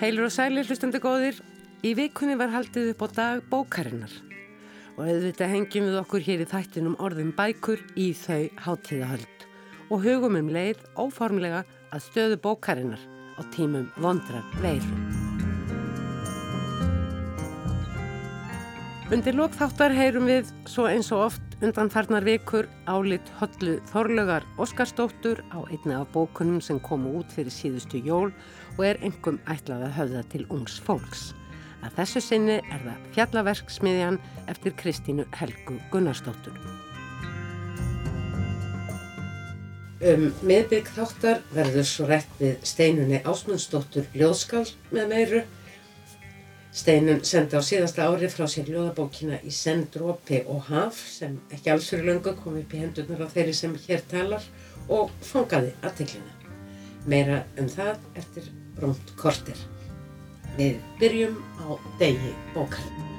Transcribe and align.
Heilur 0.00 0.30
og 0.30 0.32
sælir 0.32 0.64
hlustandi 0.64 0.96
góðir, 0.96 1.36
í 1.84 1.90
vikunni 1.92 2.32
var 2.40 2.48
haldið 2.54 2.94
upp 2.94 3.02
á 3.04 3.08
dag 3.18 3.40
bókarinnar. 3.50 4.12
Og 4.96 5.02
auðvitað 5.04 5.50
hengjum 5.52 5.90
við 5.90 5.98
okkur 6.00 6.24
hér 6.24 6.40
í 6.40 6.46
þættinum 6.48 6.94
orðum 7.04 7.34
bækur 7.36 7.82
í 8.00 8.06
þau 8.16 8.46
hátíðahöld. 8.64 9.44
Og 9.92 10.00
hugum 10.06 10.38
um 10.40 10.48
leið 10.56 10.80
óformlega 10.96 11.66
að 11.92 12.04
stöðu 12.06 12.40
bókarinnar 12.40 13.02
á 13.36 13.44
tímum 13.52 13.90
vondrar 14.00 14.48
veiru. 14.64 14.88
Undir 19.12 19.36
lokþáttar 19.36 19.92
heyrum 20.00 20.32
við 20.32 20.48
svo 20.64 20.88
eins 20.88 21.12
og 21.12 21.26
oft 21.28 21.49
undan 21.60 21.90
farnar 21.92 22.24
vikur 22.24 22.68
álit 22.88 23.26
höllu 23.36 23.76
Þorlögar 23.90 24.46
Óskarsdóttur 24.56 25.42
á 25.52 25.60
einni 25.68 25.92
af 25.92 26.08
bókunum 26.14 26.60
sem 26.64 26.80
komu 26.80 27.18
út 27.20 27.28
fyrir 27.32 27.52
síðustu 27.52 28.00
jól 28.00 28.32
og 28.78 28.84
er 28.86 29.00
engum 29.04 29.36
ætlað 29.44 29.84
að 29.90 29.96
höfða 29.98 30.22
til 30.32 30.46
ungs 30.48 30.78
fólks. 30.80 31.24
Að 31.84 31.98
þessu 31.98 32.22
sinni 32.24 32.56
er 32.60 32.80
það 32.86 33.04
fjallaverksmiðjan 33.16 34.20
eftir 34.48 34.76
Kristínu 34.80 35.26
Helgu 35.36 35.76
Gunnarsdóttur. 35.92 36.56
Um 40.00 40.30
miðbygg 40.40 40.88
þáttar 40.96 41.42
verður 41.52 41.84
svo 41.84 42.08
rætt 42.08 42.36
við 42.40 42.56
steinunni 42.64 43.20
Ásmundsdóttur 43.20 44.08
Ljóðskál 44.16 44.64
með 44.96 45.12
meiru. 45.12 45.42
Steinun 46.70 47.24
sendi 47.26 47.58
á 47.58 47.62
síðasta 47.66 48.04
ári 48.06 48.28
frá 48.30 48.44
sér 48.46 48.68
ljóðabókina 48.70 49.40
í 49.42 49.50
senn 49.50 49.88
drópi 49.90 50.44
og 50.46 50.68
haf 50.68 51.00
sem 51.10 51.34
ekki 51.50 51.72
alls 51.72 51.88
fyrir 51.90 52.06
löngu 52.06 52.36
kom 52.38 52.60
upp 52.60 52.76
í 52.76 52.84
hendurnar 52.84 53.26
á 53.26 53.32
þeirri 53.32 53.56
sem 53.58 53.74
hér 53.88 54.06
talar 54.12 54.46
og 54.86 55.10
fangaði 55.32 55.74
aðteklina. 55.82 56.38
Meira 57.10 57.42
um 57.58 57.66
það 57.74 57.94
eftir 58.22 58.50
rómt 58.78 59.14
kortir. 59.18 59.58
Við 60.54 60.78
byrjum 61.02 61.38
á 61.58 61.74
degi 61.98 62.36
bókarinn. 62.54 63.09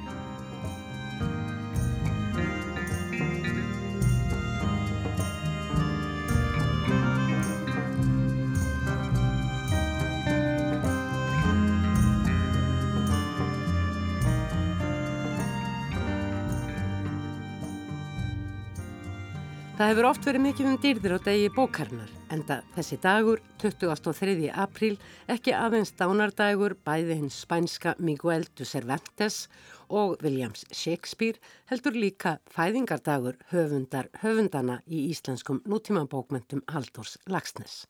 Það 19.81 19.89
hefur 19.89 20.05
oft 20.05 20.25
verið 20.27 20.43
mikið 20.45 20.67
um 20.69 20.75
dýrðir 20.77 21.13
á 21.17 21.19
degi 21.25 21.45
bókarnar, 21.55 22.09
enda 22.29 22.59
þessi 22.75 22.99
dagur, 23.01 23.39
23. 23.63 24.51
apríl, 24.53 24.91
ekki 25.25 25.55
aðeins 25.57 25.89
dánardagur 25.97 26.75
bæði 26.85 27.15
hins 27.17 27.39
spænska 27.41 27.95
Miguel 27.97 28.45
de 28.53 28.67
Cervantes 28.69 29.47
og 29.89 30.21
Williams 30.21 30.67
Shakespeare 30.69 31.41
heldur 31.73 31.97
líka 31.97 32.35
fæðingardagur 32.53 33.41
höfundar 33.55 34.11
höfundana 34.21 34.83
í 34.85 35.07
íslenskum 35.15 35.63
nútímabókmentum 35.65 36.61
Haldurs 36.69 37.17
Lagsnes. 37.25 37.87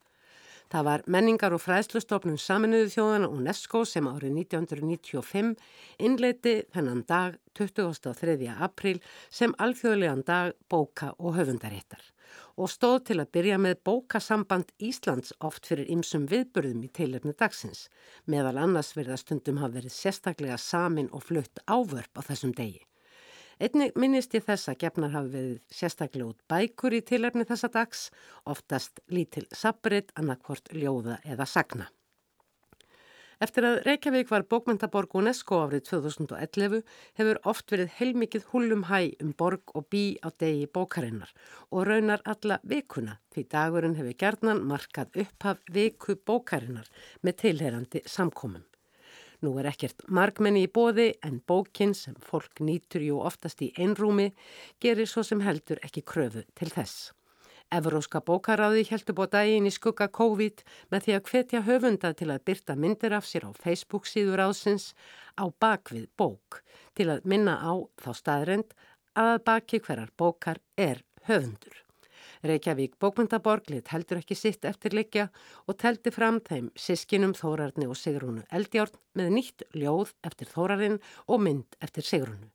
Það 0.71 0.85
var 0.87 1.01
menningar 1.11 1.51
og 1.51 1.59
fræðslustofnum 1.65 2.37
saminuðu 2.39 2.87
þjóðana 2.93 3.27
UNESCO 3.35 3.81
sem 3.83 4.05
árið 4.07 4.37
1995 4.45 5.49
innleiti 5.99 6.53
þennan 6.71 7.01
dag 7.09 7.35
23. 7.59 8.37
april 8.55 9.01
sem 9.27 9.51
alþjóðlegan 9.59 10.23
dag 10.27 10.53
bóka 10.71 11.11
og 11.19 11.35
höfundaréttar 11.35 12.05
og 12.55 12.71
stóð 12.71 12.97
til 13.09 13.17
að 13.19 13.31
byrja 13.35 13.57
með 13.59 13.81
bókasamband 13.87 14.71
Íslands 14.79 15.33
oft 15.43 15.67
fyrir 15.67 15.91
ymsum 15.91 16.29
viðburðum 16.31 16.85
í 16.87 16.91
teilefni 16.95 17.35
dagsins 17.35 17.89
meðal 18.31 18.61
annars 18.63 18.93
verða 18.95 19.19
stundum 19.19 19.59
hafa 19.59 19.81
verið 19.81 19.95
sérstaklega 19.97 20.59
samin 20.59 21.11
og 21.11 21.27
flutt 21.27 21.63
ávörp 21.67 22.15
á 22.15 22.21
þessum 22.31 22.55
degi. 22.55 22.79
Einnig 23.61 23.91
minnist 23.93 24.31
ég 24.33 24.41
þess 24.41 24.71
að 24.71 24.79
gefnar 24.81 25.11
hafi 25.13 25.29
verið 25.35 25.57
sérstaklega 25.69 26.31
út 26.31 26.39
bækur 26.49 26.95
í 26.97 27.01
tilefni 27.05 27.43
þessa 27.45 27.67
dags, 27.69 28.07
oftast 28.49 29.03
lítil 29.13 29.43
sabrit, 29.53 30.09
annarkvort 30.17 30.71
ljóða 30.73 31.19
eða 31.21 31.45
sagna. 31.45 31.85
Eftir 33.41 33.65
að 33.65 33.77
Reykjavík 33.85 34.31
var 34.33 34.47
bókmyndaborg 34.49 35.13
UNESCO 35.21 35.61
árið 35.67 35.85
2011 35.91 36.81
hefur 37.21 37.41
oft 37.53 37.73
verið 37.73 37.93
heilmikið 37.99 38.49
hullum 38.49 38.87
hæ 38.89 38.99
um 39.21 39.35
borg 39.37 39.75
og 39.77 39.85
bí 39.93 40.03
á 40.25 40.33
degi 40.33 40.65
bókarinnar 40.65 41.29
og 41.69 41.85
raunar 41.89 42.25
alla 42.25 42.57
vikuna 42.65 43.19
því 43.33 43.45
dagurinn 43.53 43.97
hefur 44.01 44.17
gerðnan 44.25 44.65
markað 44.73 45.21
upphaf 45.27 45.61
viku 45.69 46.17
bókarinnar 46.17 46.89
með 47.21 47.41
tilherandi 47.45 48.05
samkomum. 48.09 48.65
Nú 49.41 49.55
er 49.57 49.71
ekkert 49.71 50.03
margmenni 50.05 50.67
í 50.67 50.69
bóði 50.69 51.07
en 51.25 51.39
bókinn 51.49 51.95
sem 51.97 52.13
fólk 52.21 52.61
nýtur 52.61 53.01
jú 53.01 53.23
oftast 53.25 53.63
í 53.65 53.71
einrúmi 53.73 54.27
gerir 54.83 55.09
svo 55.09 55.23
sem 55.25 55.41
heldur 55.41 55.81
ekki 55.81 56.03
kröfu 56.05 56.43
til 56.53 56.69
þess. 56.69 57.09
Evróska 57.73 58.19
bókaráði 58.27 58.83
heldur 58.91 59.15
búið 59.17 59.33
dægin 59.33 59.69
í 59.69 59.73
skugga 59.73 60.09
COVID 60.13 60.61
með 60.93 61.05
því 61.07 61.17
að 61.17 61.27
hvetja 61.31 61.63
höfunda 61.65 62.13
til 62.19 62.29
að 62.29 62.43
byrta 62.51 62.75
myndir 62.77 63.15
af 63.17 63.25
sér 63.25 63.47
á 63.47 63.51
Facebook 63.57 64.09
síður 64.11 64.43
ásins 64.45 64.91
á 65.39 65.49
bakvið 65.49 66.09
bók 66.19 66.61
til 66.93 67.09
að 67.09 67.25
minna 67.25 67.57
á 67.63 67.73
þá 68.03 68.11
staðrend 68.21 68.75
að 69.17 69.39
baki 69.47 69.81
hverjar 69.87 70.13
bókar 70.21 70.61
er 70.77 71.01
höfundur. 71.25 71.81
Reykjavík 72.43 72.95
bókmyndaborg 73.01 73.69
lit 73.69 73.91
heldur 73.93 74.21
ekki 74.21 74.35
sitt 74.37 74.65
eftirlikja 74.65 75.27
og 75.67 75.77
teldi 75.81 76.13
fram 76.13 76.39
þeim 76.47 76.71
sískinum 76.79 77.35
Þórarni 77.37 77.85
og 77.89 77.99
Sigrúnu 77.99 78.45
Eldjárn 78.49 78.97
með 79.17 79.29
nýtt 79.35 79.65
ljóð 79.77 80.15
eftir 80.25 80.49
Þórarinn 80.49 80.97
og 81.27 81.43
mynd 81.45 81.77
eftir 81.81 82.07
Sigrúnu. 82.07 82.49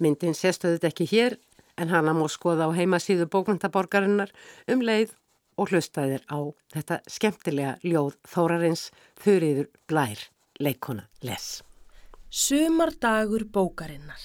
Myndin 0.00 0.36
séstöðut 0.36 0.86
ekki 0.88 1.08
hér 1.10 1.36
en 1.76 1.92
hana 1.92 2.14
mór 2.16 2.32
skoða 2.32 2.68
á 2.68 2.76
heimasíðu 2.76 3.28
bókmyndaborgarinnar 3.32 4.32
um 4.72 4.84
leið 4.84 5.12
og 5.56 5.72
hlustaðir 5.72 6.24
á 6.28 6.40
þetta 6.72 7.00
skemmtilega 7.10 7.76
ljóð 7.84 8.16
Þórarins 8.28 8.88
Þurriður 9.20 9.70
Blær, 9.88 10.26
leikona 10.60 11.08
Les. 11.24 11.60
Sumardagur 12.30 13.46
bókarinnar 13.52 14.24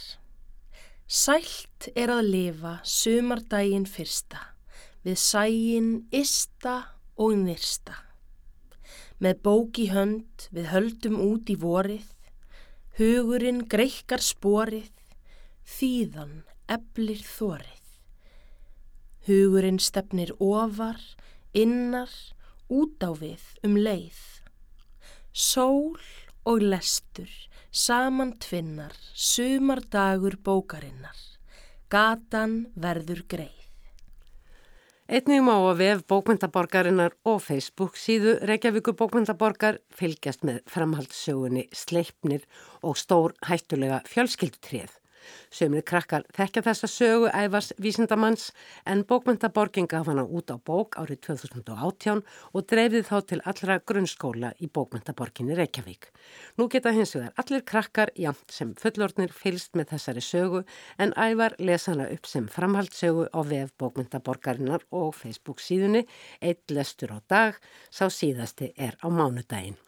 Sælt 1.12 1.90
er 1.92 2.12
að 2.14 2.30
lifa 2.32 2.78
sumardaginn 2.88 3.84
fyrsta 3.84 4.51
við 5.06 5.18
sægin 5.18 5.92
ysta 6.14 6.76
og 7.18 7.36
nyrsta. 7.42 7.96
Með 9.22 9.42
bók 9.46 9.78
í 9.82 9.88
hönd 9.94 10.48
við 10.54 10.72
höldum 10.74 11.20
út 11.22 11.50
í 11.50 11.58
vorið, 11.62 12.08
hugurinn 12.98 13.64
greikkar 13.70 14.24
sporið, 14.26 14.92
þýðan 15.66 16.42
eblir 16.70 17.22
þorið. 17.26 17.78
Hugurinn 19.28 19.80
stefnir 19.82 20.34
ofar, 20.42 20.98
innar, 21.54 22.10
út 22.72 23.04
á 23.06 23.12
við 23.14 23.44
um 23.66 23.78
leið. 23.78 24.20
Sól 25.32 26.02
og 26.50 26.66
lestur, 26.66 27.30
saman 27.70 28.34
tvinnar, 28.42 28.98
sumardagur 29.14 30.40
bókarinnar, 30.42 31.18
gatan 31.94 32.72
verður 32.74 33.26
greið. 33.30 33.61
Einnig 35.12 35.42
má 35.44 35.58
að 35.60 35.82
vef 35.82 36.02
bókmyndaborgarinnar 36.08 37.18
og 37.28 37.42
Facebook 37.44 37.98
síðu 38.00 38.38
Reykjavíku 38.48 38.94
bókmyndaborgar 38.96 39.82
fylgjast 39.92 40.46
með 40.48 40.62
framhaldssögunni 40.72 41.66
Sleipnir 41.76 42.46
og 42.80 42.96
stór 42.96 43.36
hættulega 43.44 44.00
fjölskyldutrið. 44.08 45.01
Sömur 45.52 45.84
krakkar 45.88 46.26
þekkja 46.36 46.64
þessa 46.68 46.90
sögu 46.92 47.32
æfars 47.32 47.72
vísindamanns 47.82 48.52
en 48.86 49.04
bókmyndaborgin 49.10 49.90
gaf 49.92 50.10
hana 50.12 50.24
út 50.26 50.54
á 50.54 50.58
bók 50.58 50.98
árið 51.02 51.22
2018 51.28 52.24
og 52.54 52.68
dreifði 52.72 53.04
þá 53.10 53.18
til 53.32 53.42
allra 53.46 53.80
grunnskóla 53.80 54.54
í 54.60 54.70
bókmyndaborginni 54.72 55.58
Reykjavík. 55.60 56.12
Nú 56.58 56.70
geta 56.72 56.94
hins 56.96 57.16
vegar 57.16 57.34
allir 57.42 57.66
krakkar 57.66 58.14
jamt 58.16 58.52
sem 58.52 58.76
fullornir 58.80 59.34
fylst 59.34 59.76
með 59.76 59.96
þessari 59.96 60.26
sögu 60.26 60.64
en 60.98 61.16
æfar 61.18 61.58
lesa 61.60 61.96
hana 61.96 62.10
upp 62.14 62.30
sem 62.30 62.48
framhaldssögu 62.52 63.28
á 63.34 63.40
vef 63.44 63.76
bókmyndaborgarinnar 63.82 64.86
og 64.92 65.16
Facebook 65.16 65.60
síðunni 65.64 66.06
Eitt 66.42 66.72
lestur 66.72 67.14
á 67.14 67.20
dag, 67.28 67.58
sá 67.90 68.08
síðasti 68.10 68.74
er 68.78 68.98
á 69.02 69.08
mánudaginn. 69.10 69.80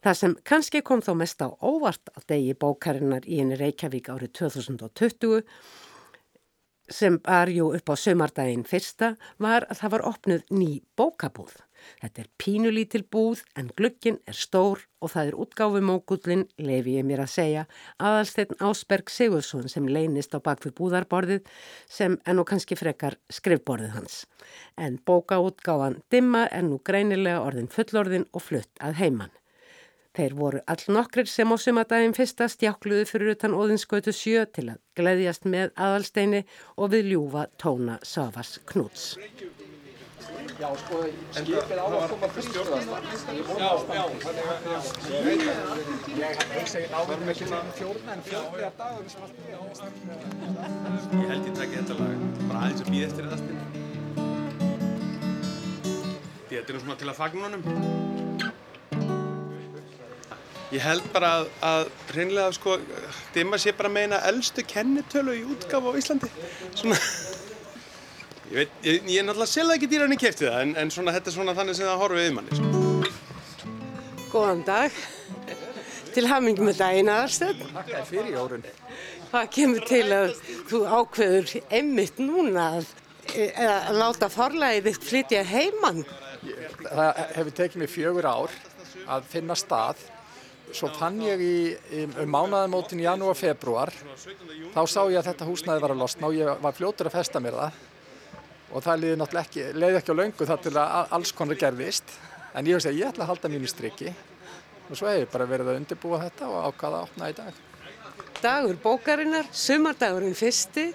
Það 0.00 0.18
sem 0.22 0.34
kannski 0.48 0.80
kom 0.80 1.04
þó 1.04 1.12
mest 1.20 1.42
á 1.44 1.48
óvart 1.60 2.12
á 2.16 2.18
degi 2.24 2.56
bókarinnar 2.56 3.26
í 3.28 3.42
henni 3.42 3.58
Reykjavík 3.60 4.08
árið 4.08 4.32
2020 4.40 5.42
sem 6.90 7.18
var 7.22 7.50
jú 7.52 7.70
upp 7.76 7.90
á 7.92 7.94
sömardaginn 7.94 8.66
fyrsta 8.66 9.14
var 9.38 9.66
að 9.70 9.82
það 9.82 9.92
var 9.94 10.06
opnuð 10.10 10.46
ný 10.50 10.70
bókabúð. 10.98 11.52
Þetta 12.02 12.22
er 12.22 12.28
pínulítil 12.40 13.02
búð 13.08 13.42
en 13.56 13.70
glukkin 13.76 14.18
er 14.28 14.36
stór 14.36 14.82
og 15.00 15.12
það 15.14 15.30
er 15.30 15.38
útgáfumókullin, 15.44 16.44
lefi 16.60 16.98
ég 16.98 17.06
mér 17.08 17.22
að 17.24 17.32
segja, 17.32 17.64
aðalstegn 17.96 18.60
Ásberg 18.60 19.12
Sigursson 19.12 19.68
sem 19.72 19.88
leynist 19.88 20.36
á 20.36 20.44
bakfið 20.44 20.76
búðarborðið 20.80 21.48
sem 21.88 22.18
er 22.26 22.36
nú 22.36 22.44
kannski 22.48 22.76
frekar 22.76 23.16
skrifborðið 23.32 23.96
hans. 23.96 24.24
En 24.76 25.00
bókaútgáfan 25.06 26.02
Dimma 26.12 26.48
er 26.50 26.66
nú 26.68 26.82
greinilega 26.84 27.44
orðin 27.46 27.70
fullorðin 27.72 28.28
og 28.32 28.48
flutt 28.50 28.72
að 28.80 28.98
heimann. 29.00 29.39
Þeir 30.10 30.32
voru 30.34 30.60
all 30.66 30.80
nokkrir 30.90 31.28
sem 31.30 31.46
á 31.46 31.56
sumadaginn 31.62 32.16
fyrsta 32.16 32.48
stjákluðu 32.50 33.04
fyrir 33.06 33.36
utan 33.36 33.54
Óðinskautu 33.54 34.10
sjö 34.10 34.42
til 34.50 34.72
að 34.72 34.80
gleðjast 34.98 35.46
með 35.46 35.70
aðalsteini 35.78 36.40
og 36.74 36.90
við 36.96 37.12
ljúfa 37.12 37.44
tóna 37.62 38.00
Savas 38.02 38.56
Knúts. 38.66 39.14
Já, 40.60 40.68
sko, 40.82 40.98
skipið 41.38 41.78
á 41.78 41.86
að 41.86 42.10
koma 42.10 42.28
fyrst 42.34 42.50
stjórnast. 42.50 42.90
Já, 43.62 43.70
já, 43.94 44.04
þannig 44.26 44.44
að 44.50 44.58
ég 46.18 46.36
ég 46.74 46.90
náður 46.92 47.24
með 47.24 47.34
fjórna 47.78 48.10
en 48.18 48.22
fjórna 48.26 48.68
dagur 48.82 49.08
sem 49.14 49.22
alltaf. 49.24 49.46
Ég 51.14 51.26
held 51.30 51.44
ég 51.46 51.54
takki 51.62 51.74
þetta 51.78 51.94
lag 52.02 52.28
bara 52.50 52.66
aðeins 52.66 52.82
að 52.82 52.92
býða 52.92 53.06
eftir 53.08 53.24
aðstinn. 53.30 53.60
Þetta 56.50 56.68
er 56.74 56.80
svona 56.82 56.98
til 56.98 57.08
að 57.14 57.20
fagna 57.22 57.46
honum. 57.46 58.09
Ég 60.70 60.82
held 60.86 61.06
bara 61.10 61.30
að, 61.40 61.48
að 61.66 61.88
reynilega 62.14 62.50
sko, 62.54 62.76
dimma 63.34 63.58
sé 63.58 63.72
bara 63.74 63.90
meina 63.90 64.20
eldstu 64.28 64.62
kennitölu 64.62 65.32
í 65.34 65.40
útgaf 65.50 65.82
á 65.82 65.90
Íslandi. 65.98 66.28
Svona, 66.78 66.98
ég 68.52 68.60
veit, 68.60 68.76
ég, 68.86 69.00
ég 69.10 69.16
er 69.18 69.26
náttúrulega 69.26 69.50
selða 69.50 69.74
ekki 69.74 69.88
dýran 69.90 70.14
í 70.14 70.18
kæfti 70.20 70.46
það, 70.46 70.60
en, 70.62 70.74
en 70.78 70.92
svona, 70.94 71.14
þetta 71.16 71.32
er 71.32 71.34
svona 71.34 71.54
þannig 71.58 71.78
sem 71.78 71.90
það 71.90 72.04
horfið 72.04 72.22
við 72.22 72.36
manni. 72.36 72.58
Sko. 72.60 72.84
Góðan 74.30 74.62
dag. 74.68 75.00
Til 76.14 76.24
hamingi 76.30 76.62
með 76.66 76.78
daginn 76.84 77.10
aðarstöð. 77.16 77.66
Takk 77.74 77.90
fyrir 78.06 78.30
jórun. 78.36 78.64
Hvað 79.32 79.50
kemur 79.56 79.84
til 79.90 80.04
að 80.14 80.32
þú 80.70 80.80
ákveður 80.86 81.52
einmitt 81.80 82.22
núna 82.22 82.68
að, 82.78 82.94
að 83.58 83.98
láta 83.98 84.30
forlæðið 84.30 84.86
þitt 84.86 85.10
flytja 85.10 85.42
heimann? 85.50 86.00
Það 86.86 87.20
hefur 87.34 87.52
tekið 87.58 87.82
mér 87.82 87.94
fjögur 87.96 88.30
ár 88.30 88.58
að 89.10 89.30
finna 89.34 89.58
stað 89.58 90.06
Svo 90.76 90.90
fann 90.94 91.18
ég 91.24 91.40
í, 91.42 91.54
um 92.22 92.30
mánaðamótin 92.30 93.00
í 93.02 93.06
janúar 93.06 93.38
februar, 93.38 93.92
þá 94.74 94.80
sá 94.86 95.00
ég 95.10 95.18
að 95.18 95.30
þetta 95.30 95.48
húsnaði 95.48 95.82
var 95.82 95.94
að 95.94 96.02
losna 96.02 96.28
og 96.28 96.36
ég 96.38 96.62
var 96.62 96.76
fljótur 96.76 97.10
að 97.10 97.16
festa 97.18 97.42
mér 97.42 97.58
það. 97.58 97.78
Og 98.70 98.84
það 98.84 99.00
leiði 99.02 99.18
náttúrulega 99.18 99.48
ekki, 99.48 99.64
leiði 99.74 100.00
ekki 100.00 100.14
á 100.14 100.20
laungu 100.20 100.48
þar 100.50 100.62
til 100.62 100.74
að 100.78 101.14
alls 101.18 101.32
konar 101.34 101.58
gerðist. 101.58 102.16
En 102.54 102.66
ég 102.70 102.78
veist 102.78 102.90
að 102.90 102.98
ég 103.00 103.10
ætla 103.10 103.26
að 103.26 103.32
halda 103.34 103.50
mínu 103.50 103.70
strikki 103.70 104.14
og 104.90 104.98
svo 104.98 105.06
hef 105.06 105.20
ég 105.22 105.30
bara 105.30 105.46
verið 105.46 105.70
að 105.70 105.80
undirbúa 105.80 106.18
þetta 106.24 106.48
og 106.50 106.70
ákvaða 106.70 106.98
að 107.00 107.06
opna 107.06 107.30
í 107.30 107.36
dag. 107.38 107.60
Dagur 108.40 108.78
bókarinnar, 108.82 109.46
sumardagurinn 109.54 110.34
fyrsti. 110.38 110.88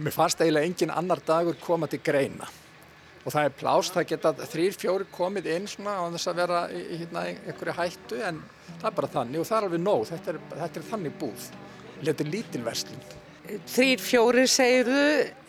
Mér 0.00 0.16
fannst 0.16 0.40
eiginlega 0.40 0.68
engin 0.68 0.94
annar 0.94 1.20
dagur 1.26 1.58
koma 1.60 1.88
til 1.90 2.00
greina 2.04 2.48
og 3.22 3.30
það 3.30 3.48
er 3.48 3.56
plást, 3.58 3.94
það 3.94 4.08
geta 4.12 4.34
þrýr, 4.42 4.76
fjóri 4.78 5.08
komið 5.14 5.48
inn 5.54 5.70
svona 5.70 5.96
á 6.02 6.04
þess 6.16 6.30
að 6.32 6.38
vera 6.42 6.60
í, 6.74 6.82
hérna, 7.02 7.24
einhverju 7.30 7.78
hættu 7.78 8.22
en 8.28 8.42
það 8.80 8.86
er 8.90 9.00
bara 9.00 9.12
þannig 9.16 9.42
og 9.42 9.50
það 9.50 9.58
er 9.58 9.66
alveg 9.68 9.84
nóg, 9.86 10.06
þetta 10.10 10.32
er, 10.32 10.40
þetta 10.54 10.80
er 10.80 10.88
þannig 10.90 11.18
búð, 11.20 11.50
þetta 12.02 12.24
er 12.24 12.32
lítilverslun. 12.36 13.04
Þrýr, 13.42 13.98
fjóri 13.98 14.42
segirðu, 14.46 15.06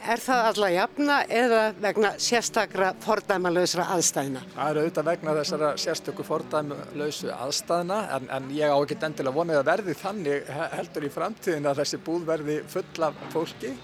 er 0.09 0.21
það 0.21 0.47
alla 0.49 0.69
jafna 0.73 1.17
eða 1.29 1.59
vegna 1.77 2.09
sérstakra 2.17 2.87
fordæmalauðsra 3.03 3.85
aðstæðina? 3.93 4.41
Það 4.55 4.71
eru 4.71 4.81
auðvitað 4.81 5.09
vegna 5.11 5.35
þessara 5.37 5.69
sérstöku 5.83 6.25
fordæmalauðsu 6.25 7.29
aðstæðina 7.35 7.99
en, 8.17 8.27
en 8.33 8.49
ég 8.57 8.73
á 8.73 8.77
ekki 8.79 8.97
endilega 8.97 9.37
vonið 9.37 9.61
að 9.61 9.69
verði 9.69 9.95
þannig 10.01 10.49
heldur 10.73 11.05
í 11.05 11.11
framtíðin 11.13 11.69
að 11.69 11.83
þessi 11.83 12.01
búð 12.09 12.25
verði 12.33 12.57
full 12.73 13.05
af 13.07 13.21
fólki 13.35 13.75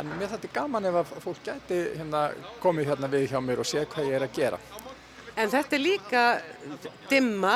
En 0.00 0.08
mér 0.16 0.30
þetta 0.32 0.48
er 0.48 0.54
gaman 0.56 0.88
ef 0.88 0.94
að 1.02 1.10
fólk 1.20 1.42
gæti 1.44 1.78
hérna, 1.98 2.22
komið 2.62 2.92
hérna 2.92 3.10
við 3.12 3.26
hjá 3.32 3.40
mér 3.44 3.60
og 3.60 3.68
sé 3.68 3.84
hvað 3.84 4.08
ég 4.08 4.16
er 4.16 4.24
að 4.24 4.38
gera. 4.38 4.60
En 5.32 5.48
þetta 5.48 5.76
er 5.78 5.80
líka 5.80 6.22
dimma, 7.08 7.54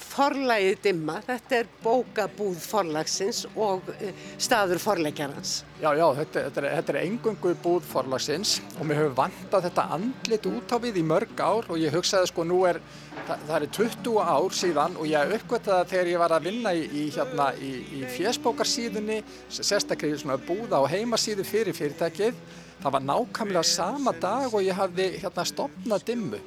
forlægið 0.00 0.78
dimma, 0.86 1.18
þetta 1.26 1.56
er 1.58 1.66
bókabúð 1.82 2.60
forlagsins 2.64 3.42
og 3.52 3.90
eh, 3.98 4.14
staður 4.40 4.80
forleikjarans. 4.80 5.58
Já, 5.82 5.90
já, 5.98 6.06
þetta, 6.16 6.44
þetta, 6.46 6.62
er, 6.62 6.68
þetta 6.78 6.94
er 6.94 6.98
engungu 7.02 7.52
búð 7.60 7.84
forlagsins 7.90 8.54
og 8.78 8.88
mér 8.88 9.02
hefur 9.02 9.18
vantað 9.18 9.66
þetta 9.68 9.84
andlit 9.96 10.48
út 10.48 10.72
á 10.72 10.76
við 10.80 11.00
í 11.02 11.04
mörg 11.10 11.42
ár 11.44 11.68
og 11.68 11.80
ég 11.80 11.92
hugsaði 11.92 12.30
sko 12.30 12.46
nú 12.48 12.62
er, 12.68 12.80
það, 13.28 13.44
það 13.50 13.56
er 13.58 13.66
20 13.76 14.16
ár 14.24 14.56
síðan 14.60 14.96
og 14.96 15.10
ég 15.10 15.34
uppgöttaði 15.36 15.90
þegar 15.92 16.10
ég 16.14 16.24
var 16.24 16.36
að 16.38 16.48
vinna 16.48 16.72
í, 16.72 16.86
í, 16.88 17.04
hérna, 17.18 17.50
í, 17.60 17.74
í 18.00 18.00
fjesbókarsíðunni, 18.16 19.20
sérstaklega 19.60 20.22
svona 20.24 20.38
búða 20.40 20.80
á 20.80 20.88
heimasíðu 20.88 21.44
fyrir 21.48 21.76
fyrirtækið, 21.76 22.40
það 22.80 22.96
var 22.96 23.06
nákvæmlega 23.12 23.66
sama 23.68 24.16
dag 24.16 24.48
og 24.48 24.64
ég 24.64 24.80
hafði 24.80 25.10
hérna 25.20 25.46
stopnað 25.52 26.08
dimmu. 26.08 26.40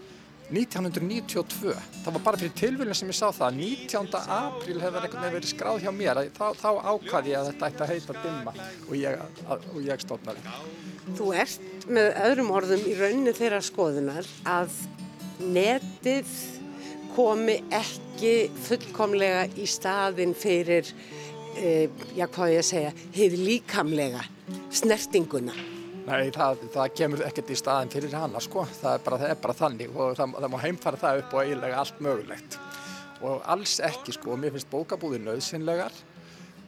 1992, 0.51 1.73
það 2.03 2.15
var 2.17 2.23
bara 2.25 2.39
fyrir 2.41 2.55
tilvílinn 2.59 2.97
sem 2.97 3.09
ég 3.09 3.17
sá 3.17 3.29
það, 3.33 3.59
19. 3.61 4.09
apríl 4.35 4.81
hefur 4.81 4.99
einhvern 4.99 5.23
veginn 5.23 5.37
verið 5.37 5.51
skráð 5.53 5.83
hjá 5.85 5.91
mér, 5.95 6.19
þá, 6.35 6.45
þá 6.59 6.69
ákvaði 6.91 7.33
ég 7.33 7.39
að 7.39 7.49
þetta 7.51 7.69
ætti 7.69 7.85
að 7.85 7.93
heita 7.93 8.17
dimma 8.23 8.55
og 8.89 8.97
ég, 8.99 9.23
ég 9.87 10.03
stofnaði. 10.03 10.43
Þú 11.17 11.29
ert 11.43 11.87
með 11.87 12.09
öðrum 12.27 12.51
orðum 12.55 12.83
í 12.87 12.97
rauninni 12.99 13.35
þeirra 13.37 13.61
skoðunar 13.63 14.29
að 14.47 14.75
netið 15.43 16.35
komi 17.13 17.57
ekki 17.73 18.33
fullkomlega 18.65 19.45
í 19.59 19.67
staðin 19.69 20.33
fyrir, 20.37 20.87
eh, 21.57 21.89
já 22.17 22.25
hvað 22.27 22.57
ég 22.57 22.67
segja, 22.67 22.93
hefur 23.13 23.45
líkamlega 23.47 24.23
snertinguna. 24.73 25.53
Nei, 26.03 26.29
það, 26.35 26.63
það 26.73 26.95
kemur 26.99 27.21
ekkert 27.23 27.51
í 27.53 27.55
staðin 27.55 27.91
fyrir 27.93 28.15
hana 28.17 28.41
sko, 28.43 28.65
það 28.81 28.97
er 28.97 29.03
bara, 29.05 29.19
það 29.21 29.33
er 29.33 29.41
bara 29.45 29.55
þannig 29.55 29.93
og 29.95 30.15
það, 30.19 30.33
það 30.43 30.51
má 30.51 30.57
heimfara 30.65 30.99
það 30.99 31.19
upp 31.21 31.35
og 31.35 31.43
eiginlega 31.43 31.77
allt 31.79 32.01
mögulegt. 32.03 32.57
Og 33.23 33.45
alls 33.55 33.75
ekki 33.87 34.15
sko, 34.17 34.35
mér 34.39 34.51
finnst 34.55 34.71
bókabúðir 34.71 35.23
nöðsynlegar 35.23 35.95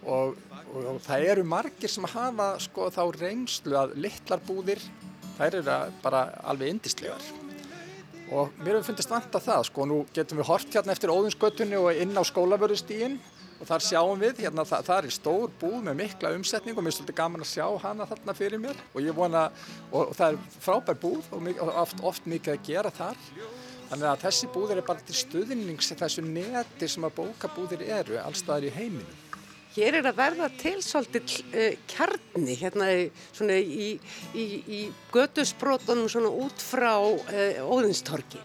og, 0.08 0.38
og, 0.72 0.78
og 0.94 1.02
það 1.04 1.30
eru 1.34 1.48
margir 1.52 1.92
sem 1.92 2.08
hafa 2.14 2.54
sko 2.64 2.88
þá 2.96 3.02
reynslu 3.20 3.76
að 3.82 3.98
litlar 4.06 4.44
búðir, 4.48 4.84
þær 5.36 5.60
eru 5.60 5.82
bara 6.06 6.30
alveg 6.48 6.78
indislegar 6.78 7.34
og 8.34 8.54
mér 8.58 8.80
hefur 8.80 8.88
fundist 8.90 9.12
vant 9.12 9.36
að 9.38 9.46
það 9.46 9.64
sko, 9.68 9.86
nú 9.86 9.98
getum 10.16 10.40
við 10.40 10.48
hort 10.50 10.74
hérna 10.74 10.94
eftir 10.96 11.12
óðinsgötunni 11.14 11.78
og 11.78 12.00
inn 12.02 12.16
á 12.18 12.24
skólavörðustíginn 12.26 13.20
og 13.60 13.70
þar 13.70 13.86
sjáum 13.86 14.22
við, 14.22 14.42
hérna 14.46 14.66
það, 14.68 14.88
það 14.90 15.08
er 15.10 15.16
stór 15.16 15.54
búð 15.62 15.78
með 15.88 16.00
mikla 16.02 16.34
umsetning 16.36 16.78
og 16.78 16.86
mér 16.86 16.94
er 16.94 16.98
svolítið 16.98 17.20
gaman 17.20 17.46
að 17.46 17.52
sjá 17.54 17.68
hana 17.86 18.10
þarna 18.10 18.36
fyrir 18.38 18.62
mér 18.62 18.82
og 18.92 19.06
ég 19.06 19.16
vona, 19.16 19.46
og, 19.92 20.02
og 20.10 20.16
það 20.18 20.36
er 20.36 20.60
frábær 20.66 21.00
búð 21.02 21.30
og, 21.32 21.52
og 21.56 21.72
oft, 21.86 22.04
oft 22.12 22.30
mikið 22.30 22.58
að 22.58 22.66
gera 22.70 22.94
þar 22.96 23.22
þannig 23.90 24.08
að 24.10 24.24
þessi 24.26 24.50
búðir 24.54 24.82
er 24.82 24.88
bara 24.88 25.06
til 25.06 25.20
stuðnings 25.20 25.94
þessu 25.94 26.26
neti 26.26 26.90
sem 26.90 27.06
að 27.06 27.20
bókabúðir 27.20 27.86
eru 28.00 28.18
allstaðar 28.24 28.68
í 28.70 28.74
heiminu. 28.76 29.22
Hér 29.76 29.98
er 30.00 30.08
að 30.08 30.20
verða 30.22 30.48
til 30.56 30.78
svolítið 30.80 31.34
uh, 31.52 31.72
kjarni 31.92 32.56
hérna 32.56 32.88
svona 33.36 33.58
í, 33.60 33.90
í, 34.32 34.46
í 34.72 34.82
gödusbrótunum 35.12 36.08
svona 36.12 36.32
út 36.32 36.64
frá 36.64 36.94
uh, 37.04 37.60
Óðinstorki. 37.68 38.40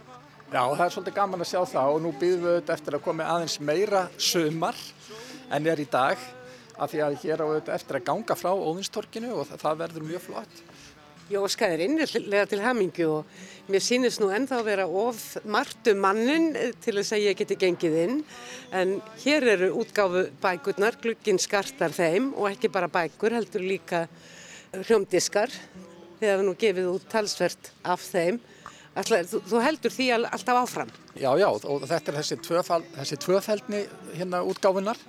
Já, 0.50 0.64
það 0.66 0.80
er 0.82 0.90
svolítið 0.90 1.14
gaman 1.14 1.42
að 1.44 1.46
sjá 1.46 1.60
það 1.70 1.88
og 1.94 2.00
nú 2.02 2.10
býðum 2.18 2.40
við 2.42 2.52
auðvitað 2.56 2.72
eftir 2.74 2.94
að 2.96 3.02
koma 3.04 3.26
aðeins 3.30 3.52
meira 3.62 4.00
sömar 4.18 4.80
en 5.54 5.68
er 5.70 5.78
í 5.78 5.86
dag 5.86 6.24
af 6.74 6.90
því 6.90 7.02
að 7.06 7.18
hér 7.22 7.42
á 7.42 7.46
auðvitað 7.46 7.76
eftir 7.76 7.98
að 8.00 8.06
ganga 8.08 8.36
frá 8.40 8.48
óðinstorkinu 8.56 9.30
og 9.30 9.46
það, 9.46 9.62
það 9.62 9.78
verður 9.84 10.08
mjög 10.08 10.26
flott. 10.26 10.58
Jó, 11.30 11.38
skæðir 11.54 11.84
innlega 11.86 12.48
til 12.50 12.60
hamingu 12.64 13.08
og 13.20 13.70
mér 13.70 13.86
sýnist 13.86 14.18
nú 14.18 14.32
ennþá 14.34 14.58
að 14.58 14.70
vera 14.72 14.90
of 15.04 15.22
margtu 15.46 15.94
mannin 15.94 16.50
til 16.82 16.98
þess 16.98 17.14
að 17.14 17.26
ég 17.28 17.38
geti 17.44 17.62
gengið 17.62 17.98
inn 18.08 18.20
en 18.74 18.98
hér 19.22 19.52
eru 19.54 19.72
útgáfu 19.84 20.26
bækurnar, 20.42 20.98
glugginn 20.98 21.38
skartar 21.38 21.94
þeim 21.94 22.32
og 22.34 22.50
ekki 22.50 22.74
bara 22.74 22.90
bækur, 22.90 23.38
heldur 23.38 23.62
líka 23.62 24.08
hljómdiskar 24.74 25.54
þegar 26.18 26.40
við 26.40 26.48
nú 26.50 26.58
gefið 26.58 26.96
út 26.98 27.12
talsvert 27.14 27.70
af 27.86 28.02
þeim. 28.10 28.42
Ætla, 29.00 29.22
þú, 29.24 29.40
þú 29.48 29.64
heldur 29.64 29.94
því 29.94 30.06
alltaf 30.18 30.60
áfram? 30.60 30.92
Já, 31.14 31.30
já, 31.40 31.48
og 31.48 31.84
þetta 31.88 32.12
er 32.12 32.18
þessi, 32.20 32.38
tvöfald, 32.44 32.88
þessi 32.98 33.18
tvöfældni 33.24 33.82
hérna 34.18 34.42
útgáfunar 34.44 35.00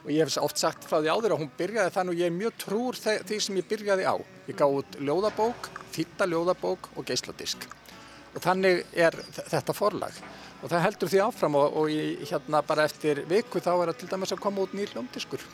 og 0.00 0.08
ég 0.10 0.24
hef 0.24 0.38
oft 0.40 0.58
sagt 0.58 0.86
frá 0.88 0.98
því 0.98 1.12
áður 1.12 1.34
að 1.36 1.42
hún 1.44 1.52
byrjaði 1.58 1.92
þannig 1.94 2.16
og 2.16 2.22
ég 2.22 2.30
er 2.30 2.38
mjög 2.38 2.56
trúr 2.64 2.98
því 2.98 3.40
sem 3.44 3.60
ég 3.60 3.68
byrjaði 3.70 4.08
á. 4.08 4.16
Ég 4.48 4.58
gá 4.58 4.64
út 4.66 4.98
ljóðabók, 4.98 5.68
þýtta 5.94 6.26
ljóðabók 6.30 6.90
og 6.96 7.06
geisladisk 7.06 7.68
og 8.30 8.42
þannig 8.44 8.84
er 8.94 9.16
þetta 9.50 9.74
forlag 9.74 10.14
og 10.60 10.70
það 10.70 10.84
heldur 10.84 11.10
því 11.10 11.20
áfram 11.24 11.56
og, 11.58 11.76
og 11.80 11.90
ég, 11.90 12.24
hérna 12.30 12.60
bara 12.66 12.86
eftir 12.88 13.24
viku 13.30 13.62
þá 13.62 13.72
er 13.74 13.90
það 13.90 13.98
til 14.00 14.10
dæmis 14.12 14.34
að 14.34 14.42
koma 14.44 14.64
út 14.64 14.74
nýr 14.76 14.92
ljómdiskur. 14.94 15.44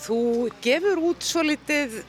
Þú 0.00 0.20
gefur 0.64 1.02
út 1.10 1.24
svo 1.24 1.44
litið, 1.44 2.00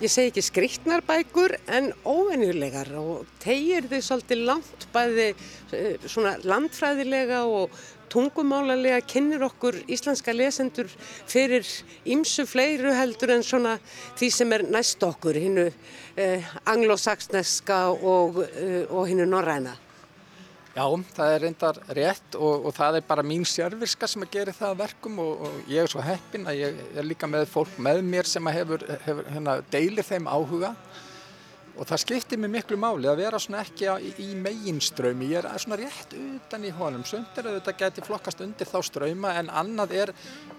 ég 0.00 0.10
segi 0.10 0.30
ekki 0.32 0.42
skriktnar 0.42 1.02
bækur 1.06 1.56
en 1.68 1.90
óvenjulegar 2.08 2.92
og 2.98 3.26
tegir 3.42 3.88
þau 3.90 4.00
svolítið 4.06 4.46
langt 4.48 4.86
bæði 4.94 5.26
eh, 5.32 6.06
svona 6.06 6.38
landfræðilega 6.46 7.42
og 7.44 7.76
tungumálanlega 8.12 9.00
kynir 9.08 9.44
okkur 9.46 9.78
íslenska 9.90 10.34
lesendur 10.36 10.90
fyrir 11.30 11.66
ymsu 12.04 12.44
fleiru 12.48 12.92
heldur 12.96 13.32
en 13.36 13.44
svona 13.46 13.78
því 14.18 14.32
sem 14.36 14.52
er 14.52 14.66
næst 14.68 15.04
okkur, 15.06 15.38
hinnu 15.38 15.68
eh, 16.16 16.52
anglosaksneska 16.68 17.86
og, 17.92 18.42
eh, 18.52 18.84
og 18.90 19.08
hinnu 19.08 19.28
norræna. 19.28 19.76
Já, 20.72 20.86
það 21.12 21.30
er 21.34 21.42
reyndar 21.44 21.78
rétt 21.92 22.36
og, 22.38 22.66
og 22.68 22.72
það 22.72 22.96
er 22.96 23.02
bara 23.04 23.22
mín 23.26 23.42
sérvirska 23.44 24.08
sem 24.08 24.22
að 24.24 24.30
gera 24.32 24.54
það 24.56 24.78
verkum 24.78 25.18
og, 25.20 25.42
og 25.44 25.66
ég 25.68 25.84
er 25.84 25.90
svo 25.92 26.00
heppin 26.00 26.48
að 26.48 26.60
ég 26.62 26.78
er 26.96 27.04
líka 27.04 27.28
með 27.28 27.44
fólk 27.52 27.74
með 27.76 28.00
mér 28.06 28.30
sem 28.30 28.48
að 28.48 28.56
hefur, 28.56 28.84
hefur 29.04 29.28
hérna, 29.34 29.58
deilir 29.74 30.06
þeim 30.08 30.30
áhuga. 30.32 30.70
Og 31.76 31.88
það 31.88 32.00
skiptir 32.06 32.40
mér 32.40 32.54
miklu 32.54 32.78
máli 32.80 33.10
að 33.10 33.20
vera 33.20 33.40
svona 33.40 33.60
ekki 33.66 33.90
í, 33.92 34.14
í 34.24 34.30
meginströmi, 34.40 35.28
ég 35.34 35.44
er 35.44 35.60
svona 35.60 35.76
rétt 35.82 36.16
utan 36.16 36.64
í 36.64 36.72
honum, 36.78 37.04
söndir 37.08 37.50
að 37.50 37.58
þetta 37.58 37.76
geti 37.84 38.06
flokkast 38.08 38.40
undir 38.44 38.72
þá 38.72 38.78
ströma 38.88 39.34
en 39.42 39.52
annað 39.52 39.92
er, 40.06 40.14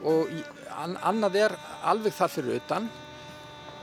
og, 0.06 0.30
an, 0.78 0.94
annað 1.10 1.40
er 1.48 1.58
alveg 1.90 2.14
þar 2.20 2.34
fyrir 2.38 2.62
utan 2.62 2.90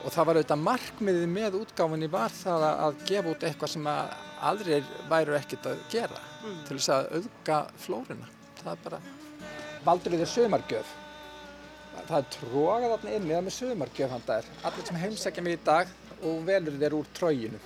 og 0.04 0.12
það 0.14 0.26
var 0.28 0.38
auðvitað 0.38 0.64
markmiðið 0.64 1.30
með 1.30 1.57
útgáfinni 1.61 2.09
var 2.11 2.35
það 2.35 2.66
að 2.69 3.00
gefa 3.09 3.33
út 3.33 3.47
eitthvað 3.49 3.73
sem 3.75 3.88
að 3.90 4.12
aðrir 4.50 4.90
væru 5.11 5.37
ekkert 5.37 5.71
að 5.71 5.83
gera 5.92 6.21
mm. 6.40 6.61
til 6.69 6.76
þess 6.78 6.92
að 6.95 7.11
auðga 7.19 7.59
flórunna. 7.85 8.30
Það 8.61 8.73
er 8.73 8.85
bara, 8.85 9.00
valdur 9.87 10.14
við 10.14 10.25
þér 10.25 10.33
sömargjöf. 10.35 10.95
Það 12.00 12.16
er 12.21 12.30
trókað 12.37 12.87
þarna 12.95 13.16
inn 13.16 13.26
með 13.28 13.50
sömargjöf 13.57 14.14
hann 14.14 14.25
það 14.28 14.38
er. 14.40 14.54
Allir 14.69 14.88
sem 14.88 15.02
heimsækja 15.04 15.45
mig 15.45 15.59
í 15.59 15.61
dag 15.66 15.92
og 16.21 16.40
velur 16.49 16.80
þér 16.80 16.97
úr 17.00 17.12
tróginu. 17.16 17.61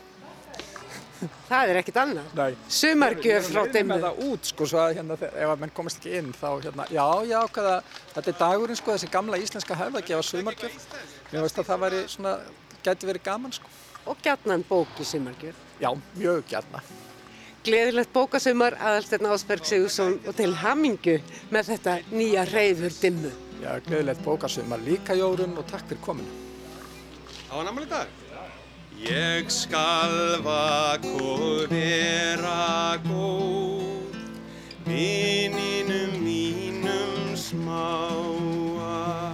Það 1.48 1.70
er 1.70 1.78
ekkert 1.80 1.98
annað. 2.02 2.32
Nei. 2.36 2.56
Sumargjöf 2.78 3.48
frá 3.48 3.62
með 3.86 4.02
það 4.04 4.22
út 4.26 4.48
sko 4.50 4.66
svo 4.68 4.80
að 4.82 4.96
hérna, 4.98 5.16
ef 5.30 5.52
að 5.52 5.60
menn 5.62 5.74
komast 5.76 6.00
ekki 6.00 6.16
inn 6.18 6.32
þá 6.36 6.48
hérna, 6.66 6.86
já, 6.92 7.06
já, 7.30 7.38
hvaða, 7.54 7.76
þetta 8.12 8.32
er 8.32 8.38
dagurinn 8.40 8.80
sko, 8.80 8.96
þessi 8.96 9.10
gamla 9.12 9.40
íslenska 9.40 9.78
gefa 10.10 10.26
sumargjöf. 10.28 10.88
Mér 11.34 11.42
veist 11.42 11.56
að 11.58 11.66
það 11.66 11.80
væri 11.82 12.00
svona, 12.12 12.32
geti 12.86 13.08
verið 13.08 13.22
gaman 13.26 13.52
sko. 13.56 13.70
Og 14.06 14.20
gætnan 14.22 14.62
bóki 14.68 15.02
sumargjöf. 15.02 15.56
Já, 15.82 15.90
mjög 16.14 16.44
gætna. 16.46 16.78
Gleðilegt 17.66 18.12
bókasumar 18.14 18.76
aðalstegn 18.78 19.26
Ásberg 19.26 19.66
Sigursson 19.66 20.20
og 20.28 20.36
til 20.38 20.52
hamingu 20.60 21.16
með 21.50 21.72
þetta 21.72 21.96
nýja 22.12 22.44
reyður 22.52 22.94
dimmu. 23.00 23.32
Já, 23.64 23.72
gleðilegt 23.82 24.22
bókasumar 24.22 24.86
líka 24.86 25.18
Jórun 25.18 25.58
og 25.58 25.66
takk 25.72 25.90
fyrir 25.90 26.04
kominu. 26.06 26.30
Á 27.50 27.58
hann 27.58 27.72
amal 27.72 27.82
í 27.82 27.90
dag? 27.90 28.06
Ég 29.02 29.50
skal 29.50 30.38
vakk 30.46 31.10
vera 31.66 32.94
góð, 33.02 34.22
vininum 34.86 36.14
mínum 36.22 37.34
smáa, 37.34 39.33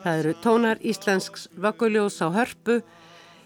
Það 0.00 0.18
eru 0.18 0.30
tónar 0.40 0.78
íslensks 0.80 1.42
vögguljós 1.60 2.14
á 2.24 2.32
hörpu 2.32 2.78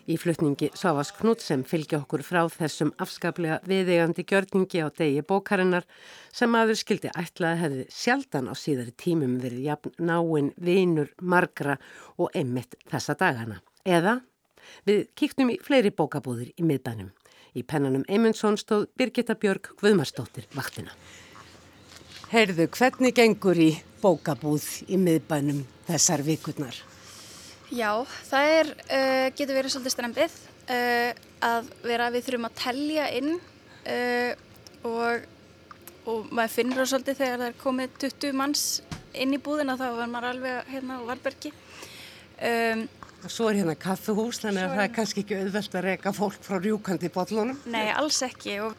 í 0.07 0.15
flutningi 0.21 0.69
Svavas 0.79 1.09
Knút 1.17 1.41
sem 1.43 1.65
fylgja 1.67 1.99
okkur 1.99 2.23
frá 2.23 2.45
þessum 2.47 2.93
afskaplega 3.03 3.57
viðegandi 3.67 4.23
gjörningi 4.23 4.85
á 4.87 4.89
degi 4.95 5.25
bókarinnar 5.27 5.83
sem 6.31 6.55
aður 6.55 6.79
skildi 6.79 7.11
ætlaði 7.11 7.59
hefði 7.59 7.87
sjaldan 7.91 8.47
á 8.47 8.55
síðari 8.55 8.95
tímum 8.95 9.33
verið 9.43 9.65
jafn 9.67 9.97
náinn 9.99 10.53
vinur, 10.55 11.11
margra 11.19 11.75
og 12.23 12.31
einmitt 12.39 12.79
þessa 12.87 13.17
dagana. 13.19 13.59
Eða 13.83 14.21
við 14.87 15.09
kíktum 15.19 15.51
í 15.51 15.59
fleiri 15.59 15.91
bókabúðir 15.91 16.53
í 16.55 16.69
miðbænum. 16.69 17.11
Í 17.59 17.67
pennanum 17.67 18.07
Eymundsson 18.07 18.61
stóð 18.63 18.87
Birgitta 18.95 19.35
Björg 19.35 19.73
Guðmarsdóttir 19.83 20.47
vaktina. 20.55 20.95
Heyrðu, 22.31 22.69
hvernig 22.79 23.19
gengur 23.19 23.59
í 23.59 23.73
bókabúð 24.05 24.67
í 24.93 24.99
miðbænum 25.01 25.63
þessar 25.89 26.25
vikurnar? 26.27 26.77
Já, 27.75 28.05
það 28.29 28.51
er, 28.59 28.73
uh, 28.85 29.29
getur 29.35 29.57
verið 29.57 29.75
svolítið 29.75 29.95
strempið 29.97 30.35
uh, 30.71 31.13
að 31.49 31.71
vera 31.85 32.11
við 32.13 32.27
þurfum 32.29 32.49
að 32.51 32.59
telja 32.61 33.07
inn 33.19 33.31
uh, 33.35 34.33
og, 34.85 35.25
og 36.11 36.29
maður 36.31 36.53
finnur 36.59 36.91
svolítið 36.91 37.23
þegar 37.23 37.41
það 37.41 37.49
er 37.49 37.63
komið 37.63 37.97
20 38.05 38.37
manns 38.41 38.67
inn 39.15 39.35
í 39.35 39.41
búðina 39.43 39.79
þá 39.81 39.87
var 39.97 40.11
maður 40.13 40.31
alveg 40.33 40.71
hérna 40.75 41.01
á 41.01 41.07
Varbergi. 41.09 41.55
Um, 42.45 42.87
Svo 43.25 43.49
er 43.49 43.63
hérna 43.63 43.77
kaffuhús 43.81 44.43
þannig 44.43 44.67
að 44.67 44.75
það 44.75 44.83
er 44.85 44.91
kannski 44.99 45.23
ekki 45.25 45.37
auðvelt 45.41 45.77
að 45.79 45.87
reyka 45.87 46.13
fólk 46.13 46.43
frá 46.45 46.59
rjúkandi 46.61 47.09
botlunum. 47.15 47.61
Nei, 47.73 47.87
alls 47.95 48.19
ekki 48.27 48.59
og 48.67 48.75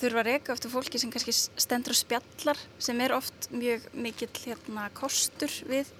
þurfa 0.00 0.22
að 0.22 0.28
reyka 0.28 0.54
eftir 0.54 0.72
fólki 0.72 1.00
sem 1.00 1.12
kannski 1.12 1.34
stendur 1.34 1.94
og 1.94 1.98
spjallar 1.98 2.60
sem 2.82 3.00
er 3.04 3.14
oft 3.16 3.48
mjög 3.52 3.88
mikill 3.92 4.32
hérna, 4.44 4.88
kostur 4.96 5.52
við 5.68 5.90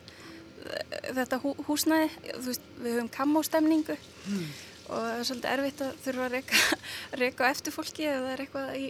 þetta 1.17 1.39
hú, 1.43 1.55
húsnæði, 1.67 2.11
veist, 2.45 2.69
við 2.79 2.99
höfum 2.99 3.11
kammóstemningu 3.13 3.97
mm. 3.97 4.45
og 4.89 4.95
það 4.95 5.17
er 5.17 5.27
svolítið 5.29 5.51
erfitt 5.55 5.83
að 5.87 5.99
þurfa 6.05 6.27
að 6.27 6.37
reyka, 6.37 6.61
reyka 7.23 7.51
eftir 7.51 7.77
fólki 7.77 8.07
eða 8.07 8.23
það 8.23 8.33
er 8.35 8.45
eitthvað 8.45 8.79
í 8.79 8.87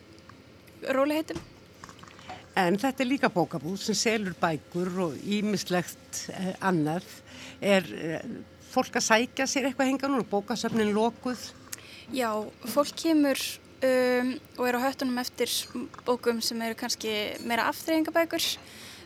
róliheitum. 0.98 1.42
En 2.60 2.76
þetta 2.76 3.04
er 3.04 3.08
líka 3.08 3.32
bókabúð 3.32 3.78
sem 3.80 3.96
selur 3.96 4.36
bækur 4.40 4.90
og 5.06 5.14
ímislegt 5.24 6.26
eh, 6.34 6.52
annað. 6.60 7.06
Er 7.64 7.86
eh, 7.96 8.26
fólk 8.72 8.98
að 9.00 9.06
sækja 9.06 9.48
sér 9.48 9.70
eitthvað 9.70 9.92
hengan 9.94 10.18
og 10.18 10.28
bókasöfnin 10.28 10.92
lokuð? 10.92 11.46
Já, 12.12 12.28
fólk 12.68 12.92
kemur 12.98 13.40
um, 13.82 14.32
og 14.58 14.68
er 14.68 14.78
á 14.78 14.84
höttunum 14.86 15.20
eftir 15.22 15.50
bókum 16.06 16.40
sem 16.44 16.62
eru 16.62 16.78
kannski 16.78 17.12
meira 17.46 17.68
aftreyingabækur 17.70 18.46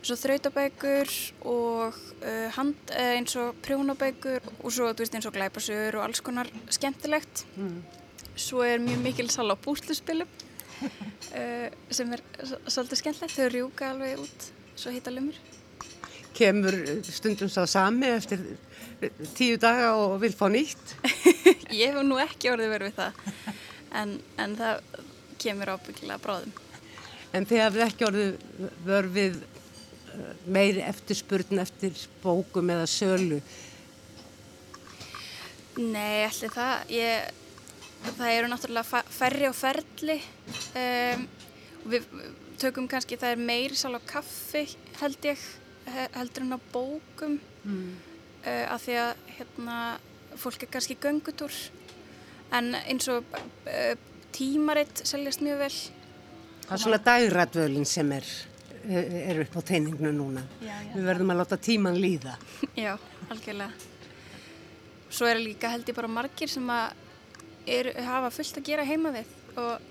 svo 0.06 0.16
þrautabækur 0.20 1.12
og 1.50 1.94
uh, 2.22 2.48
hand, 2.54 2.76
uh, 2.94 3.12
eins 3.16 3.34
og 3.40 3.56
prjónabækur 3.64 4.44
og 4.62 4.72
svo 4.72 4.90
veist, 4.92 5.14
eins 5.16 5.26
og 5.26 5.34
glæpasögur 5.34 5.98
og 5.98 6.06
alls 6.06 6.22
konar 6.22 6.50
skemmtilegt. 6.70 7.46
Mm. 7.56 7.80
Svo 8.36 8.62
er 8.62 8.82
mjög 8.82 9.02
mikil 9.02 9.30
sal 9.32 9.50
á 9.50 9.56
búsluspilum 9.58 10.28
uh, 11.40 11.68
sem 11.90 12.12
er 12.14 12.22
svolítið 12.68 13.02
skemmtilegt. 13.02 13.34
Þau 13.34 13.50
rjúka 13.50 13.90
alveg 13.90 14.22
út 14.22 14.48
svo 14.76 14.94
heita 14.94 15.14
lumur. 15.14 15.38
Kemur 16.36 16.76
stundum 17.08 17.50
sá 17.50 17.64
sami 17.66 18.12
eftir 18.12 18.44
tíu 19.34 19.56
daga 19.60 19.94
og 19.96 20.20
vil 20.22 20.36
fá 20.36 20.46
nýtt? 20.52 20.96
Ég 21.72 21.90
hef 21.90 22.02
nú 22.04 22.20
ekki 22.22 22.52
orðið 22.52 22.72
verið 22.76 22.92
við 22.92 23.00
það 23.00 23.34
en, 23.96 24.16
en 24.40 24.56
það 24.58 25.02
kemur 25.42 25.74
ábyggilega 25.76 26.22
bráðum. 26.22 26.54
En 27.36 27.46
þið 27.48 27.62
hafið 27.64 27.84
ekki 27.86 28.06
orðið 28.06 28.36
verið 28.86 29.40
meiri 30.46 30.82
eftirspurn 30.86 31.60
eftir 31.60 31.96
bókum 32.22 32.70
eða 32.72 32.86
sölu? 32.90 33.40
Nei, 35.76 36.24
allir 36.24 36.52
það. 36.54 36.92
Ég, 36.94 37.28
það 38.06 38.32
eru 38.32 38.50
náttúrulega 38.52 39.02
færri 39.12 39.48
og 39.50 39.56
ferli. 39.58 40.18
Um, 40.78 41.26
við 41.86 42.08
tökum 42.60 42.88
kannski, 42.90 43.18
það 43.20 43.36
er 43.36 43.46
meiri 43.50 43.76
sál 43.76 43.96
á 43.98 44.00
kaffi 44.08 44.64
held 45.02 45.28
ég, 45.28 45.42
heldur 46.16 46.46
en 46.46 46.56
á 46.56 46.60
bókum. 46.72 47.38
Mm. 47.66 47.96
Uh, 48.46 48.64
af 48.72 48.86
því 48.86 49.00
að 49.02 49.24
hérna, 49.36 49.78
fólk 50.40 50.64
er 50.64 50.72
kannski 50.72 50.96
göngutúr. 51.02 51.52
En 52.56 52.74
eins 52.80 53.08
og 53.12 53.36
uh, 53.36 53.94
tímaritt 54.36 55.04
seljast 55.08 55.44
mjög 55.44 55.64
vel. 55.66 55.72
Það 56.66 56.76
er 56.76 56.84
svona 56.84 57.02
dagrætvölinn 57.06 57.88
sem 57.88 58.12
er 58.16 58.28
er 58.86 59.40
upp 59.42 59.56
á 59.58 59.60
teiningnu 59.66 60.12
núna. 60.14 60.42
Já, 60.60 60.74
já. 60.78 60.92
Við 60.94 61.08
verðum 61.08 61.32
að 61.34 61.40
láta 61.40 61.58
tíman 61.58 61.98
líða. 61.98 62.36
Já, 62.84 62.94
algjörlega. 63.30 63.72
Svo 65.10 65.26
er 65.26 65.40
líka 65.40 65.70
held 65.72 65.88
ég 65.88 65.96
bara 65.96 66.10
margir 66.10 66.50
sem 66.50 66.70
að 66.70 66.94
er, 67.66 67.90
hafa 68.06 68.30
fullt 68.34 68.60
að 68.60 68.68
gera 68.68 68.86
heima 68.86 69.12
við 69.14 69.30
og 69.58 69.82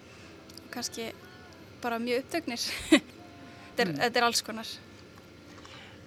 kannski 0.74 1.10
bara 1.84 2.00
mjög 2.00 2.24
upptöknir. 2.24 2.66
þetta, 3.76 3.90
mm. 3.90 3.98
þetta 4.04 4.22
er 4.22 4.28
alls 4.28 4.44
konar. 4.46 4.74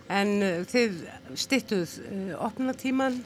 En 0.08 0.34
uh, 0.40 0.62
þið 0.68 1.02
stittuð 1.36 1.96
uh, 2.06 2.32
opnatíman, 2.48 3.20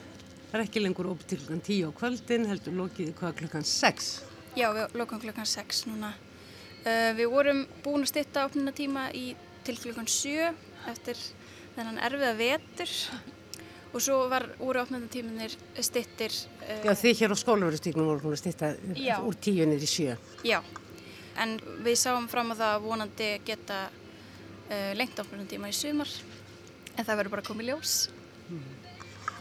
það 0.53 0.59
er 0.59 0.67
ekki 0.67 0.81
lengur 0.83 1.07
upp 1.09 1.23
til 1.25 1.39
klukkan 1.41 1.63
10 1.65 1.89
á 1.89 1.89
kvöldin, 1.97 2.43
heldur 2.45 2.75
lokiði 2.77 3.15
hvað 3.17 3.39
klukkan 3.39 3.63
6? 3.65 4.09
Já, 4.53 4.67
við 4.75 4.99
lokum 5.01 5.21
klukkan 5.23 5.49
6 5.49 5.87
núna. 5.89 6.11
Uh, 6.83 7.09
við 7.17 7.31
vorum 7.33 7.63
búin 7.81 8.05
að 8.05 8.11
stitta 8.11 8.43
opnatíma 8.45 9.07
í 9.17 9.31
til 9.65 9.79
klukkan 9.79 10.05
7 10.05 10.51
eftir 10.91 11.17
þennan 11.73 11.97
erfiða 12.05 12.35
vetur 12.37 12.93
og 13.93 14.03
svo 14.03 14.19
var 14.29 14.45
úr 14.61 14.77
áttmöndatíminir 14.83 15.55
stittir 15.79 16.35
uh, 16.67 16.85
Já 16.85 16.93
þið 17.01 17.23
hér 17.23 17.33
á 17.33 17.37
skólaverðustíknum 17.39 18.11
voru 18.11 18.25
búin 18.27 18.35
að 18.37 18.43
stitta 18.43 18.73
já. 18.99 19.15
úr 19.23 19.39
tíunir 19.41 19.81
í 19.81 19.89
7 19.89 20.17
Já 20.45 20.59
en 21.41 21.57
við 21.81 21.97
sáum 22.03 22.27
fram 22.29 22.53
á 22.53 22.55
það 22.59 22.75
að 22.75 22.85
vonandi 22.85 23.31
geta 23.47 23.79
uh, 23.89 24.91
lengt 24.99 25.23
opnum 25.23 25.47
tíma 25.49 25.71
í 25.71 25.77
sumar 25.77 26.11
en 26.93 27.05
það 27.05 27.15
verður 27.17 27.35
bara 27.37 27.47
komið 27.47 27.71
ljós. 27.71 27.95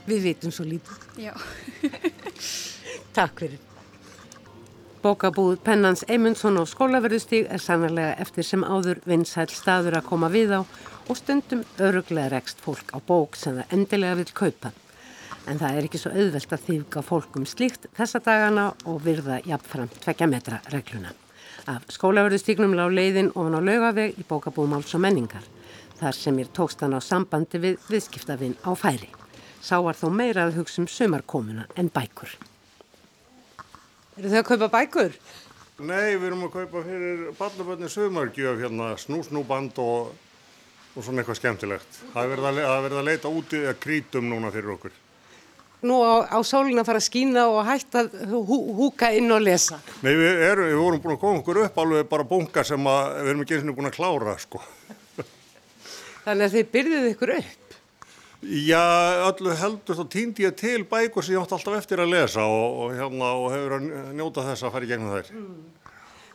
Við 0.06 0.25
vitum 0.26 0.54
svo 0.54 0.66
lítið. 0.66 1.04
Já. 1.28 1.35
Takk 3.16 3.44
fyrir. 3.44 3.61
Bókabúð 5.02 5.56
Pennans 5.66 6.04
Eymundsson 6.06 6.59
á 6.59 6.64
skólaverðustíg 6.66 7.49
er 7.50 7.59
sannarlega 7.59 8.14
eftir 8.23 8.47
sem 8.47 8.62
áður 8.62 9.00
vinsæl 9.02 9.49
staður 9.50 9.97
að 9.99 10.06
koma 10.06 10.28
við 10.30 10.54
á 10.54 10.61
og 10.62 11.16
stundum 11.18 11.64
öruglega 11.82 12.30
rekst 12.37 12.62
fólk 12.62 12.92
á 12.94 13.02
bók 13.02 13.35
sem 13.38 13.56
það 13.59 13.75
endilega 13.75 14.21
vil 14.21 14.28
kaupa. 14.30 14.71
En 15.50 15.59
það 15.59 15.78
er 15.78 15.88
ekki 15.88 15.99
svo 15.99 16.12
auðvelt 16.14 16.54
að 16.54 16.66
þývka 16.68 17.02
fólkum 17.02 17.47
slíkt 17.50 17.88
þessa 17.99 18.21
dagana 18.23 18.68
og 18.87 19.02
virða 19.02 19.40
jafnframt 19.42 19.99
tvekja 20.04 20.28
metra 20.30 20.61
regluna. 20.71 21.11
Af 21.66 21.90
skólaverðustígnum 21.94 22.76
lág 22.78 22.94
leiðin 22.94 23.32
ofan 23.35 23.59
á 23.59 23.61
laugaveg 23.62 24.14
í 24.18 24.26
bókabúð 24.28 24.71
Máls 24.71 24.94
og 24.94 25.02
menningar. 25.02 25.42
Þar 25.99 26.18
sem 26.18 26.38
ég 26.42 26.54
tókst 26.54 26.82
hann 26.82 26.94
á 26.94 27.00
sambandi 27.02 27.59
við 27.62 27.82
viðskiptavinn 27.90 28.54
á 28.62 28.71
færi. 28.78 29.11
Sá 29.62 29.78
var 29.78 29.95
þó 29.95 30.09
meira 30.11 30.49
að 30.49 30.57
hugsa 30.59 30.83
um 30.83 30.88
sumarkomuna 30.90 31.69
en 31.78 31.90
bækur. 31.95 32.33
Eru 34.19 34.33
þau 34.33 34.40
að 34.40 34.49
kaupa 34.49 34.69
bækur? 34.73 35.14
Nei, 35.83 36.16
við 36.19 36.26
erum 36.28 36.42
að 36.49 36.57
kaupa 36.57 36.83
fyrir 36.87 37.23
ballabönni 37.38 37.90
sögmargjöf 37.90 38.59
hérna, 38.61 38.90
snúsnúband 39.00 39.78
og, 39.83 40.11
og 40.92 41.07
svona 41.07 41.23
eitthvað 41.23 41.38
skemmtilegt. 41.38 42.02
Það 42.12 42.25
er 42.25 42.35
verið 42.35 42.49
að, 42.50 42.61
er 42.90 42.97
að 42.99 43.09
leita 43.09 43.33
úti 43.33 43.62
að 43.71 43.78
krítum 43.83 44.28
núna 44.31 44.50
fyrir 44.54 44.75
okkur. 44.75 44.99
Nú 45.87 45.97
á, 46.07 46.26
á 46.31 46.38
sólinn 46.47 46.78
að 46.78 46.90
fara 46.90 47.00
að 47.02 47.09
skína 47.09 47.47
og 47.50 47.64
hætta 47.66 48.04
að 48.04 48.35
hú, 48.35 48.59
húka 48.83 49.09
inn 49.14 49.31
og 49.35 49.42
lesa. 49.42 49.81
Nei, 50.02 50.12
við, 50.19 50.45
erum, 50.50 50.69
við 50.71 50.78
vorum 50.83 51.02
búin 51.07 51.16
að 51.16 51.23
koma 51.25 51.42
okkur 51.42 51.64
upp 51.64 51.83
alveg 51.83 52.12
bara 52.12 52.28
bunga 52.35 52.66
sem 52.66 52.92
að, 52.92 53.16
við 53.16 53.33
erum 53.33 53.47
ekki 53.47 53.57
eins 53.57 53.73
og 53.73 53.78
búin 53.78 53.90
að 53.90 53.97
klára, 53.97 54.37
sko. 54.42 54.62
Þannig 56.23 56.47
að 56.47 56.54
þið 56.54 56.71
byrðið 56.76 57.11
ykkur 57.14 57.35
upp. 57.40 57.62
Já, 58.42 59.22
öllu 59.28 59.52
heldur 59.54 59.94
þá 59.94 60.06
týndi 60.11 60.42
ég 60.42 60.56
til 60.58 60.80
bækur 60.90 61.22
sem 61.22 61.37
ég 61.37 61.44
átti 61.44 61.54
alltaf 61.54 61.76
eftir 61.78 62.00
að 62.02 62.11
lesa 62.11 62.42
og, 62.42 62.80
og, 62.82 62.96
hérna, 62.99 63.28
og 63.38 63.52
hefur 63.54 63.76
að 63.76 63.84
njóta 64.18 64.42
þess 64.49 64.66
að 64.66 64.72
fara 64.75 64.88
í 64.88 64.90
gegnum 64.90 65.12
þær. 65.14 65.28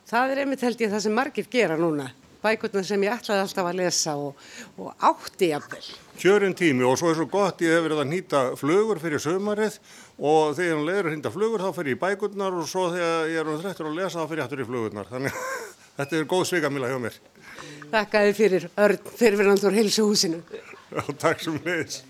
Það 0.07 0.31
er 0.31 0.41
einmitt 0.43 0.63
held 0.63 0.83
ég 0.85 0.93
það 0.93 1.03
sem 1.03 1.17
margir 1.19 1.49
gera 1.51 1.75
núna. 1.75 2.05
Bækurna 2.39 2.83
sem 2.87 3.03
ég 3.03 3.11
ætlaði 3.11 3.43
alltaf 3.43 3.67
að 3.67 3.79
lesa 3.81 4.13
og, 4.21 4.45
og 4.79 5.03
átti 5.09 5.49
jafnvel. 5.51 5.89
Kjörin 6.21 6.55
tími 6.55 6.87
og 6.87 6.95
svo 7.01 7.11
er 7.11 7.19
svo 7.19 7.27
gott 7.33 7.65
ég 7.65 7.75
hef 7.75 7.83
verið 7.89 8.05
að 8.05 8.09
nýta 8.13 8.45
flugur 8.55 9.03
fyrir 9.03 9.21
sömarið 9.21 9.75
og 10.15 10.55
þegar 10.55 10.71
ég 10.71 10.87
leiður 10.87 11.11
að 11.11 11.17
nýta 11.17 11.33
flugur 11.35 11.65
þá 11.65 11.69
fer 11.75 11.91
ég 11.91 12.01
bækurnar 12.05 12.55
og 12.55 12.71
svo 12.71 12.87
þegar 12.95 13.33
ég 13.33 13.41
er 13.41 13.51
um 13.51 13.59
þrettur 13.65 13.91
að 13.91 13.99
lesa 13.99 14.21
þá 14.23 14.31
fer 14.31 14.39
ég 14.39 14.47
aftur 14.47 14.63
í 14.63 14.69
flugurnar. 14.71 15.11
Þannig 15.11 15.43
þetta 15.99 16.21
er 16.21 16.31
góð 16.31 16.47
svikamila 16.53 16.93
hjá 16.93 16.97
mér. 17.03 17.21
Þakkaði 17.91 18.39
fyrir 18.39 18.71
örn 18.87 19.79
heilsuhúsinu. 19.81 20.43
Já, 20.95 21.03
takk 21.19 21.43
sem 21.43 21.57
leiðis. 21.65 22.03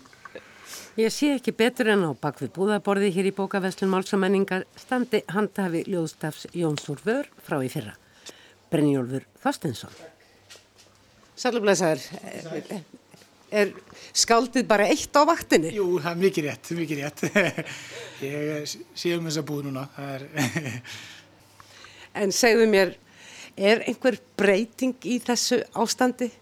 Ég 0.98 1.12
sé 1.14 1.30
ekki 1.36 1.54
betur 1.54 1.92
en 1.92 2.04
á 2.06 2.12
bakvið 2.18 2.50
búðaborði 2.56 3.12
hér 3.14 3.28
í 3.30 3.34
bókaveslun 3.34 3.90
Máls 3.92 4.10
og 4.16 4.22
menningar 4.22 4.64
standi 4.78 5.20
handhafi 5.30 5.84
Ljóðstafs 5.86 6.48
Jónsúr 6.58 7.02
Vör 7.06 7.28
frá 7.46 7.60
í 7.62 7.70
fyrra. 7.70 7.94
Brynjólfur 8.72 9.26
Þorstinsson. 9.42 9.94
Sælublesaður, 11.38 12.02
er, 12.26 12.80
er 13.62 13.70
skáldið 14.10 14.66
bara 14.66 14.88
eitt 14.90 15.14
á 15.14 15.22
vaktinni? 15.22 15.70
Jú, 15.76 16.00
það 16.02 16.10
er 16.10 16.22
mikið 16.24 16.48
rétt, 16.48 16.72
mikið 16.80 17.02
rétt. 17.04 17.24
Ég 18.26 18.74
sé 18.74 19.14
um 19.14 19.30
þess 19.30 19.38
að 19.38 19.48
búið 19.52 19.68
núna. 19.68 19.86
Það 19.94 20.16
er, 20.16 20.80
En 22.24 22.34
segðu 22.34 22.66
mér, 22.70 22.96
er 23.54 23.84
einhver 23.86 24.18
breyting 24.38 24.98
í 25.06 25.20
þessu 25.22 25.60
ástandi? 25.78 26.32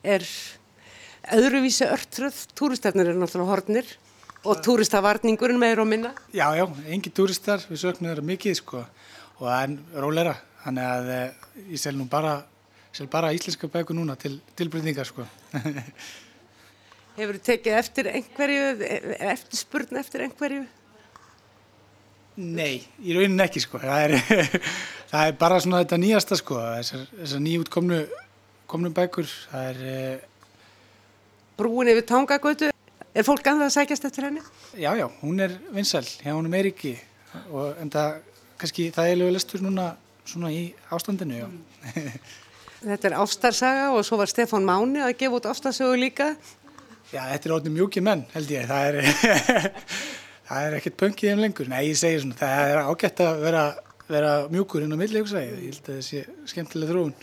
Er 0.00 0.24
öðruvísi 1.36 1.86
örtröð? 1.88 2.36
Túristefnir 2.58 3.10
eru 3.10 3.20
náttúrulega 3.20 3.52
hornir 3.52 3.90
og 4.46 4.60
túristavarningurinn 4.64 5.58
meir 5.58 5.80
og 5.82 5.88
minna. 5.88 6.12
já, 6.32 6.54
já, 6.56 6.64
engi 6.86 7.10
túristar, 7.10 7.60
við 7.68 7.82
söknum 7.82 8.10
þeirra 8.10 8.24
mikið, 8.24 8.54
sko, 8.60 8.84
og 9.38 9.44
það 9.48 9.62
er 9.62 10.02
rólera. 10.04 10.34
Þannig 10.62 10.84
að 10.84 11.10
eh, 11.14 11.48
ég 11.72 11.80
sel 11.80 11.94
nú 11.96 12.06
bara, 12.10 12.42
sel 12.92 13.08
bara 13.10 13.32
íslenska 13.32 13.68
bækur 13.68 13.96
núna 13.96 14.16
til 14.16 14.40
tilbreytingar, 14.56 15.06
sko. 15.06 15.26
Hefur 17.18 17.38
þið 17.38 17.44
tekið 17.50 17.78
eftir 17.80 18.10
einhverju, 18.12 18.66
eftir 19.18 19.58
spurn 19.58 19.98
eftir 19.98 20.22
einhverju? 20.26 20.64
Nei, 22.38 22.86
í 23.02 23.16
rauninni 23.16 23.42
ekki, 23.42 23.64
sko. 23.64 23.80
Það 23.82 24.04
er, 24.06 24.56
það 25.10 25.26
er 25.26 25.38
bara 25.40 25.60
svona 25.60 25.82
þetta 25.82 25.98
nýjasta, 25.98 26.38
sko, 26.38 26.60
þessar, 26.78 27.06
þessar 27.18 27.42
nýjútkomnu 27.42 28.02
komnu 28.68 28.92
bækur. 28.94 29.26
Það 29.50 29.70
er, 29.72 29.80
eh, 29.90 30.37
Brúin 31.58 31.90
yfir 31.90 32.04
tangagötu, 32.06 32.68
er 32.70 33.24
fólk 33.26 33.48
annað 33.50 33.66
að 33.66 33.74
sækjast 33.74 34.04
eftir 34.06 34.28
henni? 34.28 34.42
já, 34.78 34.92
já, 34.94 35.06
hún 35.22 35.40
er 35.42 35.56
vinsæl, 35.74 36.04
hjá 36.22 36.30
hún 36.30 36.46
er 36.46 36.52
meiriki, 36.52 36.92
og 37.50 37.80
en 37.82 37.90
það, 37.90 38.20
kannski, 38.60 38.90
það 38.94 39.10
er 39.10 39.18
lögur 39.18 39.34
lestur 39.34 39.64
núna 39.64 39.88
svona 40.28 40.52
í 40.54 40.68
ástandinu, 40.94 41.40
já. 41.40 41.48
Þetta 42.78 43.08
er 43.08 43.16
ástarsaga 43.18 43.88
og 43.90 44.04
svo 44.06 44.20
var 44.20 44.30
Stefán 44.30 44.66
Máni 44.66 45.02
að 45.02 45.16
gefa 45.18 45.40
út 45.40 45.48
ástarsögu 45.50 45.96
líka. 45.98 46.28
Já, 47.10 47.24
þetta 47.32 47.48
er 47.48 47.54
orðin 47.56 47.74
mjúki 47.74 48.02
menn, 48.06 48.22
held 48.36 48.52
ég. 48.54 48.68
Það 48.68 48.90
er, 48.92 49.72
það 50.52 50.68
er 50.68 50.76
ekkert 50.78 50.98
pönkið 51.00 51.32
þeim 51.32 51.42
lengur. 51.42 51.70
Nei, 51.72 51.80
ég 51.88 51.98
segi 51.98 52.20
svona, 52.22 52.38
það 52.38 52.62
er 52.68 52.80
ágætt 52.84 53.24
að 53.24 53.42
vera, 53.48 53.64
vera 54.06 54.32
mjúkur 54.52 54.86
inn 54.86 54.94
á 54.94 54.98
milli, 55.00 55.24
ég. 55.24 55.34
Held 55.34 55.80
að 55.80 55.90
það 55.90 56.06
sé 56.06 56.22
skemmtileg 56.52 56.94
þróun. 56.94 57.16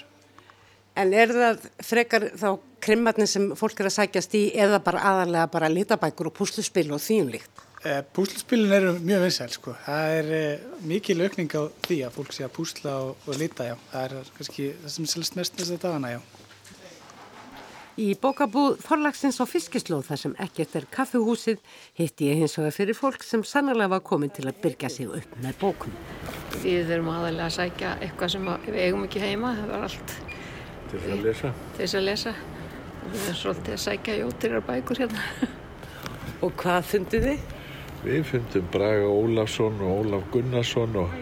En 0.95 1.11
er 1.13 1.31
það 1.35 1.65
frekar 1.83 2.29
þá 2.39 2.49
krimmarnir 2.85 3.27
sem 3.27 3.49
fólk 3.59 3.81
er 3.81 3.89
að 3.89 3.97
sækjast 3.97 4.35
í 4.37 4.43
eða 4.65 4.79
bara 4.83 5.03
aðalega 5.11 5.49
bara 5.51 5.71
litabækur 5.71 6.29
og 6.31 6.37
púsluspil 6.37 6.87
og 6.95 7.01
þýjumlíkt? 7.03 7.65
Eh, 7.85 7.99
Púsluspilin 8.17 8.71
eru 8.73 8.93
mjög 8.97 9.27
vinsæl, 9.27 9.51
sko. 9.53 9.75
Það 9.85 10.13
er 10.19 10.29
eh, 10.33 10.63
mikil 10.89 11.19
aukning 11.21 11.51
á 11.53 11.69
því 11.85 11.99
að 12.07 12.15
fólk 12.15 12.31
sé 12.33 12.45
að 12.47 12.55
púsla 12.55 12.93
og, 13.03 13.27
og 13.27 13.37
lita, 13.37 13.67
já. 13.67 13.75
Það 13.91 14.05
er 14.07 14.31
kannski 14.37 14.65
það 14.79 14.93
sem 14.95 15.09
selst 15.11 15.37
mest 15.37 15.59
þess 15.59 15.75
að 15.75 15.83
dagana, 15.83 16.15
já. 16.15 16.23
Í 18.01 18.07
bókabúð 18.19 18.81
forlagsins 18.83 19.37
á 19.39 19.45
Fiskislóð 19.47 20.09
þar 20.09 20.19
sem 20.19 20.33
ekkert 20.43 20.73
er 20.79 20.87
kaffihúsið 20.91 21.61
hitti 21.95 22.31
ég 22.31 22.41
hins 22.41 22.57
vegar 22.57 22.75
fyrir 22.75 22.97
fólk 22.97 23.23
sem 23.23 23.45
sannlega 23.47 23.93
var 23.93 24.01
komin 24.03 24.33
til 24.35 24.47
að 24.49 24.57
byrja 24.65 24.89
sig 24.91 25.13
upp 25.21 25.37
með 25.45 25.61
bókum. 25.61 25.93
Við 26.63 26.89
þurfum 26.89 27.13
aðalega 27.13 27.45
að 27.51 27.55
sækja 27.59 27.93
eitthvað 28.01 28.33
sem 28.33 28.49
að 28.51 28.67
við 28.71 28.81
eigum 28.81 29.05
ekki 29.05 29.23
heima, 29.23 29.53
það 29.61 29.71
var 29.71 29.87
allt 29.87 30.17
til 30.91 31.01
þess 31.01 31.11
að 31.17 31.25
lesa. 31.25 31.51
til 31.75 31.83
þess 31.83 31.99
að 31.99 32.07
lesa. 32.09 32.33
Og 33.01 33.11
við 33.11 33.21
erum 33.25 33.37
svolítið 33.41 33.75
að 33.75 33.83
sækja 33.85 34.17
jótirar 34.21 34.65
bækur 34.65 35.03
hérna. 35.03 35.27
Og 36.45 36.57
hvað 36.61 36.89
fundið 36.89 37.29
þið? 37.29 37.53
Við 38.05 38.25
fundum 38.29 38.65
Braga 38.73 39.05
Ólafsson 39.09 39.79
og 39.81 40.01
Ólaf 40.01 40.25
Gunnarsson 40.33 40.97
og, 41.01 41.13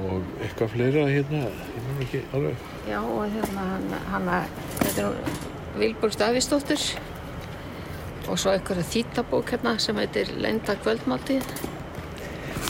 og 0.00 0.44
eitthvað 0.44 0.70
fleira 0.72 1.02
hérna, 1.10 1.42
ég 1.50 1.88
mun 1.88 2.04
ekki 2.06 2.22
alveg. 2.36 2.62
Já, 2.88 3.00
og 3.02 3.26
hérna 3.34 3.66
hann, 3.72 3.90
hann 4.12 4.30
þetta 4.78 5.02
er 5.02 5.10
hún 5.10 5.42
Vilborg 5.74 6.14
Stavistóttur 6.14 6.86
og 8.30 8.38
svo 8.40 8.54
einhverja 8.54 8.86
þýttabók 8.94 9.52
hérna 9.52 9.74
sem 9.82 9.98
heitir 10.00 10.30
Leinda 10.40 10.78
kvöldmáltíð. 10.80 11.44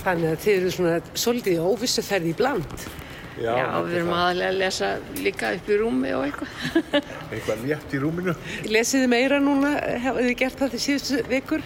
Þannig 0.01 0.31
að 0.33 0.43
þið 0.45 0.55
eru 0.57 0.75
svona 0.75 0.95
svolítið 1.13 1.59
í 1.59 1.65
óvissu 1.69 2.05
ferði 2.05 2.33
í 2.33 2.39
bland. 2.39 2.87
Já, 3.35 3.83
við 3.83 3.97
erum 3.99 4.13
aðalega 4.15 4.51
að 4.53 4.59
lesa 4.61 4.89
líka 5.19 5.49
upp 5.57 5.71
í 5.71 5.79
rúmi 5.81 6.11
og 6.15 6.27
eitthvað. 6.29 6.93
Eitthvað 7.35 7.65
létt 7.67 7.95
í 7.97 8.01
rúminu. 8.03 8.35
Lesið 8.71 9.03
þið 9.03 9.11
meira 9.11 9.41
núna, 9.43 9.73
hafið 10.05 10.29
þið 10.29 10.37
gert 10.43 10.61
það 10.61 10.75
því 10.75 10.83
síðustu 10.85 11.23
vikur? 11.33 11.65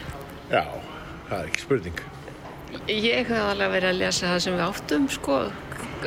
Já, 0.48 0.62
það 1.28 1.36
er 1.38 1.50
ekki 1.50 1.64
spurning. 1.66 2.00
Ég 2.88 3.18
hef 3.20 3.34
aðalega 3.36 3.74
verið 3.74 3.90
að 3.90 4.00
lesa 4.00 4.30
það 4.32 4.40
sem 4.46 4.56
við 4.56 4.64
áttum, 4.64 5.08
sko, 5.12 5.38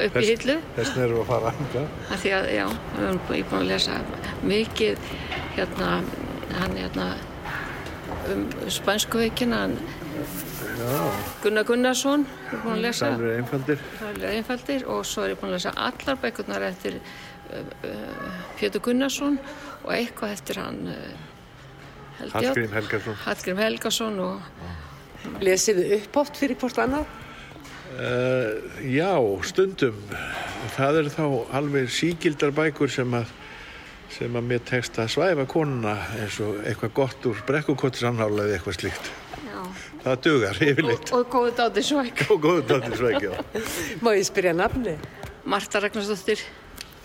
upp 0.08 0.17
í 0.17 0.26
hillu. 0.32 0.58
Þess 0.80 0.93
vegna 0.95 1.06
erum 1.06 1.19
við 1.19 1.21
að 1.21 1.30
fara 1.30 1.54
hanga. 1.60 1.86
Af 2.10 2.24
því 2.24 2.34
að, 2.39 2.50
já, 2.58 2.65
við 2.95 3.06
erum 3.06 3.21
búin 3.28 3.47
búin 3.52 3.62
að 3.62 3.69
lesa 3.69 4.00
mikið, 4.52 5.10
hérna, 5.60 5.91
hann, 6.58 6.78
hérna, 6.82 7.10
um 8.34 8.45
spænsku 8.82 9.21
veikina, 9.21 9.65
hann, 9.67 9.78
Gunnar 11.41 11.65
Gunnarsson, 11.67 12.26
erum 12.50 12.63
búin 12.65 12.78
að 12.78 12.86
lesa, 12.88 13.10
Það 13.12 13.24
eru 13.26 13.34
einfaldir. 13.39 13.84
er 14.12 14.28
einfaldir, 14.36 14.86
og 14.89 15.02
svo 15.06 15.26
er 15.26 15.34
ég 15.34 15.41
búin 15.41 15.52
að 15.52 15.58
lesa 15.60 15.74
allar 15.88 16.22
bækurnar 16.22 16.67
eftir 16.70 17.00
uh, 17.00 17.65
uh, 17.88 18.46
Pétur 18.60 18.84
Gunnarsson 18.86 19.39
og 19.84 19.91
eitthvað 19.96 20.38
eftir 20.38 20.62
hann, 20.62 20.82
uh, 20.91 22.22
ég, 22.22 22.34
Hallgrím 22.36 22.72
Helgarsson. 22.78 23.20
Hallgrím 23.26 23.62
Helgason 23.62 24.24
og, 24.28 24.54
Lesið 25.41 25.78
þið 25.78 25.91
uppátt 26.00 26.39
fyrir 26.39 26.58
hvort 26.58 26.80
annað? 26.82 27.06
Uh, 27.91 28.58
já, 28.88 29.12
stundum. 29.46 30.00
Það 30.78 30.98
eru 31.02 31.12
þá 31.13 31.26
alveg 31.60 31.91
síkildar 31.94 32.54
bækur 32.58 32.89
sem 32.89 33.13
að 33.20 33.30
sem 34.12 34.34
að 34.36 34.48
mér 34.50 34.63
tekst 34.67 34.98
að 35.00 35.12
svæfa 35.13 35.46
konuna 35.48 35.94
eins 36.20 36.36
og 36.44 36.58
eitthvað 36.67 36.91
gott 36.98 37.28
úr 37.30 37.38
brekkukottisannála 37.48 38.44
eða 38.44 38.58
eitthvað 38.58 38.80
slíkt. 38.80 39.12
já, 39.46 39.62
Það 40.02 40.16
dugar 40.26 40.58
yfirleitt. 40.66 41.12
og, 41.14 41.20
og 41.20 41.28
góðu 41.36 41.52
dátir 41.60 41.86
svæk. 41.86 42.24
Og 42.34 42.40
góðu 42.42 42.64
dættir 42.72 42.96
sveikja. 42.98 43.44
Má 44.02 44.10
ég 44.18 44.26
spyrja 44.26 44.54
nafni? 44.58 44.96
Marta 45.46 45.82
Ragnarsdóttir, 45.82 46.42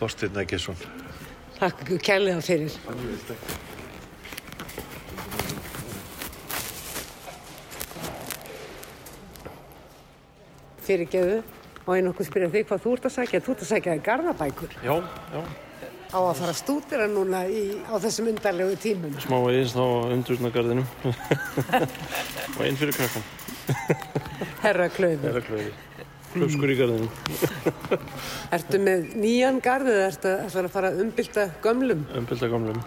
Þorstein 0.01 0.37
Ægjesson. 0.41 0.77
Takk 1.59 1.85
kærlega 2.05 2.41
fyrir. 2.45 2.73
Fyrirgeðu 10.87 11.39
og 11.87 11.93
einn 11.97 12.11
okkur 12.11 12.29
spyrja 12.29 12.51
þig 12.53 12.67
hvað 12.69 12.85
þú 12.85 12.97
ert 12.97 13.09
að 13.09 13.17
sækja. 13.17 13.41
Þú 13.45 13.55
ert 13.55 13.65
að 13.65 13.71
sækja 13.73 13.97
þig 13.97 14.05
garðabækur. 14.09 14.77
Já, 14.85 14.95
já, 15.33 15.41
Á 16.15 16.19
að 16.23 16.37
fara 16.39 16.53
að 16.53 16.61
stúdira 16.61 17.07
núna 17.11 17.43
í, 17.51 17.63
á 17.91 17.95
þessum 18.03 18.29
undarlegu 18.31 18.77
tímum. 18.83 19.17
smá 19.23 19.37
eins 19.51 19.75
á 19.75 19.83
umdurnagarðinu 20.15 20.85
og 22.57 22.61
einn 22.63 22.79
fyrir 22.79 22.95
krakkan. 22.97 23.27
Herra 24.65 24.87
Klauður. 24.95 25.25
Það 25.25 25.33
er 25.33 25.41
að 25.41 25.49
klöði. 25.49 25.73
Klöpskur 26.37 26.71
í 26.71 26.77
garðinu. 26.79 27.09
Ertu 28.57 28.81
með 28.83 29.09
nýjan 29.19 29.59
garð 29.65 29.91
eða 29.95 30.07
ertu 30.11 30.33
að 30.61 30.71
fara 30.75 30.93
að 30.93 31.03
umbylta 31.07 31.49
gömlum? 31.65 32.07
Umbylda 32.21 32.51
gamlum. 32.53 32.81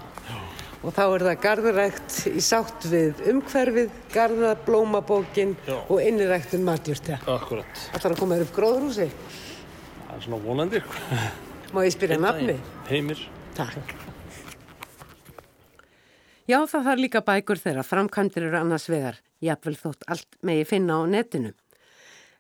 Og 0.80 0.94
þá 0.96 1.02
er 1.04 1.26
það 1.28 1.42
garðurækt 1.44 2.18
í 2.32 2.42
sátt 2.46 2.86
við 2.88 3.20
umhverfið, 3.34 3.90
garða, 4.14 4.54
blómabókin 4.64 5.58
Já. 5.68 5.76
og 5.82 6.00
inniræktun 6.00 6.64
matjúrtja. 6.64 7.20
Akkurat. 7.28 7.84
Ætlar 7.92 8.16
að 8.16 8.22
koma 8.22 8.38
þér 8.40 8.46
upp 8.48 8.56
gróðrúsi? 8.56 9.10
Það 9.12 10.16
er 10.16 10.24
svona 10.24 10.42
vonandi. 10.46 10.84
Má 11.70 11.84
ég 11.86 11.94
spyrja 11.94 12.18
nafni? 12.18 12.56
Heimir. 12.90 13.20
Takk. 13.54 13.92
Já, 16.50 16.58
það 16.66 16.86
þarf 16.88 17.02
líka 17.04 17.22
bækur 17.22 17.60
þeirra, 17.62 17.84
framkvæmdir 17.86 18.48
eru 18.48 18.58
annars 18.58 18.88
vegar, 18.90 19.20
jafnvel 19.46 19.76
þótt 19.78 20.08
allt 20.10 20.40
megi 20.42 20.64
finna 20.66 20.98
á 20.98 21.06
netinu. 21.06 21.52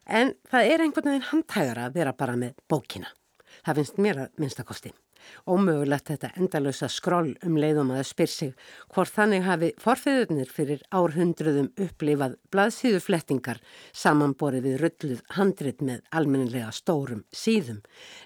En 0.10 0.34
það 0.50 0.72
er 0.72 0.84
einhvern 0.86 1.12
veginn 1.12 1.28
handhægara 1.30 1.86
að 1.86 2.00
vera 2.00 2.16
bara 2.18 2.40
með 2.42 2.56
bókina. 2.66 3.12
Það 3.62 3.82
finnst 3.82 4.02
mér 4.02 4.24
að 4.24 4.42
minnstakosti. 4.42 4.96
Ómögulegt 5.50 6.10
þetta 6.12 6.30
endalösa 6.40 6.90
skroll 6.92 7.32
um 7.46 7.58
leiðum 7.60 7.92
að 7.96 8.04
spyr 8.10 8.32
sig 8.32 8.52
hvort 8.94 9.14
þannig 9.16 9.44
hafi 9.46 9.70
forfiðurnir 9.82 10.50
fyrir 10.54 10.82
árhundruðum 10.96 11.70
upplifað 11.86 12.34
blaðsíðuflettingar 12.54 13.60
samanborið 13.94 14.64
við 14.68 14.76
rulluð 14.84 15.22
handrit 15.38 15.80
með 15.86 16.00
almennilega 16.16 16.72
stórum 16.76 17.24
síðum 17.32 17.80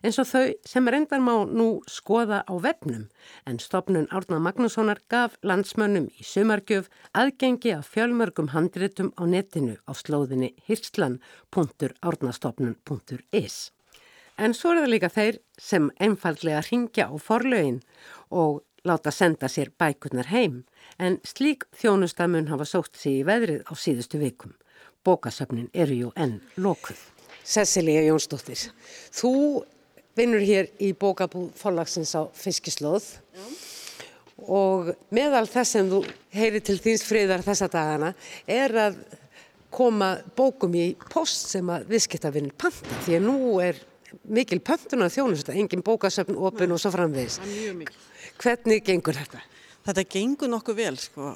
eins 0.03 0.19
og 0.21 0.27
þau 0.31 0.45
sem 0.67 0.87
reyndar 0.87 1.21
má 1.23 1.35
nú 1.49 1.67
skoða 1.89 2.39
á 2.47 2.53
vefnum 2.63 3.05
en 3.49 3.59
stopnun 3.59 4.07
Árna 4.11 4.39
Magnússonar 4.39 4.99
gaf 5.11 5.31
landsmönnum 5.43 6.07
í 6.17 6.23
sumargjöf 6.27 6.89
aðgengi 7.13 7.71
af 7.77 7.87
fjölmörgum 7.93 8.49
handritum 8.55 9.09
á 9.19 9.23
netinu 9.27 9.75
á 9.87 9.91
slóðinni 9.97 10.49
hirslan.árnastofnun.is. 10.67 13.57
En 14.37 14.55
svo 14.57 14.73
er 14.73 14.81
það 14.81 14.91
líka 14.93 15.09
þeir 15.13 15.39
sem 15.61 15.89
einfallega 16.01 16.63
ringja 16.65 17.09
á 17.09 17.15
forlögin 17.21 17.81
og 18.33 18.63
láta 18.83 19.11
senda 19.11 19.47
sér 19.47 19.71
bækurnar 19.79 20.31
heim, 20.33 20.63
en 20.99 21.19
slík 21.23 21.67
þjónustamun 21.79 22.49
hafa 22.51 22.65
sótt 22.67 22.97
sig 22.99 23.21
í 23.21 23.27
veðrið 23.27 23.63
á 23.69 23.73
síðustu 23.77 24.19
vikum. 24.19 24.55
Bókasöfnin 25.05 25.69
eru 25.73 25.99
jú 25.99 26.11
enn 26.15 26.41
lokuð. 26.57 26.99
Cecilia 27.43 28.03
Jónsdóttir, 28.07 28.71
þú 29.11 29.63
vinnur 30.15 30.43
hér 30.43 30.69
í 30.79 30.93
bókabúð 30.95 31.51
forlagsins 31.59 32.13
á 32.15 32.23
Fiskislóð 32.33 33.05
og 34.43 34.93
meðal 35.13 35.45
þess 35.49 35.75
sem 35.75 35.89
þú 35.91 36.03
heyri 36.33 36.61
til 36.63 36.77
þýns 36.81 37.03
friðar 37.07 37.43
þessa 37.45 37.69
dagana 37.71 38.13
er 38.47 38.75
að 38.89 38.99
koma 39.73 40.15
bókum 40.37 40.75
í 40.77 40.93
post 41.09 41.49
sem 41.53 41.69
að 41.73 41.87
viðskiptavinnir 41.93 42.55
panta 42.57 43.01
því 43.05 43.17
að 43.17 43.27
nú 43.27 43.37
er 43.63 43.81
mikil 44.23 44.59
pöntunar 44.63 45.11
þjónusta, 45.13 45.55
engin 45.57 45.83
bókasöfn, 45.85 46.37
opin 46.37 46.73
og 46.73 46.81
svo 46.81 46.91
framvegis. 46.93 47.39
Hvernig 48.41 48.83
gengur 48.87 49.17
þetta? 49.17 49.41
Þetta 49.83 50.05
gengur 50.15 50.51
nokkuð 50.51 50.79
vel 50.79 50.97
sko. 51.01 51.33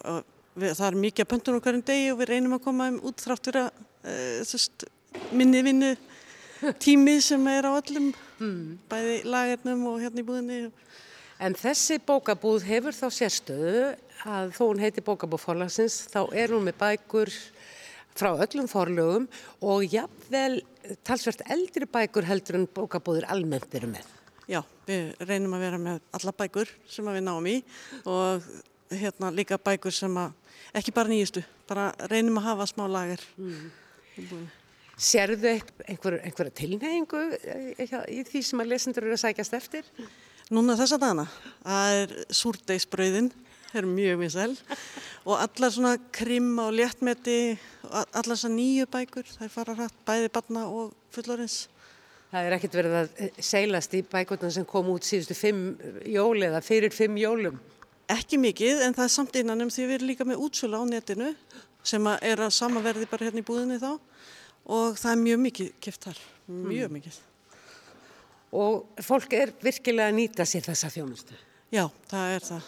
það 0.58 0.86
er 0.88 1.00
mikið 1.02 1.26
að 1.26 1.32
pöntun 1.34 1.58
okkar 1.60 1.78
um 1.78 1.84
degi 1.86 2.12
og 2.12 2.22
við 2.22 2.32
reynum 2.32 2.58
að 2.58 2.64
koma 2.64 2.88
um 2.94 3.02
út 3.06 3.22
þrátt 3.22 3.50
fyrir 3.50 3.68
að 3.68 4.46
sest, 4.48 4.88
minni 5.32 5.62
vinnu 5.66 5.92
tími 6.82 7.20
sem 7.22 7.44
er 7.52 7.68
á 7.70 7.72
öllum 7.78 8.12
bæði 8.90 9.18
lagernum 9.28 9.86
og 9.92 10.02
hérna 10.02 10.24
í 10.24 10.26
búðinni. 10.26 10.72
En 11.38 11.54
þessi 11.54 12.00
bókabúð 12.02 12.66
hefur 12.66 12.96
þá 12.98 13.08
sérstöðu 13.14 13.82
að 14.26 14.56
þó 14.58 14.64
hún 14.64 14.82
heiti 14.82 15.04
bókabúð 15.06 15.44
forlagsins 15.44 16.00
þá 16.10 16.22
er 16.34 16.54
hún 16.56 16.66
með 16.66 16.80
bækur 16.80 17.34
frá 18.18 18.32
öllum 18.34 18.68
forlögum 18.72 19.28
og 19.62 19.86
jafnvel 19.94 20.62
talsvert 21.08 21.44
eldri 21.52 21.88
bækur 21.90 22.28
heldur 22.28 22.62
en 22.62 22.70
bókabúður 22.74 23.28
almennt 23.32 23.74
eru 23.78 23.90
með. 23.92 24.08
Já, 24.48 24.62
við 24.88 25.12
reynum 25.28 25.58
að 25.58 25.64
vera 25.66 25.80
með 25.82 26.00
alla 26.16 26.34
bækur 26.40 26.70
sem 26.88 27.08
að 27.10 27.20
við 27.20 27.26
náum 27.28 27.50
í 27.52 27.56
og 28.08 28.46
hérna 28.96 29.32
líka 29.36 29.58
bækur 29.60 29.96
sem 29.96 30.14
að, 30.22 30.32
ekki 30.80 30.94
bara 30.96 31.12
nýjustu, 31.12 31.44
bara 31.68 31.90
reynum 32.12 32.40
að 32.40 32.48
hafa 32.52 32.70
smá 32.72 32.86
lager. 32.92 33.26
Mm. 33.36 34.46
Serðu 34.98 35.52
einhver, 35.86 36.22
einhverja 36.24 36.56
tilneyingu 36.58 37.26
í 37.78 38.24
því 38.26 38.44
sem 38.48 38.64
að 38.64 38.72
lesendur 38.72 39.06
eru 39.06 39.18
að 39.18 39.26
sækjast 39.26 39.58
eftir? 39.60 39.92
Núna 40.48 40.78
þessa 40.80 40.98
dana, 41.02 41.28
það 41.66 41.98
er 42.00 42.16
súrdeisbröðin, 42.40 43.28
það 43.72 43.80
er 43.82 43.88
mjög 43.92 44.20
vinsæl 44.22 44.54
og 45.28 45.34
allar 45.44 45.74
svona 45.76 45.94
krim 46.16 46.54
og 46.64 46.74
léttmeti, 46.78 47.58
allar 47.92 48.34
þessar 48.36 48.54
nýju 48.54 48.86
bækur, 48.94 49.28
það 49.38 49.48
er 49.48 49.54
fara 49.54 49.76
rætt 49.78 49.98
bæði 50.08 50.30
barna 50.38 50.66
og 50.72 50.94
fullorins. 51.16 51.58
Það 52.32 52.46
er 52.50 52.56
ekkert 52.58 52.76
verið 52.76 52.96
að 53.00 53.42
seilast 53.48 53.94
í 53.96 54.02
bækurna 54.04 54.50
sem 54.52 54.66
kom 54.68 54.90
út 54.92 55.06
síðustu 55.08 55.36
fimm 55.38 55.62
jól 56.12 56.42
eða 56.44 56.60
fyrir 56.64 56.92
fimm 56.96 57.16
jólum? 57.20 57.60
Ekki 58.12 58.40
mikið 58.40 58.84
en 58.86 58.96
það 58.96 59.04
er 59.08 59.14
samt 59.14 59.36
innan 59.40 59.64
um 59.64 59.72
því 59.72 59.86
við 59.88 59.96
erum 59.98 60.12
líka 60.12 60.28
með 60.28 60.44
útsölu 60.48 60.80
á 60.80 60.84
netinu 60.88 61.34
sem 61.88 62.08
er 62.08 62.44
að 62.44 62.52
samaverði 62.56 63.08
bara 63.12 63.28
hérna 63.28 63.44
í 63.44 63.48
búðinni 63.48 63.80
þá 63.80 63.94
og 64.68 65.00
það 65.00 65.12
er 65.14 65.22
mjög 65.24 65.42
mikið 65.46 65.74
kipt 65.80 66.08
þar, 66.08 66.20
mjög 66.48 66.88
Mm. 66.90 66.94
mikið. 66.98 67.18
Og 68.58 69.02
fólk 69.04 69.34
er 69.36 69.52
virkilega 69.64 70.08
að 70.12 70.16
nýta 70.16 70.46
sér 70.48 70.64
þessa 70.68 70.88
þjónustu? 70.92 71.36
Já, 71.72 71.84
það 72.08 72.36
er 72.36 72.46
það. 72.48 72.68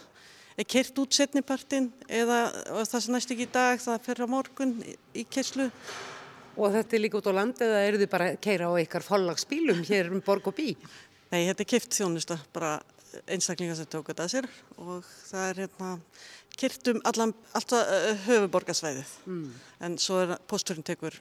Er 0.60 0.68
kert 0.68 0.98
út 1.00 1.16
setnipartin 1.16 1.86
eða 2.12 2.40
það 2.84 3.04
sem 3.06 3.14
næst 3.16 3.32
ekki 3.32 3.46
í 3.48 3.52
dag, 3.54 3.80
það 3.80 4.02
fer 4.10 4.24
á 4.24 4.28
morgun 4.28 4.74
í, 4.84 5.24
kerslu. 5.32 5.70
Og 6.60 6.74
þetta 6.74 6.98
er 6.98 7.04
líka 7.06 7.20
út 7.22 7.30
á 7.32 7.34
landi 7.38 7.64
eða 7.64 7.84
eru 7.88 8.02
þið 8.02 8.10
bara 8.12 8.28
að 8.34 8.40
keira 8.44 8.68
á 8.68 8.74
ykkar 8.82 9.06
forlagsbílum 9.06 9.80
hér 9.88 10.10
um 10.12 10.20
borg 10.26 10.50
og 10.52 10.58
bí? 10.58 10.74
Nei, 11.32 11.46
þetta 11.48 11.64
er 11.64 11.70
kipt 11.72 11.96
þjónusta, 11.96 12.40
bara 12.52 12.74
einstaklingar 13.32 13.78
sem 13.80 13.88
tók 13.90 14.12
þetta 14.12 14.26
að 14.28 14.34
sér 14.36 14.50
og 14.84 15.08
það 15.30 15.46
er 15.46 15.62
hérna 15.64 15.94
kert 16.60 16.92
um 16.92 17.00
allan, 17.08 17.34
alltaf 17.56 17.88
uh, 17.88 18.12
höfuborgarsvæðið 18.28 19.16
Mm. 19.30 19.48
en 19.88 19.98
svo 20.02 20.20
er 20.26 20.36
posturinn 20.52 20.84
tekur 20.84 21.16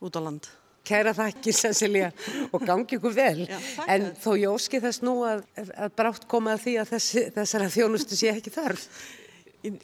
út 0.00 0.16
á 0.16 0.20
land. 0.24 0.48
Kæra 0.86 1.14
þakki 1.14 1.54
Cecilia 1.60 2.10
og 2.50 2.66
gangi 2.66 2.98
ykkur 2.98 3.14
vel. 3.16 3.46
Já, 3.46 3.58
en 3.86 4.10
þó 4.22 4.30
ég 4.34 4.50
óski 4.50 4.82
þess 4.82 5.04
nú 5.06 5.20
að, 5.28 5.44
að 5.56 5.96
brátt 5.98 6.28
koma 6.30 6.56
að 6.56 6.64
því 6.66 6.76
að 6.82 6.94
þessi, 6.96 7.26
þessara 7.36 7.72
þjónustu 7.72 8.18
sé 8.18 8.32
ekki 8.32 8.54
þarf. 8.54 8.86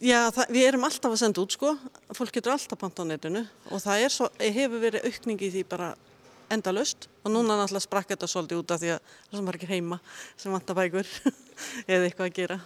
Já, 0.03 0.27
það, 0.35 0.49
við 0.51 0.65
erum 0.67 0.89
alltaf 0.89 1.13
að 1.15 1.21
senda 1.21 1.43
út 1.45 1.55
sko, 1.55 1.77
fólk 2.19 2.35
getur 2.35 2.57
alltaf 2.57 2.81
panta 2.81 3.05
á 3.07 3.11
netinu 3.13 3.45
og 3.71 3.79
það 3.85 4.01
er 4.03 4.11
svo, 4.11 4.27
hefur 4.43 4.83
verið 4.83 5.07
aukning 5.07 5.45
í 5.47 5.51
því 5.55 5.63
bara 5.71 5.93
endalust 6.51 7.07
og 7.23 7.31
núna 7.31 7.55
náttúrulega 7.61 7.85
sprakk 7.85 8.11
þetta 8.11 8.29
svolítið 8.31 8.63
út 8.63 8.75
af 8.75 8.83
því 8.83 8.91
að 8.97 9.13
það 9.15 9.39
sem 9.39 9.49
var 9.49 9.59
ekki 9.59 9.71
heima 9.71 10.01
sem 10.35 10.57
vantar 10.57 10.79
bækur 10.81 11.13
eða 11.93 12.09
eitthvað 12.09 12.27
að 12.27 12.37
gera. 12.41 12.59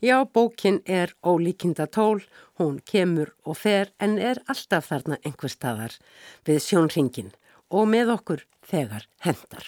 Já, 0.00 0.24
bókin 0.24 0.80
er 0.86 1.12
ólíkinda 1.22 1.86
tól, 1.86 2.22
hún 2.58 2.80
kemur 2.80 3.34
og 3.44 3.56
fer 3.60 3.90
en 4.00 4.16
er 4.18 4.38
alltaf 4.48 4.86
þarna 4.88 5.18
einhver 5.20 5.52
staðar 5.52 5.96
við 6.48 6.62
sjónringin 6.64 7.28
og 7.68 7.84
með 7.92 8.14
okkur 8.14 8.46
þegar 8.64 9.04
hendar. 9.20 9.66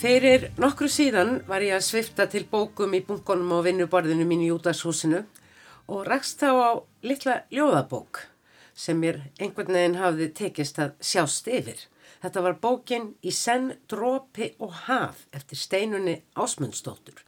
Fyrir 0.00 0.50
nokkru 0.60 0.88
síðan 0.92 1.38
var 1.48 1.64
ég 1.64 1.78
að 1.78 1.86
svifta 1.88 2.26
til 2.28 2.44
bókum 2.44 2.92
í 2.92 3.00
bunkonum 3.08 3.56
á 3.56 3.64
vinnuborðinu 3.64 4.28
mín 4.28 4.44
í 4.44 4.52
Júdashúsinu 4.52 5.24
og 5.88 6.04
rakst 6.04 6.44
þá 6.44 6.50
á 6.60 6.70
litla 7.08 7.40
ljóðabók 7.48 8.26
sem 8.80 9.00
mér 9.00 9.20
einhvern 9.38 9.76
veginn 9.76 9.98
hafði 10.00 10.30
tekist 10.40 10.80
að 10.80 10.94
sjást 11.04 11.48
yfir. 11.52 11.82
Þetta 12.20 12.44
var 12.44 12.56
bókin 12.62 13.10
Í 13.24 13.32
senn, 13.32 13.74
drópi 13.88 14.54
og 14.60 14.72
haf 14.86 15.26
eftir 15.36 15.60
steinunni 15.60 16.20
Ásmundsdóttur 16.36 17.20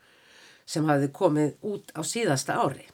sem 0.72 0.88
hafði 0.88 1.10
komið 1.12 1.54
út 1.68 1.92
á 1.92 2.00
síðasta 2.06 2.56
ári. 2.62 2.86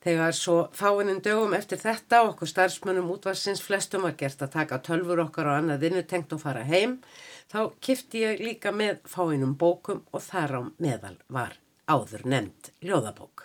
Þegar 0.00 0.32
svo 0.32 0.54
fáinnum 0.72 1.18
dögum 1.20 1.52
eftir 1.52 1.80
þetta 1.82 2.22
okkur 2.30 2.48
starfsmönnum 2.48 3.10
útvarsins 3.12 3.60
flestum 3.60 4.06
var 4.06 4.14
gert 4.16 4.40
að 4.40 4.54
taka 4.54 4.78
tölfur 4.86 5.20
okkar 5.26 5.50
og 5.50 5.58
annað 5.58 5.84
vinnutengt 5.84 6.32
og 6.32 6.40
fara 6.40 6.62
heim, 6.64 6.94
þá 7.52 7.74
kifti 7.84 8.22
ég 8.24 8.40
líka 8.40 8.72
með 8.72 9.02
fáinnum 9.04 9.58
bókum 9.60 10.00
og 10.08 10.24
þar 10.24 10.56
á 10.56 10.60
meðal 10.80 11.18
var 11.28 11.58
áður 11.84 12.24
nefnd 12.32 12.72
ljóðabók. 12.80 13.44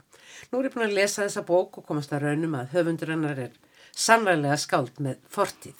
Nú 0.51 0.61
er 0.61 0.69
ég 0.69 0.77
búin 0.77 0.87
að 0.87 0.95
lesa 0.95 1.25
þessa 1.25 1.43
bók 1.43 1.81
og 1.81 1.87
komast 1.89 2.15
að 2.15 2.29
raunum 2.29 2.55
að 2.55 2.71
höfundur 2.77 3.11
hennar 3.11 3.41
er 3.49 3.59
sannlega 3.95 4.57
skáld 4.59 4.99
með 4.99 5.21
fortíð. 5.31 5.77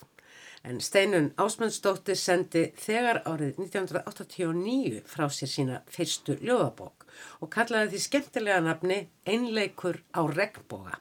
En 0.65 0.80
Steinun 0.82 1.28
Ásmundsdóttir 1.38 2.17
sendi 2.17 2.71
þegar 2.82 3.19
árið 3.30 3.60
1989 3.62 5.04
frá 5.06 5.28
sér 5.30 5.51
sína 5.51 5.82
fyrstu 5.93 6.39
ljóðabók 6.41 7.06
og 7.43 7.51
kallaði 7.54 7.91
því 7.91 7.99
skemmtilega 8.06 8.63
nafni 8.65 8.97
Einleikur 9.30 9.99
á 10.17 10.25
regnboga. 10.25 10.97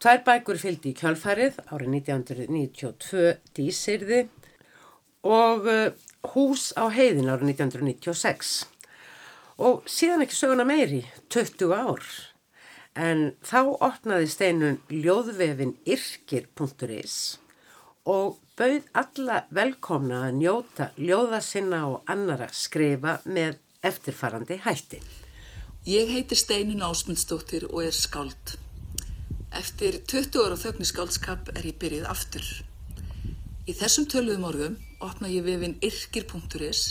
Tvær 0.00 0.22
bækur 0.24 0.60
fylgdi 0.60 0.94
í 0.94 0.96
kjálfærið 0.96 1.60
árið 1.68 1.92
1992 1.98 3.34
Dísirði 3.56 4.22
og 5.26 5.68
uh, 5.68 5.92
Hús 6.32 6.70
á 6.80 6.88
heiðin 6.92 7.28
árið 7.32 7.52
1996 7.52 8.56
og 9.56 9.84
síðan 9.88 10.24
ekki 10.24 10.36
söguna 10.36 10.66
meiri, 10.68 11.02
20 11.32 11.72
ár. 11.72 12.04
En 12.96 13.34
þá 13.44 13.76
opnaði 13.84 14.28
steinun 14.32 14.78
ljóðvefin 14.88 15.74
yrkir.is 15.84 17.16
og 18.08 18.38
bauð 18.56 18.86
alla 18.96 19.42
velkomna 19.52 20.22
að 20.28 20.38
njóta 20.38 20.86
ljóða 20.96 21.42
sinna 21.44 21.82
og 21.90 22.08
annara 22.08 22.48
skrifa 22.56 23.18
með 23.28 23.58
eftirfarandi 23.84 24.60
hætti. 24.64 25.02
Ég 25.86 26.08
heiti 26.10 26.38
Steinun 26.38 26.82
Ásmundsdóttir 26.82 27.68
og 27.68 27.84
er 27.84 27.94
skáld. 27.94 28.56
Eftir 29.52 30.00
20 30.08 30.40
ára 30.46 30.56
þögni 30.58 30.88
skáldskap 30.88 31.52
er 31.52 31.68
ég 31.68 31.76
byrjuð 31.82 32.08
aftur. 32.10 32.48
Í 33.68 33.76
þessum 33.76 34.08
töluðum 34.08 34.48
orðum 34.48 34.80
opna 35.04 35.28
ég 35.28 35.44
vefin 35.44 35.76
yrkir.is 35.84 36.82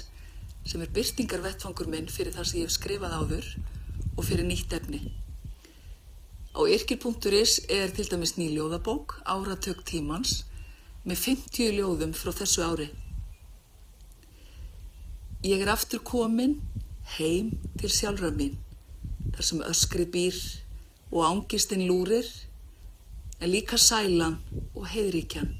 sem 0.66 0.82
er 0.82 0.94
byrtingar 0.94 1.44
vettfangur 1.44 1.90
minn 1.90 2.08
fyrir 2.12 2.36
það 2.38 2.52
sem 2.52 2.62
ég 2.62 2.70
hef 2.70 2.78
skrifað 2.78 3.20
áður 3.20 3.54
og 4.16 4.26
fyrir 4.30 4.48
nýtt 4.48 4.78
efni. 4.78 5.25
Á 6.56 6.64
yrkir.is 6.64 7.66
er 7.68 7.90
til 7.92 8.08
dæmis 8.08 8.38
ný 8.40 8.46
ljóðabók, 8.56 9.20
Áratök 9.28 9.82
tímans, 9.84 10.46
með 11.04 11.18
50 11.20 11.74
ljóðum 11.76 12.14
frá 12.16 12.32
þessu 12.32 12.62
ári. 12.64 12.86
Ég 15.44 15.60
er 15.60 15.72
aftur 15.74 16.00
komin 16.00 16.62
heim 17.18 17.50
til 17.76 17.92
sjálfra 17.92 18.30
mín, 18.32 18.54
þar 19.36 19.48
sem 19.48 19.64
öskri 19.68 20.06
býr 20.14 20.38
og 21.12 21.26
ángistinn 21.28 21.84
lúrir, 21.90 22.30
en 23.42 23.52
líka 23.52 23.76
sælan 23.76 24.38
og 24.72 24.88
heiðríkjan. 24.94 25.52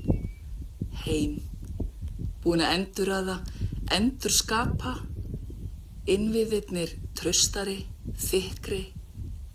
Heim, 1.04 1.42
búin 2.40 2.64
að 2.64 2.72
endur 2.78 3.12
aða, 3.18 3.36
endur 3.92 4.32
skapa, 4.32 4.96
innviðirnir 6.08 6.96
tröstari, 7.20 7.82
þykri, 8.16 8.80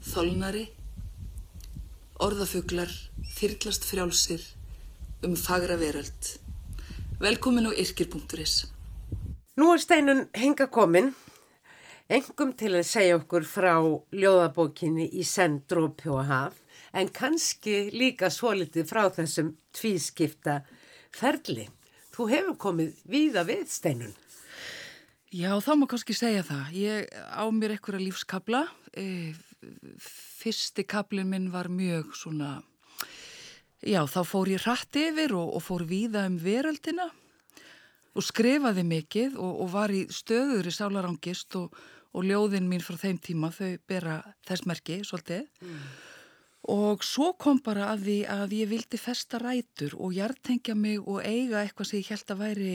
þolnari, 0.05 0.67
orðafuglar, 2.21 2.91
þyrlast 3.37 3.87
frjálsir, 3.89 4.43
um 5.25 5.37
fagra 5.37 5.79
veröld. 5.81 6.37
Velkomin 7.21 7.69
á 7.69 7.73
yrkir.is. 7.73 8.67
Nú 9.61 9.73
er 9.75 9.83
steinun 9.83 10.27
henga 10.37 10.69
komin, 10.73 11.11
engum 12.09 12.53
til 12.57 12.75
að 12.79 12.89
segja 12.89 13.19
okkur 13.19 13.45
frá 13.49 13.75
ljóðabókinni 14.13 15.09
í 15.17 15.25
senn 15.25 15.61
drópi 15.69 16.13
og 16.13 16.25
haf, 16.29 16.57
en 16.93 17.09
kannski 17.13 17.91
líka 17.93 18.31
svolítið 18.33 18.89
frá 18.89 19.07
þessum 19.15 19.55
tvískipta 19.77 20.63
ferli. 21.13 21.69
Þú 22.11 22.29
hefur 22.33 22.59
komið 22.67 23.05
víða 23.09 23.47
við 23.49 23.69
steinun. 23.73 24.17
Já, 25.31 25.55
þá 25.63 25.73
má 25.79 25.87
kannski 25.87 26.17
segja 26.17 26.43
það. 26.43 26.73
Ég 26.75 27.13
á 27.15 27.45
mér 27.55 27.77
einhverja 27.77 28.03
lífskabla. 28.03 28.65
E, 28.99 29.31
fyrsti 30.01 30.85
kablin 30.89 31.31
minn 31.31 31.51
var 31.53 31.71
mjög 31.73 32.15
svona 32.17 32.61
Já, 33.81 34.05
þá 34.05 34.21
fór 34.29 34.51
ég 34.53 34.61
hratt 34.67 34.97
yfir 35.01 35.33
og, 35.33 35.55
og 35.57 35.63
fór 35.65 35.87
víða 35.89 36.27
um 36.29 36.37
veröldina 36.37 37.07
og 38.13 38.27
skrifaði 38.27 38.85
mikið 38.85 39.39
og, 39.41 39.63
og 39.65 39.73
var 39.73 39.95
í 39.95 40.03
stöður 40.13 40.69
í 40.69 40.75
sálarangist 40.75 41.57
og, 41.57 41.73
og 42.13 42.27
ljóðin 42.27 42.69
mín 42.69 42.85
frá 42.85 42.99
þeim 43.01 43.21
tíma 43.23 43.49
þau 43.55 43.79
bera 43.89 44.21
þess 44.49 44.67
merki 44.69 45.01
svolítið 45.07 45.47
mm. 45.65 45.83
og 46.77 47.07
svo 47.07 47.33
kom 47.41 47.63
bara 47.65 47.89
að 47.95 48.07
því 48.09 48.19
að 48.37 48.57
ég 48.59 48.73
vildi 48.75 49.01
festa 49.01 49.41
rætur 49.41 49.97
og 49.97 50.17
hjartengja 50.19 50.77
mig 50.77 51.01
og 51.01 51.25
eiga 51.25 51.63
eitthvað 51.63 51.93
sem 51.93 52.03
ég 52.03 52.13
held 52.13 52.35
að 52.35 52.43
væri 52.45 52.75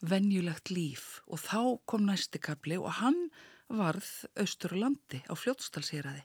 venjulegt 0.00 0.72
líf 0.72 1.08
og 1.28 1.42
þá 1.42 1.60
kom 1.84 2.06
næsti 2.08 2.40
kapli 2.42 2.80
og 2.80 3.02
hann 3.02 3.26
varð 3.72 4.08
Östurlandi 4.40 5.22
á 5.28 5.34
fljótstalsýraði. 5.38 6.22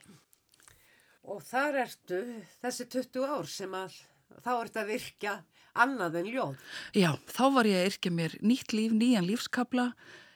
Og 1.28 1.42
þar 1.44 1.82
ertu 1.84 2.20
þessi 2.62 2.86
20 2.94 3.26
ár 3.28 3.48
sem 3.50 3.74
að 3.76 3.96
þá 4.44 4.52
ert 4.54 4.78
að 4.80 4.92
virka 4.92 5.34
annað 5.78 6.20
en 6.22 6.30
ljóð. 6.32 6.62
Já, 6.96 7.10
þá 7.30 7.44
var 7.56 7.68
ég 7.68 7.80
að 7.80 7.90
yrkja 7.90 8.14
mér 8.14 8.38
nýtt 8.44 8.74
líf, 8.76 8.94
nýjan 8.96 9.28
lífskabla. 9.28 9.90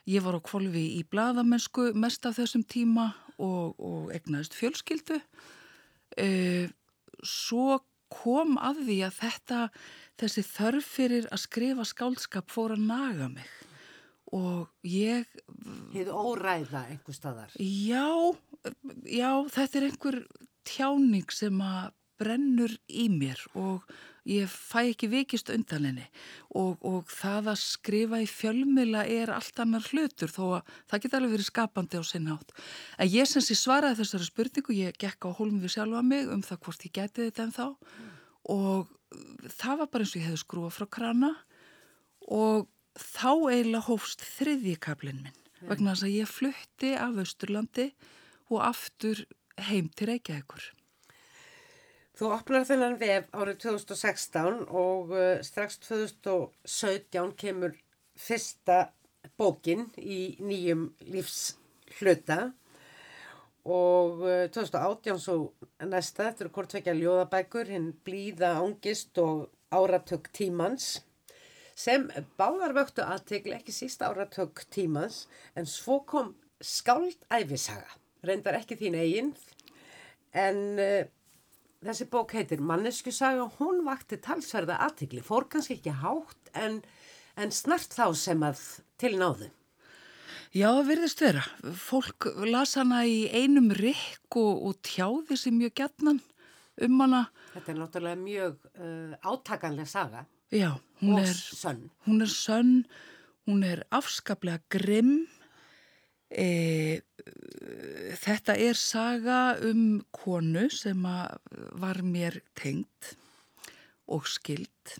Ég 0.09 0.23
var 0.25 0.37
á 0.37 0.41
kvolvi 0.43 0.83
í 0.99 1.01
bladamennsku 1.07 1.91
mest 1.95 2.27
af 2.27 2.37
þessum 2.37 2.65
tíma 2.67 3.13
og, 3.37 3.79
og 3.79 4.13
egnaðist 4.15 4.55
fjölskyldu. 4.57 5.19
E, 6.19 6.69
svo 7.23 7.79
kom 8.13 8.57
að 8.61 8.83
því 8.87 8.97
að 9.07 9.19
þetta, 9.21 9.59
þessi 10.21 10.45
þörf 10.45 10.89
fyrir 10.99 11.29
að 11.31 11.45
skrifa 11.47 11.85
skálskap 11.87 12.51
fór 12.53 12.75
að 12.75 12.87
naga 12.91 13.29
mig. 13.31 13.47
Og 14.33 14.87
ég... 14.87 15.27
Þið 15.93 16.09
óræða 16.09 16.87
einhver 16.89 17.17
staðar? 17.17 17.53
Já, 17.59 18.07
já, 19.05 19.29
þetta 19.53 19.79
er 19.79 19.89
einhver 19.89 20.17
tjáning 20.67 21.29
sem 21.33 21.59
að 21.61 21.91
brennur 22.23 22.73
í 22.87 23.07
mér 23.11 23.39
og 23.57 23.83
ég 24.29 24.47
fæ 24.47 24.93
ekki 24.93 25.09
vikist 25.11 25.49
undan 25.51 25.87
henni 25.89 26.05
og, 26.55 26.77
og 26.85 27.09
það 27.11 27.49
að 27.53 27.61
skrifa 27.63 28.21
í 28.23 28.27
fjölmila 28.29 29.03
er 29.09 29.33
allt 29.33 29.59
annar 29.59 29.83
hlutur 29.89 30.31
þó 30.31 30.43
að 30.59 30.75
það 30.91 31.03
geta 31.03 31.19
alveg 31.19 31.33
verið 31.35 31.49
skapandi 31.49 31.99
á 31.99 32.03
sinnhátt. 32.07 32.53
En 32.97 33.11
ég 33.11 33.27
sem 33.29 33.43
sé 33.43 33.57
svaraði 33.59 33.99
þessari 34.01 34.29
spurningu, 34.29 34.77
ég 34.77 34.99
gekk 35.01 35.27
á 35.27 35.35
hólum 35.35 35.59
við 35.63 35.75
sjálfa 35.75 36.03
mig 36.07 36.31
um 36.31 36.43
það 36.45 36.61
hvort 36.67 36.85
ég 36.87 36.95
geti 36.99 37.27
þetta 37.27 37.47
en 37.47 37.55
þá 37.57 37.65
mm. 37.67 38.13
og 38.55 39.49
það 39.57 39.81
var 39.81 39.91
bara 39.91 40.05
eins 40.05 40.15
og 40.15 40.21
ég 40.21 40.29
hefði 40.29 40.43
skrúa 40.45 40.71
frá 40.73 40.87
krana 40.99 41.33
og 42.31 42.69
þá 42.99 43.49
eiginlega 43.49 43.87
hófst 43.87 44.23
þriðjikablin 44.37 45.23
minn 45.25 45.39
mm. 45.63 45.69
vegna 45.71 45.93
þess 45.93 46.07
að 46.07 46.15
ég 46.17 46.31
flutti 46.31 46.93
af 46.99 47.19
Östurlandi 47.23 47.89
og 48.51 48.61
aftur 48.67 49.23
heim 49.69 49.89
til 49.93 50.09
Reykjavíkur. 50.11 50.71
Þú 52.13 52.29
opnar 52.35 52.65
þennan 52.69 52.99
vef 53.01 53.29
árið 53.33 53.63
2016 53.63 54.59
og 54.69 55.13
uh, 55.15 55.39
strax 55.45 55.79
2017 55.87 57.33
kemur 57.41 57.73
fyrsta 58.19 58.91
bókin 59.39 59.87
í 59.97 60.35
nýjum 60.43 60.91
lífsfluta 61.09 62.51
og 63.65 64.21
uh, 64.21 64.45
2018 64.53 65.23
svo 65.23 65.39
næsta, 65.81 66.29
þetta 66.29 66.45
eru 66.45 66.53
hvort 66.53 66.77
vekja 66.77 66.93
ljóðabækur, 66.99 67.73
hinn 67.73 67.89
blíða 68.05 68.53
ángist 68.61 69.17
og 69.23 69.47
áratök 69.73 70.29
tímans 70.35 70.99
sem 71.75 72.05
báðar 72.39 72.75
vöktu 72.77 73.05
aðtegli 73.05 73.55
ekki 73.57 73.73
sísta 73.75 74.11
áratök 74.11 74.65
tímans 74.73 75.25
en 75.57 75.67
svo 75.69 76.01
kom 76.07 76.33
skáld 76.63 77.17
æfisaga 77.33 77.97
reyndar 78.23 78.59
ekki 78.59 78.77
þín 78.79 78.99
eigin 78.99 79.33
en 80.33 80.61
uh, 80.81 81.01
þessi 81.83 82.07
bók 82.11 82.35
heitir 82.37 82.61
Mannesku 82.63 83.11
saga 83.11 83.49
hún 83.57 83.83
vakti 83.87 84.19
talsverða 84.21 84.79
aðtikli 84.87 85.23
fór 85.25 85.49
kannski 85.49 85.79
ekki 85.79 85.97
hátt 86.03 86.53
en, 86.53 86.79
en 87.35 87.51
snart 87.51 87.95
þá 87.95 88.07
sem 88.17 88.45
að 88.45 88.63
til 89.01 89.17
náðu 89.19 89.51
Já, 90.53 90.67
verðist 90.85 91.17
vera. 91.23 91.41
Fólk 91.81 92.27
las 92.45 92.75
hana 92.77 92.99
í 93.09 93.23
einum 93.33 93.71
rikk 93.73 94.35
og, 94.37 94.59
og 94.69 94.75
tjáði 94.85 95.33
sér 95.41 95.55
mjög 95.57 95.71
gætnan 95.79 96.19
um 96.85 96.99
hana. 97.01 97.21
Þetta 97.55 97.71
er 97.73 97.79
náttúrulega 97.79 98.19
mjög 98.21 98.67
uh, 98.77 99.15
átakanlega 99.25 99.89
saga. 99.89 100.21
Já, 100.53 100.77
hún 101.01 101.17
og 101.17 101.23
er 101.25 101.33
sönn. 101.33 101.89
Hún 102.05 102.21
er 102.21 102.29
sönn, 102.29 102.83
hún 103.47 103.63
er 103.65 103.83
afskaplega 103.89 104.61
grimm. 104.69 105.25
E, 106.29 107.01
þetta 108.21 108.55
er 108.57 108.77
saga 108.77 109.57
um 109.65 110.03
konu 110.13 110.67
sem 110.73 111.01
var 111.03 112.01
mér 112.05 112.39
tengt 112.57 113.15
og 114.09 114.25
skild 114.29 114.97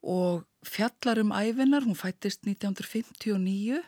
og 0.00 0.46
fjallar 0.64 1.20
um 1.20 1.32
æfinar, 1.32 1.84
hún 1.84 1.96
fættist 1.96 2.44
1959 2.44 3.80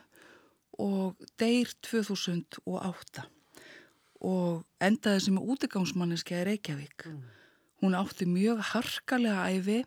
og 0.79 1.17
deyr 1.41 1.73
2008 1.83 3.25
og 4.23 4.65
endaði 4.81 5.25
sem 5.25 5.39
útigangsmanniski 5.41 6.37
að 6.37 6.47
Reykjavík. 6.53 7.09
Mm. 7.09 7.23
Hún 7.83 7.97
átti 7.99 8.29
mjög 8.29 8.61
harkalega 8.73 9.49
æfi 9.51 9.81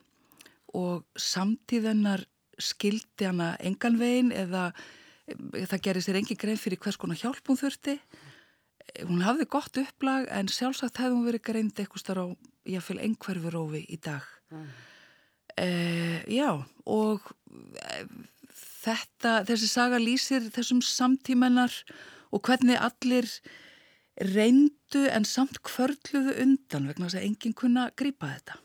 og 0.75 1.05
samtíðennar 1.19 2.25
skildi 2.61 3.27
hana 3.27 3.53
enganvegin 3.63 4.31
eða 4.35 4.69
það 5.25 5.81
gerir 5.87 6.05
sér 6.05 6.19
engi 6.19 6.37
grein 6.39 6.59
fyrir 6.59 6.79
hvers 6.81 6.99
konar 7.01 7.19
hjálp 7.19 7.47
hún 7.49 7.59
þurfti. 7.59 7.97
Hún 9.07 9.23
hafði 9.25 9.47
gott 9.49 9.79
upplag 9.81 10.27
en 10.31 10.51
sjálfsagt 10.51 10.99
hefði 11.01 11.17
hún 11.17 11.27
verið 11.27 11.45
greind 11.49 11.79
eitthvað 11.79 12.03
starf 12.03 12.25
á 12.25 12.27
jáfnveil 12.75 13.01
einhverfurófi 13.07 13.81
í 13.89 13.99
dag. 14.01 14.27
Mm. 14.53 14.67
Uh, 15.55 16.19
já, 16.29 16.49
og 16.83 17.23
uh, 17.31 18.07
þetta, 18.83 19.39
þessi 19.47 19.69
saga 19.71 20.01
lýsir 20.01 20.49
þessum 20.53 20.81
samtímanar 20.83 21.73
og 22.35 22.43
hvernig 22.45 22.75
allir 22.75 23.29
reyndu 24.19 25.05
en 25.11 25.25
samt 25.27 25.61
kvörluðu 25.65 26.35
undan 26.43 26.89
vegna 26.91 27.07
þess 27.07 27.19
að 27.19 27.27
enginn 27.29 27.57
kunna 27.57 27.89
grípa 27.97 28.33
þetta. 28.35 28.59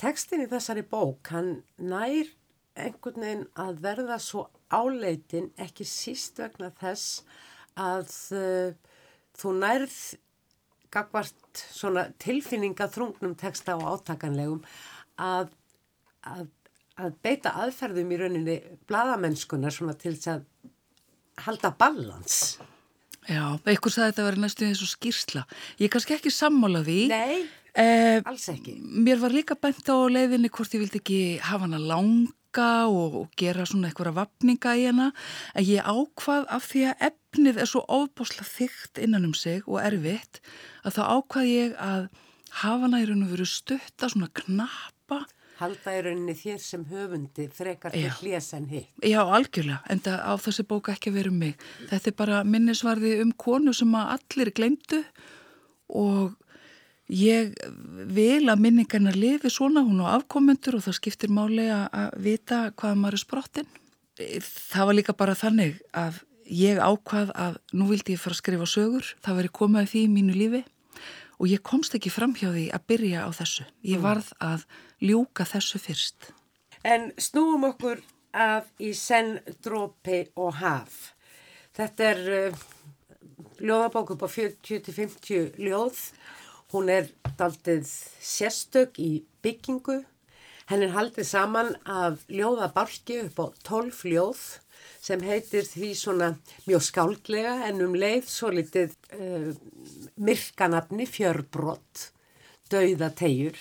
Tekstin 0.00 0.44
í 0.44 0.50
þessari 0.50 0.82
bók, 0.86 1.30
hann 1.30 1.62
nær 1.78 2.30
einhvern 2.74 3.22
veginn 3.22 3.46
að 3.60 3.80
verða 3.84 4.18
svo 4.22 4.48
áleitin 4.74 5.52
ekki 5.60 5.86
síst 5.86 6.40
vegna 6.42 6.72
þess 6.80 7.22
að 7.78 8.10
uh, 8.34 8.74
þú 9.38 9.54
nærð 9.60 9.98
gagvart 10.94 11.62
svona 11.74 12.08
tilfinninga 12.22 12.88
þrungnum 12.90 13.34
teksta 13.38 13.76
og 13.78 13.86
átakanlegum 13.96 14.60
að, 15.22 15.50
að, 16.26 16.46
að 16.98 17.16
beita 17.24 17.54
aðferðum 17.64 18.14
í 18.14 18.20
rauninni 18.20 18.60
bladamennskunar 18.90 19.74
svona 19.74 19.96
til 19.98 20.14
þess 20.14 20.36
að 20.36 20.46
halda 21.46 21.74
balans. 21.78 22.38
Já, 23.24 23.56
eitthvað 23.64 23.94
sagði 23.94 24.10
þetta 24.10 24.22
að 24.22 24.28
vera 24.28 24.42
næstu 24.42 24.66
eins 24.68 24.82
og 24.84 24.90
skýrsla. 24.90 25.44
Ég 25.80 25.88
er 25.88 25.92
kannski 25.94 26.16
ekki 26.18 26.32
sammála 26.34 26.84
því. 26.84 26.98
Nei, 27.10 27.46
eh, 27.74 28.20
alls 28.24 28.48
ekki. 28.52 28.78
Mér 28.80 29.20
var 29.22 29.34
líka 29.34 29.56
bent 29.60 29.88
á 29.90 29.96
leiðinni 30.10 30.50
hvort 30.52 30.74
ég 30.74 30.84
vildi 30.84 31.00
ekki 31.02 31.20
hafa 31.44 31.66
hana 31.66 31.80
langa 31.82 32.70
og, 32.88 33.16
og 33.20 33.38
gera 33.40 33.66
svona 33.66 33.90
eitthvað 33.90 34.16
vapninga 34.18 34.74
í 34.78 34.88
hana. 34.88 35.10
En 35.54 35.66
ég 35.68 35.84
ákvað 35.84 36.48
af 36.54 36.68
því 36.70 36.84
að 36.90 37.06
efnið 37.10 37.62
er 37.62 37.70
svo 37.70 37.84
ofbásla 37.88 38.46
þygt 38.48 39.02
innan 39.04 39.28
um 39.30 39.34
sig 39.38 39.66
og 39.66 39.80
erfitt 39.82 40.42
að 40.84 40.98
þá 40.98 41.02
ákvað 41.18 41.50
ég 41.50 41.78
að 41.78 42.10
hafa 42.62 42.84
hana 42.86 43.02
í 43.02 43.08
raun 43.10 43.26
og 43.26 43.34
veru 43.34 43.48
stutta 43.48 44.10
svona 44.10 44.30
knappa 44.30 45.24
halda 45.60 45.94
í 45.94 46.00
rauninni 46.04 46.34
þér 46.36 46.62
sem 46.62 46.84
höfundi 46.90 47.46
frekar 47.54 47.94
til 47.94 48.10
hljés 48.18 48.50
en 48.56 48.66
hitt. 48.70 48.90
Já, 49.06 49.20
algjörlega, 49.22 49.80
en 49.90 50.02
það 50.04 50.22
á 50.26 50.32
þessi 50.44 50.66
bóka 50.70 50.94
ekki 50.94 51.12
verið 51.14 51.34
um 51.34 51.42
mig. 51.44 51.66
Þetta 51.90 52.10
er 52.10 52.16
bara 52.18 52.40
minnisvarði 52.48 53.14
um 53.22 53.34
konu 53.44 53.74
sem 53.76 53.94
að 53.98 54.14
allir 54.16 54.52
glemdu 54.56 55.02
og 55.94 56.34
ég 57.12 57.54
vil 58.14 58.48
að 58.48 58.62
minningarna 58.64 59.12
lifi 59.14 59.50
svona, 59.52 59.84
hún 59.84 60.02
á 60.04 60.16
afkomendur 60.16 60.78
og 60.78 60.86
það 60.86 60.98
skiptir 61.00 61.32
máli 61.32 61.66
að 61.72 62.14
vita 62.24 62.68
hvað 62.76 63.00
maður 63.00 63.18
er 63.18 63.24
sprottin. 63.24 63.72
Það 64.14 64.86
var 64.88 64.98
líka 64.98 65.16
bara 65.18 65.34
þannig 65.36 65.80
að 65.92 66.22
ég 66.48 66.78
ákvað 66.78 67.32
að 67.34 67.58
nú 67.72 67.88
vildi 67.90 68.14
ég 68.14 68.22
fara 68.22 68.36
að 68.36 68.42
skrifa 68.42 68.68
sögur, 68.68 69.10
það 69.24 69.40
veri 69.40 69.52
komað 69.58 69.90
því 69.92 70.04
í 70.04 70.12
mínu 70.12 70.36
lífi 70.38 70.62
og 71.40 71.50
ég 71.50 71.62
komst 71.66 71.96
ekki 71.96 72.12
fram 72.12 72.34
hjá 72.38 72.48
því 72.52 72.68
að 72.74 72.84
byrja 72.88 73.24
á 73.26 73.30
þessu. 73.34 73.66
Ég 73.82 73.98
mm. 73.98 74.04
varð 74.04 74.30
að 74.44 74.66
ljúka 75.02 75.46
þessu 75.48 75.80
fyrst. 75.82 76.30
En 76.84 77.10
snúum 77.18 77.66
okkur 77.70 78.02
af 78.34 78.68
í 78.82 78.92
senn, 78.96 79.38
drópi 79.64 80.24
og 80.40 80.58
haf. 80.60 81.14
Þetta 81.74 82.08
er 82.12 82.22
uh, 82.38 82.64
ljóðabók 83.58 84.14
upp 84.14 84.26
á 84.26 84.28
40-50 84.30 85.58
ljóð. 85.58 86.00
Hún 86.74 86.88
er 86.90 87.04
daldið 87.38 87.86
sérstök 87.86 88.96
í 88.98 89.22
byggingu. 89.46 90.00
Henn 90.66 90.82
er 90.82 90.90
haldið 90.96 91.28
saman 91.28 91.68
af 91.86 92.24
ljóðabalki 92.26 93.20
upp 93.28 93.38
á 93.38 93.46
12 93.68 94.00
ljóð 94.10 94.40
sem 95.04 95.22
heitir 95.22 95.68
því 95.70 95.92
svona 95.94 96.32
mjög 96.64 96.82
skáldlega 96.88 97.54
en 97.68 97.78
um 97.86 97.94
leið 97.94 98.26
svo 98.26 98.50
litið 98.56 98.90
uh, 99.14 99.54
myrkanafni 100.18 101.06
fjörbrott, 101.06 102.08
dauða 102.74 103.12
tegjur. 103.22 103.54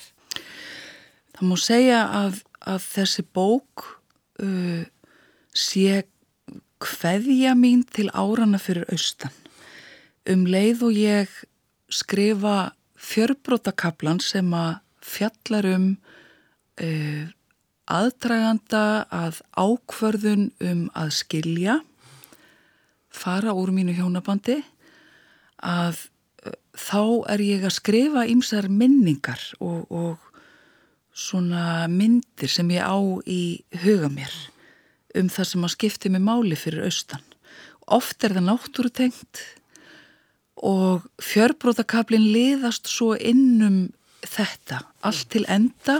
Það 1.38 1.47
múi 1.54 1.62
segja 1.62 2.04
að, 2.23 2.43
að 2.65 2.84
þessi 2.97 3.30
bók 3.30 3.88
uh, 4.41 4.84
sé 5.54 6.06
hveðja 6.82 7.54
mín 7.54 7.86
til 7.86 8.10
árana 8.10 8.58
fyrir 8.58 8.89
austan. 8.89 9.38
Um 10.26 10.47
leið 10.49 10.88
og 10.89 10.97
ég 10.97 11.43
skrifa 11.93 12.71
fjörbrótakablan 13.04 14.22
sem 14.24 14.50
að 14.56 14.78
fjallar 15.04 15.68
um 15.74 15.88
uh, 16.82 17.26
aðdraganda 17.92 18.84
að 19.12 19.42
ákvörðun 19.60 20.48
um 20.63 20.86
að 20.96 21.12
skilja, 21.20 21.80
fara 23.13 23.54
úr 23.54 23.74
mínu 23.76 23.96
hjónabandi, 23.98 24.62
að 25.60 26.06
uh, 26.46 26.56
þá 26.80 27.04
er 27.36 27.44
ég 27.44 27.68
að 27.68 27.78
skrifa 27.78 28.28
ýmsar 28.32 28.70
minningar 28.72 29.44
og, 29.60 29.92
og 29.92 30.32
svona 31.13 31.86
myndir 31.92 32.50
sem 32.50 32.72
ég 32.74 32.82
á 32.82 32.98
í 33.30 33.62
huga 33.84 34.10
mér 34.10 34.34
um 35.13 35.28
það 35.30 35.50
sem 35.50 35.66
að 35.68 35.74
skipti 35.76 36.10
mig 36.10 36.24
máli 36.26 36.58
fyrir 36.58 36.88
austan. 36.88 37.22
Oft 37.94 38.24
er 38.26 38.34
það 38.34 38.48
náttúrutengt 38.48 39.42
og 40.63 41.04
fjörbrótakablin 41.21 42.23
liðast 42.32 42.88
svo 42.88 43.13
innum 43.19 43.91
þetta, 44.23 44.86
allt 45.04 45.28
til 45.34 45.43
enda 45.52 45.99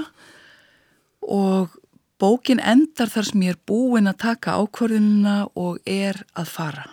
og 1.24 1.76
bókin 2.20 2.62
endar 2.64 3.12
þar 3.12 3.28
sem 3.28 3.44
ég 3.44 3.56
er 3.58 3.64
búin 3.68 4.08
að 4.08 4.22
taka 4.24 4.56
ákvörðunina 4.62 5.38
og 5.60 5.82
er 5.84 6.24
að 6.40 6.52
fara. 6.56 6.86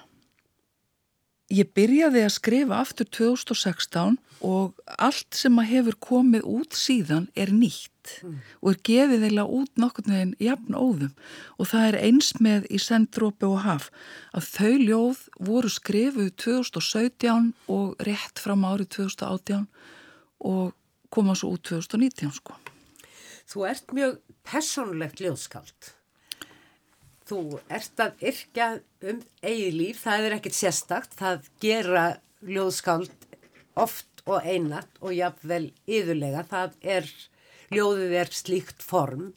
Ég 1.50 1.70
byrjaði 1.74 2.22
að 2.22 2.34
skrifa 2.36 2.76
aftur 2.78 3.08
2016 3.10 4.18
og 4.46 4.76
allt 5.02 5.36
sem 5.36 5.58
að 5.60 5.70
hefur 5.74 5.96
komið 6.00 6.46
út 6.48 6.76
síðan 6.78 7.26
er 7.36 7.50
nýtt 7.52 8.14
mm. 8.22 8.36
og 8.62 8.70
er 8.70 8.78
gefið 8.86 9.26
eila 9.28 9.44
út 9.58 9.82
nokkurnu 9.82 10.16
en 10.16 10.32
jafn 10.40 10.78
óðum 10.78 11.12
og 11.58 11.70
það 11.72 11.86
er 11.88 11.98
eins 12.06 12.30
með 12.40 12.70
í 12.70 12.80
sendrópi 12.80 13.48
og 13.50 13.60
haf 13.66 13.90
að 14.32 14.48
þau 14.54 14.72
ljóð 14.86 15.22
voru 15.50 15.72
skrifuð 15.74 16.32
2017 16.46 17.52
og 17.76 18.06
rétt 18.06 18.40
fram 18.40 18.64
árið 18.70 18.92
2018 19.00 19.66
og 20.48 20.72
koma 21.10 21.34
svo 21.36 21.56
út 21.56 21.66
2019 21.66 22.32
sko. 22.38 22.56
Þú 23.50 23.66
ert 23.66 23.96
mjög 23.96 24.20
personlegt 24.46 25.20
ljóðskáld. 25.20 25.96
Þú 27.30 27.60
ert 27.70 28.00
að 28.02 28.22
yrkja 28.26 28.64
um 29.06 29.18
eigi 29.46 29.68
líf, 29.70 30.00
það 30.02 30.24
er 30.26 30.32
ekkert 30.34 30.56
sérstakt, 30.56 31.12
það 31.14 31.44
gera 31.62 32.06
ljóðskáld 32.42 33.12
oft 33.78 34.24
og 34.26 34.42
einat 34.42 34.98
og 34.98 35.14
jáfnvel 35.14 35.68
yðurlega, 35.86 36.42
það 36.50 36.74
er, 36.96 37.06
ljóðið 37.70 38.16
er 38.18 38.34
slíkt 38.34 38.82
form, 38.82 39.28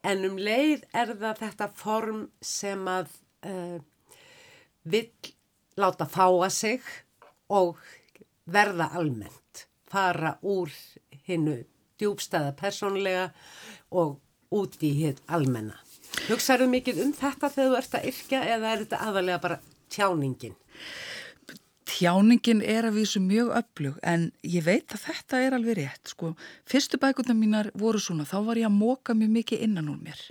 en 0.00 0.24
um 0.24 0.40
leið 0.40 0.86
er 0.96 1.12
það 1.20 1.42
þetta 1.42 1.68
form 1.82 2.24
sem 2.40 2.88
að 2.88 3.12
uh, 3.44 3.76
vill 4.88 5.34
láta 5.76 6.08
fáa 6.08 6.48
sig 6.48 6.80
og 7.52 7.76
verða 8.48 8.88
almennt, 8.96 9.66
fara 9.84 10.38
úr 10.40 10.72
hinnu 11.28 11.60
djúbstæða 12.00 12.56
personlega 12.56 13.34
og 13.92 14.16
út 14.48 14.80
í 14.80 14.96
hitt 15.02 15.20
almenna. 15.28 15.76
Hugsaðu 16.28 16.68
mikið 16.72 17.02
um 17.04 17.12
þetta 17.16 17.50
þegar 17.52 17.72
þú 17.72 17.80
ert 17.80 17.98
að 17.98 18.06
yrkja 18.10 18.40
eða 18.54 18.70
er 18.70 18.84
þetta 18.84 19.02
aðalega 19.08 19.42
bara 19.42 19.58
tjáningin? 19.92 20.56
Tjáningin 21.94 22.62
er 22.64 22.88
að 22.88 22.98
vísu 22.98 23.20
mjög 23.22 23.52
öflug 23.60 23.98
en 24.02 24.30
ég 24.42 24.64
veit 24.66 24.94
að 24.96 25.04
þetta 25.04 25.42
er 25.44 25.56
alveg 25.58 25.78
rétt. 25.78 26.14
Sko. 26.14 26.32
Fyrstu 26.66 26.98
bækundar 27.02 27.36
mínar 27.38 27.70
voru 27.78 28.00
svona, 28.02 28.26
þá 28.26 28.38
var 28.48 28.60
ég 28.62 28.70
að 28.70 28.78
móka 28.78 29.14
mjög 29.14 29.34
mikið 29.36 29.64
innan 29.68 29.92
úr 29.92 30.00
mér, 30.02 30.24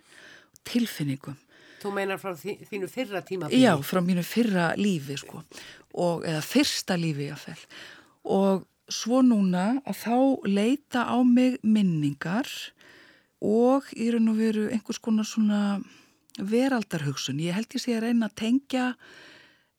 tilfinningum. 0.68 1.38
Þú 1.84 1.92
meinar 1.94 2.20
frá 2.20 2.34
þínu 2.40 2.88
fyrra 2.88 3.22
tíma? 3.28 3.50
Já, 3.52 3.74
frá 3.84 4.00
mínu 4.04 4.24
fyrra 4.24 4.70
lífi, 4.80 5.18
sko, 5.20 5.42
og, 6.00 6.24
eða 6.24 6.40
fyrsta 6.48 6.96
lífi 7.00 7.28
ég 7.28 7.36
að 7.36 7.50
fell. 7.50 7.66
Og 8.24 8.64
svo 8.92 9.20
núna 9.26 9.82
að 9.84 10.00
þá 10.00 10.16
leita 10.48 11.04
á 11.12 11.18
mig 11.28 11.60
minningar 11.64 12.48
og 13.44 13.90
í 14.00 14.08
raun 14.14 14.32
og 14.32 14.40
veru 14.40 14.70
einhvers 14.72 15.02
konar 15.04 15.28
svona 15.28 15.82
veraldarhugsun. 16.40 17.42
Ég 17.44 17.58
held 17.58 17.76
ég 17.76 17.84
sé 17.84 17.98
að 17.98 18.08
reyna 18.08 18.30
að 18.30 18.40
tengja 18.40 18.94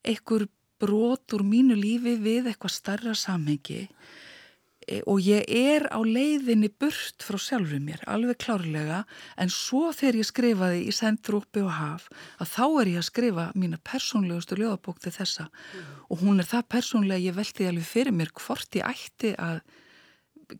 einhver 0.05 0.47
brot 0.83 1.35
úr 1.35 1.45
mínu 1.47 1.77
lífi 1.79 2.19
við 2.21 2.51
eitthvað 2.51 2.75
starra 2.75 3.15
samhengi 3.17 3.85
e, 3.87 5.01
og 5.09 5.23
ég 5.25 5.47
er 5.49 5.87
á 5.89 5.99
leiðinni 6.03 6.69
burt 6.69 7.25
frá 7.25 7.39
sjálfur 7.41 7.81
mér, 7.81 8.03
alveg 8.11 8.41
klárlega, 8.45 9.05
en 9.41 9.53
svo 9.53 9.93
þegar 9.97 10.21
ég 10.21 10.29
skrifaði 10.29 10.83
í 10.91 10.95
Sendrúpi 10.95 11.63
og 11.65 11.73
Haf, 11.79 12.11
að 12.43 12.53
þá 12.53 12.67
er 12.83 12.93
ég 12.93 13.01
að 13.01 13.09
skrifa 13.09 13.47
mína 13.57 13.81
persónlegustu 13.87 14.59
ljóðabók 14.61 15.01
til 15.05 15.15
þessa 15.15 15.49
mm. 15.49 15.89
og 16.11 16.27
hún 16.27 16.43
er 16.43 16.51
það 16.51 16.69
persónlega 16.77 17.27
ég 17.31 17.39
veldi 17.39 17.71
alveg 17.71 17.89
fyrir 17.89 18.19
mér 18.19 18.35
hvort 18.35 18.81
ég 18.81 18.93
ætti 18.93 19.33
að 19.41 19.63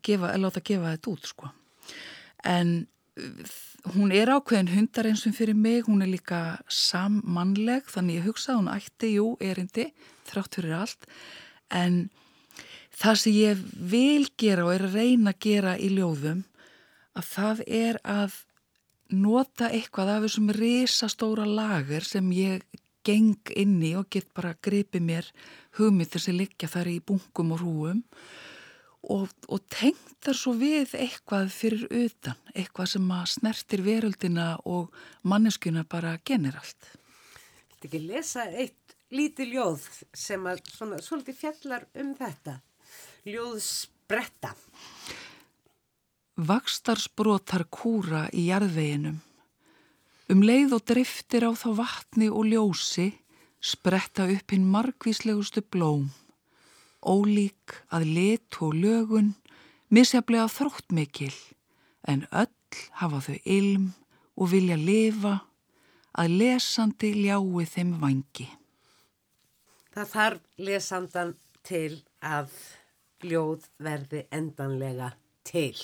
gefa, 0.01 0.33
láta 0.41 0.63
gefa 0.65 0.95
þetta 0.95 1.13
út, 1.13 1.29
sko. 1.29 1.53
En 2.45 2.75
hún 3.95 4.11
er 4.11 4.31
ákveðin 4.33 4.73
hundar 4.73 5.07
eins 5.09 5.23
og 5.27 5.35
fyrir 5.37 5.55
mig, 5.55 5.85
hún 5.87 6.03
er 6.03 6.11
líka 6.11 6.59
sammannleg, 6.67 7.85
þannig 7.91 8.19
ég 8.19 8.27
hugsa 8.29 8.57
hún 8.57 8.71
ætti, 8.71 9.15
jú, 9.15 9.35
erindi, 9.39 9.89
þrátt 10.27 10.57
fyrir 10.59 10.75
allt, 10.81 11.07
en 11.71 12.09
það 12.95 13.21
sem 13.21 13.37
ég 13.37 13.63
vil 13.91 14.27
gera 14.39 14.65
og 14.67 14.73
er 14.75 14.87
að 14.87 14.97
reyna 14.99 15.33
að 15.35 15.41
gera 15.47 15.75
í 15.77 15.91
ljóðum 15.95 16.43
að 17.15 17.29
það 17.31 17.63
er 17.67 17.99
að 18.03 18.39
nota 19.15 19.69
eitthvað 19.69 20.11
af 20.15 20.25
þessum 20.25 20.49
risastóra 20.55 21.45
lager 21.47 22.07
sem 22.07 22.31
ég 22.35 22.65
geng 23.05 23.51
inni 23.53 23.93
og 23.99 24.09
get 24.09 24.31
bara 24.33 24.55
gripið 24.65 25.03
mér 25.05 25.29
hugmyndir 25.77 26.23
sem 26.23 26.37
liggja 26.37 26.69
þar 26.71 26.89
í 26.95 26.97
bunkum 27.05 27.53
og 27.53 27.61
rúum 27.61 28.01
og, 29.11 29.29
og 29.51 29.63
tengt 29.71 30.15
þar 30.25 30.37
svo 30.39 30.53
við 30.57 30.95
eitthvað 30.97 31.51
fyrir 31.53 31.85
utan, 31.89 32.37
eitthvað 32.55 32.91
sem 32.95 33.11
að 33.13 33.25
snertir 33.35 33.83
veröldina 33.85 34.47
og 34.65 34.93
manneskuna 35.27 35.85
bara 35.89 36.17
generalt. 36.25 36.91
Þetta 37.73 37.89
ekki 37.89 38.01
lesa 38.05 38.47
eitt 38.49 38.95
lítið 39.13 39.53
ljóð 39.55 39.85
sem 40.15 40.47
að 40.49 40.63
svona, 40.71 41.01
svolítið 41.03 41.39
fjallar 41.43 41.85
um 42.01 42.15
þetta. 42.17 42.57
Ljóð 43.29 43.59
spretta. 43.65 44.53
Vakstarsbrotar 46.35 47.67
kúra 47.71 48.25
í 48.35 48.49
jarðveginum. 48.49 49.21
Um 50.33 50.41
leið 50.41 50.73
og 50.79 50.87
driftir 50.89 51.45
á 51.45 51.53
þá 51.53 51.69
vatni 51.77 52.31
og 52.33 52.49
ljósi 52.49 53.11
spretta 53.61 54.25
upp 54.29 54.53
hinn 54.53 54.65
margvíslegustu 54.69 55.61
blóm. 55.61 56.09
Ólík 57.05 57.75
að 57.93 58.07
lit 58.17 58.57
og 58.65 58.73
lögun, 58.73 59.33
misjaflega 59.93 60.47
þróttmikil, 60.49 61.33
en 62.09 62.25
öll 62.31 62.79
hafa 62.99 63.21
þau 63.27 63.37
ilm 63.45 63.91
og 64.35 64.51
vilja 64.51 64.77
lifa 64.79 65.35
að 66.17 66.37
lesandi 66.41 67.11
ljái 67.15 67.67
þeim 67.71 67.93
vangi. 68.01 68.47
Það 69.95 70.09
þarf 70.11 70.41
lesandan 70.67 71.35
til 71.65 72.01
að 72.19 72.51
ljóð 73.25 73.69
verði 73.79 74.25
endanlega 74.33 75.13
til. 75.47 75.75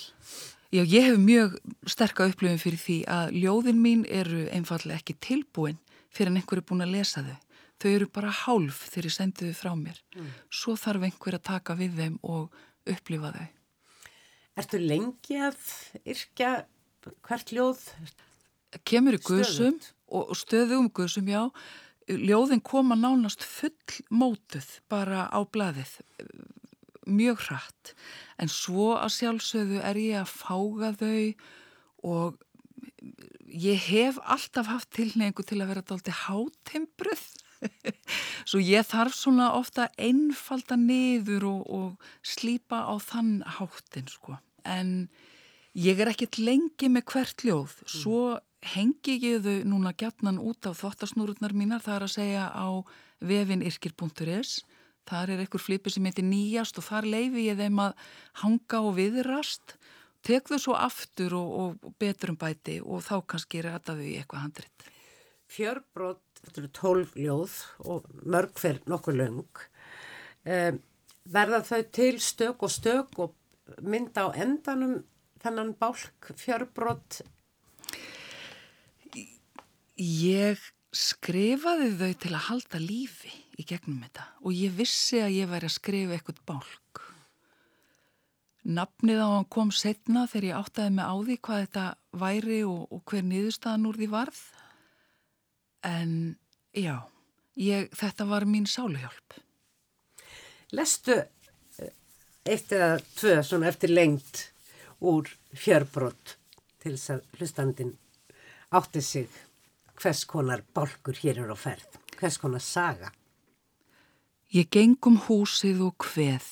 Já, 0.72 0.84
ég 0.88 1.04
hef 1.04 1.18
mjög 1.20 1.56
sterka 1.90 2.28
upplifin 2.32 2.60
fyrir 2.62 2.80
því 2.80 2.98
að 3.12 3.34
ljóðin 3.42 3.80
mín 3.84 4.04
eru 4.08 4.46
einfallega 4.56 5.02
ekki 5.02 5.18
tilbúin 5.20 5.80
fyrir 6.12 6.32
en 6.32 6.40
einhver 6.40 6.62
er 6.62 6.68
búin 6.68 6.86
að 6.86 6.94
lesa 6.96 7.24
þau. 7.26 7.40
Þau 7.82 7.90
eru 7.92 8.08
bara 8.14 8.34
hálf 8.44 8.84
þegar 8.92 9.08
ég 9.10 9.16
sendi 9.16 9.50
þau 9.50 9.58
frá 9.58 9.72
mér. 9.78 10.02
Mm. 10.16 10.32
Svo 10.54 10.76
þarf 10.80 11.08
einhver 11.08 11.38
að 11.38 11.48
taka 11.50 11.78
við 11.80 11.98
þeim 11.98 12.18
og 12.22 12.62
upplifa 12.90 13.34
þau. 13.38 13.48
Ertu 14.62 14.82
lengi 14.82 15.40
að 15.42 15.62
yrkja 16.04 16.52
hvert 17.26 17.54
ljóð? 17.56 17.86
Kemur 18.88 19.18
í 19.18 19.22
guðsum 19.26 19.80
og 20.12 20.36
stöðum 20.38 20.92
guðsum, 20.94 21.30
já. 21.32 21.48
Ljóðin 22.12 22.62
koma 22.66 22.98
nánast 23.00 23.46
full 23.48 24.04
mótuð 24.12 24.68
bara 24.92 25.28
á 25.32 25.40
blaðið 25.48 25.96
mjög 27.10 27.46
hratt 27.48 27.94
en 28.42 28.52
svo 28.52 28.92
að 28.98 29.16
sjálfsögðu 29.18 29.82
er 29.86 30.00
ég 30.00 30.22
að 30.22 30.34
fága 30.34 30.92
þau 31.00 31.24
og 32.12 32.42
ég 33.52 33.88
hef 33.90 34.20
alltaf 34.22 34.70
haft 34.70 34.92
tilneingu 34.96 35.46
til 35.46 35.62
að 35.62 35.72
vera 35.74 35.86
daldi 35.86 36.14
hátimbruð 36.16 37.24
svo 38.50 38.62
ég 38.62 38.88
þarf 38.88 39.16
svona 39.18 39.52
ofta 39.58 39.90
einfalda 39.98 40.78
niður 40.80 41.48
og, 41.50 41.62
og 41.68 42.08
slípa 42.26 42.84
á 42.88 42.96
þann 43.02 43.42
háttin 43.58 44.10
sko. 44.12 44.38
En 44.66 45.10
ég 45.78 46.02
er 46.02 46.12
ekkit 46.12 46.42
lengi 46.42 46.90
með 46.92 47.08
hvert 47.14 47.46
ljóð. 47.48 47.78
Svo 47.90 48.40
hengi 48.74 49.18
ég 49.22 49.42
þau 49.46 49.64
núna 49.70 49.94
gætnan 49.98 50.42
út 50.42 50.68
á 50.70 50.72
þottasnúrurnar 50.78 51.56
mínar. 51.58 51.82
Það 51.82 51.98
er 51.98 52.06
að 52.08 52.16
segja 52.18 52.46
á 52.54 52.68
vefinirkir.is 53.22 54.62
þar 55.10 55.34
er 55.34 55.44
einhver 55.44 55.62
flipi 55.62 55.92
sem 55.92 56.06
heitir 56.08 56.26
nýjast 56.28 56.78
og 56.80 56.88
þar 56.88 57.10
leifi 57.10 57.48
ég 57.48 57.60
þeim 57.60 57.82
að 57.84 58.08
hanga 58.44 58.82
og 58.86 58.96
viðrast. 59.00 59.76
Tek 60.22 60.52
þau 60.52 60.60
svo 60.62 60.76
aftur 60.78 61.34
og, 61.40 61.52
og 61.62 61.96
betur 62.00 62.36
um 62.36 62.40
bæti 62.40 62.78
og 62.82 63.02
þá 63.06 63.16
kannski 63.34 63.64
rata 63.66 63.96
þau 63.98 64.06
í 64.06 64.18
eitthvað 64.20 64.44
handrit. 64.46 64.90
Fjörbrót, 65.52 66.31
þetta 66.46 66.62
eru 66.62 66.72
tólf 66.78 67.18
ljóð 67.20 67.58
og 67.86 68.08
mörg 68.24 68.58
fyrir 68.62 68.82
nokkuð 68.92 69.20
löng 69.20 69.66
eh, 70.46 70.74
verða 71.24 71.62
þau 71.68 71.82
til 71.94 72.16
stök 72.24 72.66
og 72.66 72.74
stök 72.74 73.22
og 73.26 73.38
mynda 73.82 74.28
á 74.28 74.30
endanum 74.36 75.00
þennan 75.42 75.76
bálk 75.80 76.34
fjörbrót 76.38 77.22
Ég 80.02 80.58
skrifaði 80.92 81.92
þau 82.00 82.14
til 82.24 82.32
að 82.34 82.46
halda 82.48 82.80
lífi 82.82 83.32
í 83.62 83.66
gegnum 83.70 84.00
þetta 84.02 84.24
og 84.42 84.56
ég 84.58 84.74
vissi 84.74 85.20
að 85.22 85.36
ég 85.36 85.52
væri 85.52 85.68
að 85.68 85.76
skrifa 85.76 86.16
eitthvað 86.16 86.40
bálk. 86.50 87.02
Nafnið 88.66 89.22
á 89.22 89.28
hann 89.30 89.48
kom 89.54 89.70
setna 89.70 90.26
þegar 90.32 90.48
ég 90.48 90.58
áttaði 90.58 90.96
mig 90.96 91.06
á 91.06 91.16
því 91.22 91.38
hvað 91.46 91.62
þetta 91.66 91.86
væri 92.24 92.60
og, 92.66 92.82
og 92.90 93.04
hver 93.06 93.28
niðurstaðan 93.30 93.88
úr 93.92 94.02
því 94.02 94.10
varð. 94.16 94.42
En 95.88 96.38
já, 96.78 97.02
ég, 97.58 97.90
þetta 97.98 98.28
var 98.30 98.46
mín 98.46 98.68
sáluhjálp. 98.70 99.38
Lestu 100.72 101.18
eh, 101.18 101.94
eitt 102.46 102.72
eða 102.72 103.00
tvö 103.18 103.40
svona 103.44 103.72
eftir 103.72 103.92
lengt 103.92 104.52
úr 105.02 105.30
fjörbrott 105.58 106.38
til 106.82 106.94
þess 106.96 107.16
að 107.16 107.24
hlustandin 107.40 107.96
átti 108.72 109.02
sig 109.04 109.42
hvers 110.02 110.24
konar 110.30 110.64
bálkur 110.74 111.18
hér 111.22 111.42
eru 111.44 111.58
á 111.58 111.60
ferð, 111.60 111.98
hvers 112.18 112.38
konar 112.42 112.64
saga. 112.64 113.12
Ég 114.52 114.70
gengum 114.72 115.18
húsið 115.28 115.82
og 115.88 116.06
hveð, 116.12 116.48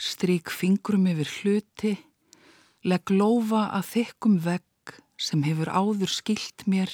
strík 0.00 0.50
fingrum 0.50 1.08
yfir 1.10 1.32
hluti, 1.40 1.94
legg 2.86 3.12
lofa 3.12 3.68
að 3.76 3.90
þykkum 3.94 4.38
vegg 4.44 4.94
sem 5.20 5.42
hefur 5.44 5.68
áður 5.68 6.12
skilt 6.12 6.64
mér 6.70 6.92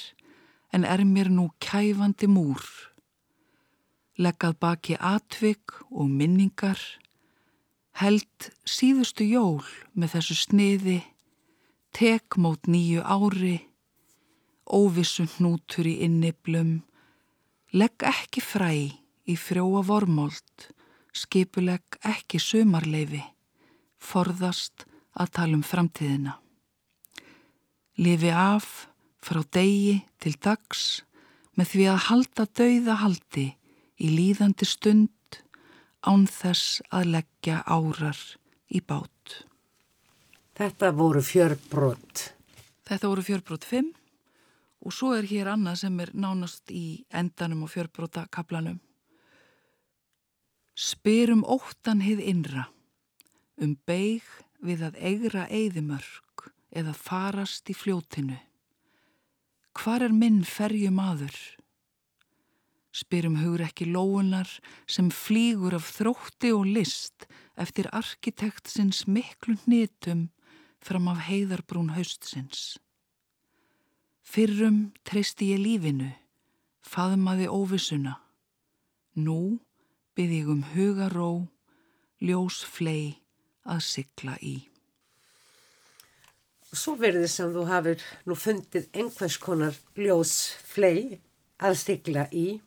en 0.73 0.83
er 0.83 1.03
mér 1.05 1.29
nú 1.31 1.49
kæfandi 1.63 2.27
múr. 2.27 2.63
Leggað 4.17 4.57
baki 4.61 4.95
atvik 4.99 5.75
og 5.91 6.09
minningar, 6.09 6.79
held 8.01 8.49
síðustu 8.65 9.25
jól 9.25 9.65
með 9.93 10.17
þessu 10.17 10.37
sniði, 10.41 10.99
tek 11.93 12.37
mót 12.41 12.69
nýju 12.69 13.03
ári, 13.05 13.57
óvissu 14.65 15.27
hnútur 15.37 15.87
í 15.87 15.99
inniblum, 16.05 16.81
legg 17.73 18.03
ekki 18.05 18.41
fræ 18.41 18.73
í 19.27 19.35
frjóa 19.37 19.83
vormóld, 19.85 20.67
skipuleg 21.13 21.97
ekki 22.05 22.41
sumarleifi, 22.41 23.23
forðast 23.97 24.85
að 25.17 25.33
tala 25.37 25.57
um 25.57 25.65
framtíðina. 25.65 26.37
Lifi 27.97 28.29
af 28.29 28.87
frá 29.27 29.43
degi 29.51 29.99
til 30.23 30.35
dags 30.39 31.03
með 31.59 31.73
því 31.73 31.85
að 31.91 32.03
halda 32.07 32.45
dauða 32.59 32.95
haldi 33.01 33.47
í 33.99 34.09
líðandi 34.13 34.67
stund 34.69 35.39
án 36.07 36.27
þess 36.31 36.79
að 36.93 37.11
leggja 37.17 37.61
árar 37.65 38.19
í 38.71 38.79
bát. 38.79 39.43
Þetta 40.57 40.91
voru 40.95 41.21
fjörbrott. 41.21 42.31
Þetta 42.87 43.11
voru 43.11 43.25
fjörbrott 43.25 43.67
5 43.67 43.91
og 44.87 44.93
svo 44.93 45.11
er 45.17 45.27
hér 45.27 45.51
annað 45.51 45.81
sem 45.83 45.99
er 45.99 46.13
nánast 46.15 46.71
í 46.71 47.03
endanum 47.11 47.65
og 47.67 47.73
fjörbrota 47.73 48.27
kaplanum. 48.31 48.79
Spyrum 50.77 51.41
óttan 51.43 52.03
hið 52.05 52.21
innra, 52.21 52.67
um 53.57 53.73
beig 53.89 54.23
við 54.61 54.85
að 54.87 54.99
eigra 55.01 55.47
eigðimörk 55.49 56.51
eða 56.69 56.93
farast 56.93 57.69
í 57.73 57.75
fljótinu. 57.75 58.37
Hvar 59.77 60.01
er 60.01 60.13
minn 60.13 60.41
ferju 60.41 60.89
maður? 60.89 61.35
Spyrum 62.97 63.35
hugur 63.37 63.61
ekki 63.67 63.85
lóunar 63.85 64.49
sem 64.89 65.11
flýgur 65.13 65.75
af 65.77 65.85
þrótti 65.99 66.49
og 66.55 66.65
list 66.65 67.27
eftir 67.61 67.89
arkitektsins 67.93 69.03
miklu 69.05 69.53
hnitum 69.65 70.27
fram 70.81 71.09
af 71.11 71.27
heiðarbrún 71.27 71.93
haustsins. 71.93 72.79
Fyrrum 74.25 74.79
treysti 75.05 75.51
ég 75.53 75.61
lífinu, 75.61 76.09
faðmaði 76.81 77.45
óvissuna. 77.47 78.15
Nú 79.13 79.59
byrð 80.17 80.33
ég 80.39 80.49
um 80.55 80.65
hugaró, 80.73 81.31
ljós 82.17 82.63
flei 82.65 83.21
að 83.61 83.85
sigla 83.91 84.39
í. 84.41 84.57
Svo 86.75 86.97
verður 86.99 87.29
sem 87.31 87.53
þú 87.53 87.63
hafur 87.69 88.01
nú 88.27 88.35
fundið 88.35 88.89
einhvers 88.91 89.37
konar 89.39 89.77
ljós 89.95 90.33
flei 90.67 91.21
að 91.63 91.77
sigla 91.79 92.27
í 92.35 92.59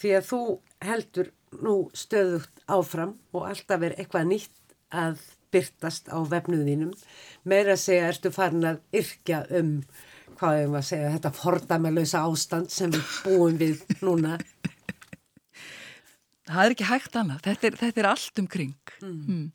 því 0.00 0.12
að 0.18 0.26
þú 0.30 0.40
heldur 0.84 1.30
nú 1.62 1.76
stöðugt 1.96 2.64
áfram 2.66 3.14
og 3.32 3.46
alltaf 3.48 3.86
er 3.86 3.94
eitthvað 3.96 4.30
nýtt 4.32 4.74
að 4.90 5.22
byrtast 5.54 6.10
á 6.12 6.18
vefnuðinum. 6.26 6.92
Meira 7.46 7.76
að 7.76 7.84
segja 7.84 8.10
ertu 8.10 8.32
farin 8.34 8.66
að 8.66 8.82
yrkja 9.00 9.44
um 9.56 9.78
hvað 10.36 10.58
er 10.58 10.66
maður 10.68 10.82
að 10.82 10.88
segja 10.90 11.12
þetta 11.14 11.32
fordamalösa 11.38 12.24
ástand 12.26 12.72
sem 12.74 12.92
við 12.92 13.14
búum 13.24 13.60
við 13.60 13.84
núna 14.04 14.36
það 16.50 16.64
er 16.64 16.74
ekki 16.74 16.88
hægt 16.90 17.16
annað, 17.16 17.40
þetta 17.46 17.68
er, 17.68 17.78
þetta 17.84 18.02
er 18.02 18.08
allt 18.10 18.42
um 18.42 18.50
kring. 18.50 18.76
Mm. 19.00 19.22
Mm. 19.26 19.46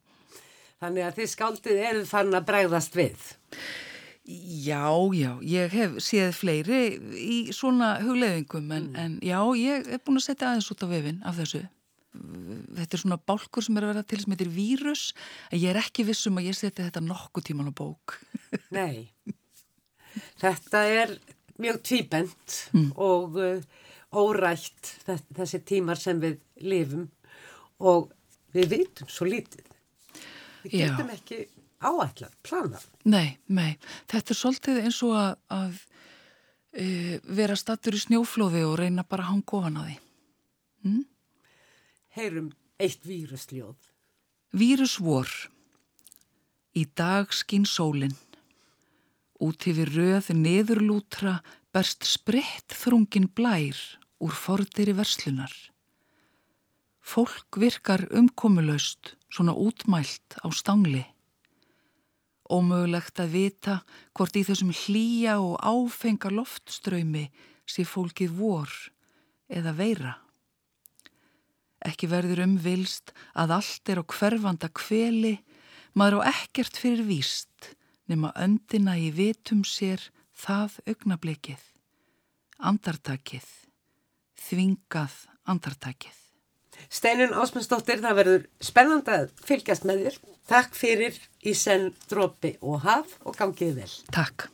Þannig 0.81 1.05
að 1.05 1.17
þið 1.19 1.31
skáldið 1.35 1.79
eruð 1.89 2.09
fann 2.09 2.33
að 2.33 2.47
bregðast 2.47 2.95
við. 2.97 3.25
Já, 4.31 4.87
já, 5.17 5.31
ég 5.45 5.73
hef 5.73 5.97
séð 6.03 6.31
fleiri 6.37 6.81
í 7.17 7.37
svona 7.55 7.95
hugleðingum 8.03 8.69
en, 8.71 8.87
mm. 8.89 8.97
en 9.01 9.15
já, 9.25 9.39
ég 9.57 9.87
hef 9.89 10.03
búin 10.05 10.21
að 10.21 10.27
setja 10.27 10.49
aðeins 10.49 10.69
út 10.73 10.85
á 10.85 10.87
vefin 10.89 11.21
af 11.27 11.39
þessu. 11.41 11.61
Þetta 12.11 12.97
er 12.97 13.01
svona 13.01 13.17
bálkur 13.31 13.65
sem 13.65 13.77
er 13.79 13.87
að 13.87 13.93
vera 13.93 14.05
til 14.05 14.19
sem 14.21 14.33
heitir 14.35 14.51
vírus, 14.51 15.03
en 15.49 15.61
ég 15.61 15.71
er 15.71 15.79
ekki 15.81 16.05
vissum 16.07 16.37
að 16.41 16.49
ég 16.49 16.57
setja 16.57 16.85
þetta 16.85 17.03
nokkuð 17.05 17.47
tíman 17.49 17.71
á 17.71 17.73
bók. 17.77 18.17
Nei, 18.77 19.09
þetta 20.41 20.83
er 20.91 21.15
mjög 21.61 21.81
tvíbent 21.87 22.57
mm. 22.75 22.89
og 23.01 23.37
uh, 23.41 23.61
órætt 24.17 24.95
þessi 25.07 25.61
tímar 25.65 25.99
sem 25.99 26.21
við 26.21 26.39
lifum 26.61 27.09
og 27.81 28.11
við 28.53 28.73
vitum 28.75 29.09
svo 29.09 29.29
lítið. 29.29 29.70
Við 30.63 30.77
getum 30.77 31.11
ekki 31.13 31.39
áætla, 31.81 32.29
plana. 32.45 32.81
Nei, 33.09 33.37
nei. 33.49 33.77
Þetta 34.11 34.33
er 34.33 34.39
svolítið 34.39 34.81
eins 34.85 34.99
og 35.05 35.15
að, 35.17 35.31
að 35.57 35.79
e, 36.73 36.87
vera 37.25 37.57
stattur 37.59 37.97
í 37.97 38.01
snjóflóði 38.03 38.65
og 38.67 38.77
reyna 38.81 39.05
bara 39.07 39.27
að 39.27 39.31
hanga 39.33 39.57
ofan 39.59 39.79
á 39.79 39.83
því. 39.85 39.95
Mm? 40.85 41.05
Heyrum 42.17 42.51
eitt 42.81 43.07
vírusljóð. 43.07 43.89
Vírusvor. 44.51 45.29
Í 46.77 46.85
dag 46.95 47.33
skín 47.35 47.65
sólinn. 47.67 48.15
Út 49.41 49.65
yfir 49.67 49.89
röði 49.95 50.35
neðurlútra 50.37 51.39
berst 51.73 52.05
spritt 52.05 52.75
þrungin 52.77 53.29
blær 53.33 53.79
úr 54.21 54.35
forðir 54.37 54.91
í 54.91 54.97
verslunar. 54.99 55.53
Fólk 57.01 57.57
virkar 57.57 58.05
umkomulaust, 58.13 59.15
svona 59.31 59.55
útmælt 59.55 60.37
á 60.43 60.47
stangli. 60.51 61.05
Ómögulegt 62.51 63.21
að 63.23 63.33
vita 63.35 63.75
hvort 64.11 64.35
í 64.35 64.43
þessum 64.43 64.73
hlýja 64.75 65.37
og 65.39 65.55
áfenga 65.63 66.31
loftströymi 66.35 67.29
sé 67.63 67.85
fólkið 67.87 68.35
vor 68.35 68.71
eða 69.47 69.71
veira. 69.77 70.13
Ekki 71.81 72.11
verður 72.11 72.43
umvilst 72.45 73.15
að 73.33 73.55
allt 73.57 73.89
er 73.89 74.03
á 74.03 74.05
hverfanda 74.05 74.69
kveli, 74.69 75.39
maður 75.97 76.21
á 76.21 76.35
ekkert 76.35 76.77
fyrir 76.77 77.07
víst 77.07 77.73
nema 78.11 78.33
öndina 78.35 78.97
í 78.99 79.09
vitum 79.15 79.63
sér 79.65 80.03
það 80.35 80.79
augnablikið, 80.91 81.63
andartakið, 82.59 83.47
þvingað 84.47 85.21
andartakið. 85.49 86.20
Steinun 86.89 87.35
Ásmundsdóttir, 87.37 88.01
það 88.01 88.17
verður 88.21 88.47
spennand 88.63 89.11
að 89.11 89.29
fylgjast 89.45 89.85
með 89.87 90.05
þér. 90.05 90.17
Takk 90.51 90.75
fyrir 90.75 91.19
í 91.45 91.53
senn 91.55 91.91
drópi 92.09 92.55
og 92.61 92.81
haf 92.85 93.17
og 93.23 93.37
gangið 93.37 93.83
vel. 93.83 93.91
Takk. 94.11 94.49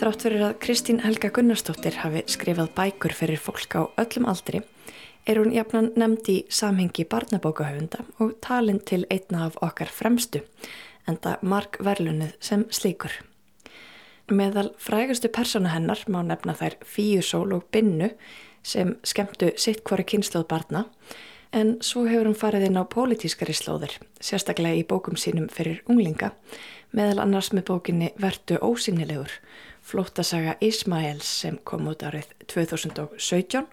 Þrátt 0.00 0.22
fyrir 0.24 0.42
að 0.46 0.58
Kristín 0.64 1.02
Helga 1.04 1.28
Gunnarsdóttir 1.28 1.98
hafi 2.00 2.22
skrifað 2.32 2.70
bækur 2.72 3.12
fyrir 3.12 3.36
fólk 3.36 3.74
á 3.76 3.84
öllum 4.00 4.30
aldri 4.32 4.62
er 5.28 5.36
hún 5.36 5.52
jafnan 5.52 5.90
nefnd 6.00 6.30
í 6.32 6.36
samhengi 6.48 7.04
barnabókahöfunda 7.04 8.06
og 8.24 8.38
talin 8.40 8.80
til 8.80 9.02
einna 9.12 9.44
af 9.50 9.58
okkar 9.60 9.92
fremstu 9.92 10.40
enda 11.08 11.38
mark 11.42 11.78
verlunnið 11.84 12.36
sem 12.40 12.66
slíkur. 12.70 13.12
Meðal 14.30 14.70
frægastu 14.78 15.30
persóna 15.32 15.72
hennar 15.74 16.04
má 16.06 16.20
nefna 16.22 16.54
þær 16.54 16.76
Fíusól 16.86 17.50
og 17.56 17.66
Binnu 17.72 18.12
sem 18.62 18.94
skemmtu 19.02 19.50
sitt 19.58 19.82
hvori 19.88 20.04
kynsloð 20.06 20.46
barna 20.50 20.84
en 21.52 21.76
svo 21.82 22.04
hefur 22.06 22.28
hún 22.30 22.38
farið 22.38 22.68
inn 22.68 22.78
á 22.78 22.84
pólitískari 22.86 23.54
slóðir, 23.56 23.96
sérstaklega 24.22 24.78
í 24.78 24.86
bókum 24.86 25.18
sínum 25.18 25.48
fyrir 25.50 25.82
unglinga, 25.90 26.30
meðal 26.94 27.24
annars 27.24 27.50
með 27.54 27.66
bókinni 27.72 28.12
Vertu 28.22 28.60
ósynilegur, 28.62 29.32
flóttasaga 29.82 30.56
Ismaels 30.62 31.26
sem 31.42 31.58
kom 31.64 31.88
út 31.90 32.04
árið 32.06 32.30
2017 32.46 33.66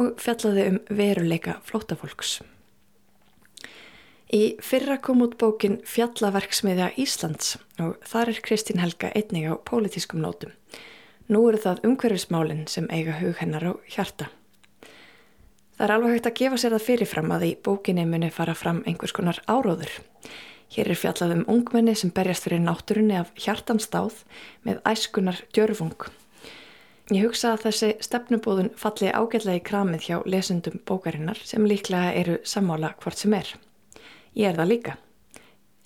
og 0.00 0.22
fjallaði 0.22 0.70
um 0.72 0.80
veruleika 0.88 1.58
flóttafólks. 1.68 2.38
Í 4.28 4.58
fyrra 4.60 4.98
kom 5.00 5.22
út 5.24 5.38
bókin 5.40 5.78
Fjallaverksmiðja 5.88 6.90
Íslands 7.00 7.54
og 7.80 7.94
þar 8.04 8.34
er 8.34 8.40
Kristín 8.44 8.80
Helga 8.82 9.08
einnig 9.16 9.46
á 9.48 9.56
pólitískum 9.56 10.20
nótum. 10.20 10.50
Nú 11.32 11.46
eru 11.48 11.60
það 11.62 11.80
umhverfismálinn 11.88 12.66
sem 12.68 12.90
eiga 12.92 13.14
hug 13.22 13.38
hennar 13.40 13.64
á 13.64 13.72
hjarta. 13.88 14.26
Það 15.78 15.84
er 15.86 15.92
alveg 15.94 16.12
hægt 16.12 16.28
að 16.28 16.36
gefa 16.42 16.58
sér 16.60 16.74
það 16.76 16.84
fyrirfram 16.90 17.32
að 17.32 17.46
í 17.46 17.52
bókinni 17.64 18.04
muni 18.04 18.28
fara 18.34 18.52
fram 18.52 18.82
einhvers 18.84 19.14
konar 19.16 19.40
áróður. 19.48 19.94
Hér 20.76 20.90
er 20.92 21.00
fjallað 21.00 21.32
um 21.38 21.44
ungmenni 21.54 21.94
sem 21.96 22.12
berjast 22.12 22.44
fyrir 22.44 22.60
náttúrunni 22.60 23.16
af 23.16 23.30
hjartanstáð 23.40 24.18
með 24.68 24.82
æskunar 24.90 25.40
djörfung. 25.56 26.10
Ég 27.08 27.24
hugsa 27.24 27.54
að 27.54 27.64
þessi 27.70 27.90
stefnubóðun 28.04 28.74
falli 28.76 29.08
ágætlega 29.08 29.62
í 29.62 29.64
kramið 29.64 30.04
hjá 30.10 30.18
lesundum 30.28 30.76
bókarinnar 30.84 31.40
sem 31.48 31.64
líklega 31.64 32.12
eru 32.20 32.36
sammála 32.44 32.92
hvort 33.00 33.24
sem 33.24 33.32
er. 33.38 33.54
Ég 34.34 34.50
er 34.50 34.58
það 34.58 34.70
líka. 34.72 34.96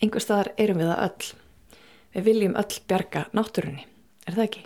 Engur 0.03 0.23
staðar 0.25 0.53
erum 0.59 0.81
við 0.83 0.91
það 0.91 1.03
öll. 1.07 1.31
Við 2.13 2.29
viljum 2.29 2.57
öll 2.59 2.79
bjarga 2.91 3.25
náttúrunni. 3.37 3.87
Er 4.27 4.37
það 4.37 4.47
ekki? 4.49 4.63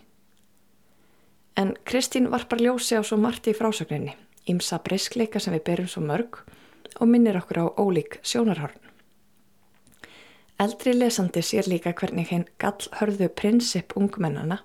En 1.57 1.75
Kristín 1.89 2.31
varpar 2.33 2.61
ljósi 2.61 2.97
á 2.97 3.03
svo 3.05 3.17
margt 3.21 3.49
í 3.49 3.55
frásögninni, 3.57 4.13
ímsa 4.49 4.81
breyskleika 4.85 5.41
sem 5.41 5.55
við 5.57 5.65
berum 5.69 5.89
svo 5.89 6.03
mörg 6.05 6.43
og 7.01 7.09
minnir 7.09 7.39
okkur 7.41 7.63
á 7.65 7.67
ólík 7.81 8.19
sjónarhorn. 8.25 8.77
Eldri 10.61 10.95
lesandi 10.97 11.43
sér 11.45 11.69
líka 11.69 11.93
hvernig 11.93 12.31
henn 12.33 12.47
gallhörðu 12.61 13.29
prinsip 13.29 13.93
ungmennana 13.97 14.63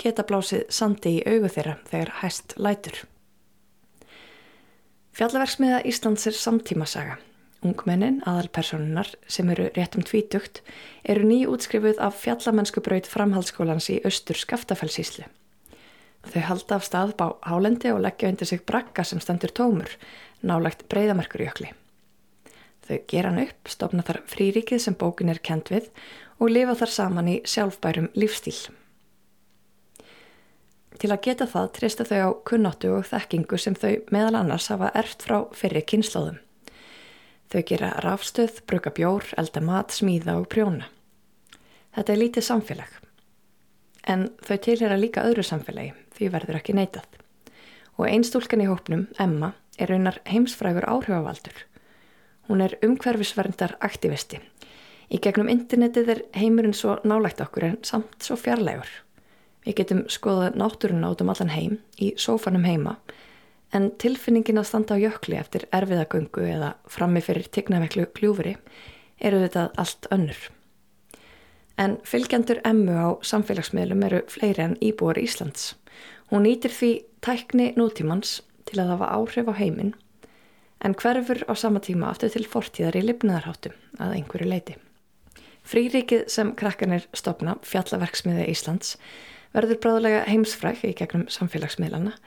geta 0.00 0.24
blásið 0.28 0.66
sandi 0.72 1.16
í 1.18 1.24
augu 1.24 1.48
þeirra 1.48 1.78
þegar 1.88 2.12
hæst 2.20 2.56
lætur. 2.60 3.02
Fjallaverksmiða 5.16 5.80
Íslands 5.88 6.28
er 6.28 6.36
samtímasaga 6.36 7.18
Ungmennin, 7.60 8.22
aðalpersonunar, 8.24 9.10
sem 9.28 9.50
eru 9.52 9.66
réttum 9.76 10.04
tvítugt, 10.06 10.62
eru 11.04 11.26
ný 11.28 11.42
útskrifuð 11.44 12.00
af 12.00 12.16
fjallamennskubraut 12.22 13.08
framhaldsskólans 13.10 13.90
í 13.92 13.98
austur 14.08 14.40
Skaftafellsíslu. 14.40 15.26
Þau 16.24 16.40
halda 16.48 16.78
af 16.78 16.86
stað 16.88 17.12
bá 17.20 17.26
hálendi 17.44 17.92
og 17.92 18.00
leggja 18.04 18.32
undir 18.32 18.48
sig 18.48 18.64
brakka 18.64 19.04
sem 19.04 19.20
stendur 19.20 19.52
tómur, 19.52 19.92
nálagt 20.40 20.86
breyðamerkurjökli. 20.88 21.72
Þau 22.88 22.98
gera 23.12 23.30
hann 23.30 23.44
upp, 23.44 23.68
stopna 23.68 24.04
þar 24.08 24.22
fríríkið 24.28 24.80
sem 24.80 24.96
bókin 24.96 25.32
er 25.32 25.44
kent 25.44 25.68
við 25.72 25.92
og 26.40 26.52
lifa 26.52 26.74
þar 26.80 26.96
saman 26.96 27.28
í 27.28 27.38
sjálfbærum 27.44 28.08
lífstíl. 28.16 28.56
Til 31.00 31.08
að 31.12 31.22
geta 31.24 31.46
það 31.48 31.72
trista 31.76 32.04
þau 32.04 32.20
á 32.20 32.30
kunnáttu 32.44 32.92
og 32.96 33.08
þekkingu 33.08 33.60
sem 33.60 33.76
þau 33.76 34.00
meðal 34.12 34.40
annars 34.40 34.68
hafa 34.72 34.92
erft 34.96 35.24
frá 35.24 35.42
fyrir 35.56 35.84
kynnslóðum. 35.88 36.40
Þau 37.50 37.62
gera 37.66 37.90
rafstöð, 38.04 38.60
bruka 38.70 38.92
bjór, 38.94 39.26
elda 39.40 39.60
mat, 39.64 39.90
smíða 39.90 40.36
og 40.38 40.46
prjóna. 40.52 40.86
Þetta 41.96 42.12
er 42.12 42.20
lítið 42.20 42.46
samfélag. 42.46 42.92
En 44.06 44.28
þau 44.46 44.56
tilhera 44.62 44.98
líka 45.00 45.24
öðru 45.26 45.42
samfélagi, 45.42 45.96
því 46.14 46.28
verður 46.30 46.60
ekki 46.60 46.76
neitað. 46.78 47.08
Og 47.98 48.06
einstúlkan 48.06 48.62
í 48.62 48.68
hópnum, 48.70 49.08
Emma, 49.18 49.50
er 49.78 49.90
raunar 49.90 50.20
heimsfrægur 50.30 50.86
áhrifavaldur. 50.86 51.66
Hún 52.46 52.62
er 52.62 52.76
umhverfisverndar 52.86 53.74
aktivisti. 53.82 54.38
Í 55.10 55.18
gegnum 55.18 55.50
internetið 55.50 56.14
er 56.14 56.22
heimurinn 56.38 56.76
svo 56.76 57.00
nálægt 57.02 57.42
okkur 57.42 57.66
en 57.66 57.78
samt 57.82 58.22
svo 58.22 58.38
fjarlægur. 58.38 58.90
Við 59.66 59.76
getum 59.82 60.04
skoðað 60.06 60.54
náttúruna 60.62 61.10
út 61.10 61.24
um 61.24 61.34
allan 61.34 61.50
heim, 61.50 61.80
í 61.98 62.14
sófanum 62.14 62.62
heima, 62.64 62.94
en 63.76 63.90
tilfinningin 64.02 64.58
að 64.60 64.68
standa 64.70 64.96
á 64.98 65.02
jökli 65.02 65.38
eftir 65.38 65.66
erfiðagöngu 65.74 66.46
eða 66.46 66.72
frammi 66.90 67.22
fyrir 67.24 67.46
tignaveklu 67.54 68.06
kljúfuri 68.16 68.56
eru 69.20 69.42
þetta 69.44 69.68
allt 69.78 70.08
önnur. 70.10 70.40
En 71.80 71.96
fylgjandur 72.04 72.60
emmu 72.66 72.92
á 72.92 73.08
samfélagsmiðlum 73.24 74.04
eru 74.08 74.20
fleiri 74.28 74.66
en 74.66 74.76
íbúar 74.84 75.20
Íslands. 75.20 75.74
Hún 76.30 76.44
nýtir 76.44 76.74
því 76.74 76.92
tækni 77.24 77.72
nútímans 77.78 78.40
til 78.68 78.82
að 78.82 78.94
hafa 78.94 79.10
áhrif 79.16 79.48
á 79.48 79.54
heiminn 79.56 79.94
en 80.84 80.94
hverfur 80.96 81.42
á 81.48 81.54
sama 81.56 81.80
tíma 81.80 82.10
aftur 82.10 82.32
til 82.32 82.46
fortíðar 82.48 82.96
í 82.96 83.04
lifnaðarháttum 83.04 83.74
að 84.00 84.14
einhverju 84.16 84.48
leiti. 84.48 84.76
Fríríkið 85.64 86.24
sem 86.32 86.54
krakkanir 86.56 87.04
stopna, 87.12 87.58
fjallaverksmiði 87.62 88.46
Íslands, 88.48 88.96
verður 89.52 89.80
bráðulega 89.82 90.22
heimsfræk 90.30 90.84
í 90.88 90.94
gegnum 90.96 91.26
samfélagsmiðlana 91.30 92.14
og 92.14 92.24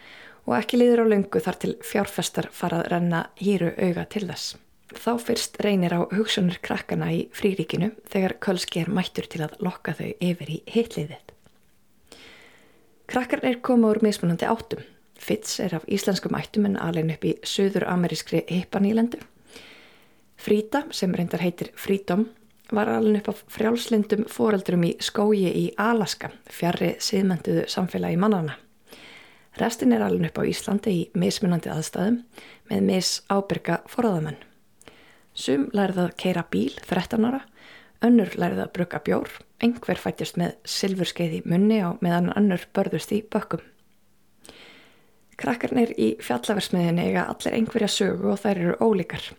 ekki 0.51 0.79
líður 0.79 1.05
á 1.07 1.11
löngu 1.13 1.39
þar 1.39 1.57
til 1.61 1.73
fjárfestar 1.87 2.49
fara 2.51 2.81
að 2.81 2.89
renna 2.91 3.25
hýru 3.39 3.71
auga 3.79 4.03
til 4.11 4.25
þess. 4.27 4.57
Þá 4.93 5.11
fyrst 5.23 5.55
reynir 5.63 5.95
á 5.95 6.03
hugsunur 6.11 6.59
krakkana 6.61 7.07
í 7.15 7.21
fríríkinu 7.33 7.93
þegar 8.11 8.35
Kölski 8.43 8.83
er 8.83 8.91
mættur 8.93 9.25
til 9.31 9.41
að 9.45 9.55
lokka 9.63 9.95
þau 9.97 10.09
yfir 10.19 10.51
í 10.51 10.59
hitliðið. 10.69 11.31
Krakkar 13.09 13.43
er 13.47 13.61
koma 13.63 13.93
úr 13.93 14.01
mismunandi 14.03 14.47
áttum. 14.49 14.83
Fitz 15.15 15.59
er 15.63 15.77
af 15.77 15.87
íslenskum 15.87 16.35
ættum 16.35 16.67
en 16.67 16.79
alveg 16.81 17.15
upp 17.15 17.25
í 17.27 17.33
söður-amerískri 17.47 18.43
hippanílendu. 18.49 19.21
Frida, 20.35 20.83
sem 20.91 21.13
reyndar 21.15 21.43
heitir 21.43 21.71
Frídom, 21.79 22.27
var 22.73 22.91
alveg 22.91 23.21
upp 23.21 23.31
af 23.31 23.43
frjálslindum 23.53 24.27
foreldrum 24.31 24.83
í 24.89 24.95
skógi 24.99 25.47
í 25.47 25.65
Alaska, 25.79 26.33
fjarrri 26.49 26.95
siðmentuðu 26.99 27.67
samfélagi 27.71 28.19
mannana. 28.19 28.57
Restin 29.59 29.93
er 29.93 30.01
alveg 30.01 30.31
upp 30.31 30.39
á 30.41 30.49
Íslandi 30.49 30.91
í 30.93 31.01
mismunandi 31.13 31.69
aðstæðum 31.69 32.23
með 32.71 32.85
mis 32.87 33.09
ábyrga 33.29 33.83
forðamenn. 33.91 34.39
Sum 35.33 35.67
lærið 35.73 35.99
að 36.07 36.15
keira 36.23 36.43
bíl 36.49 36.73
13 36.87 37.27
ára, 37.29 37.43
önnur 38.05 38.33
lærið 38.33 38.63
að 38.65 38.71
bruka 38.77 39.01
bjór, 39.05 39.29
einhver 39.61 40.01
fættist 40.01 40.39
með 40.41 40.55
silfurskeið 40.65 41.37
í 41.37 41.43
munni 41.45 41.77
á 41.85 41.93
meðan 42.01 42.33
önnur 42.33 42.65
börðust 42.73 43.13
í 43.13 43.21
bökkum. 43.21 43.61
Krakkarnir 45.37 45.93
í 45.97 46.13
fjallaversmiðinni 46.21 47.07
eiga 47.09 47.27
allir 47.29 47.57
einhverja 47.57 47.89
sögu 47.89 48.33
og 48.33 48.41
þær 48.41 48.57
eru 48.57 48.75
ólíkar. 48.81 49.29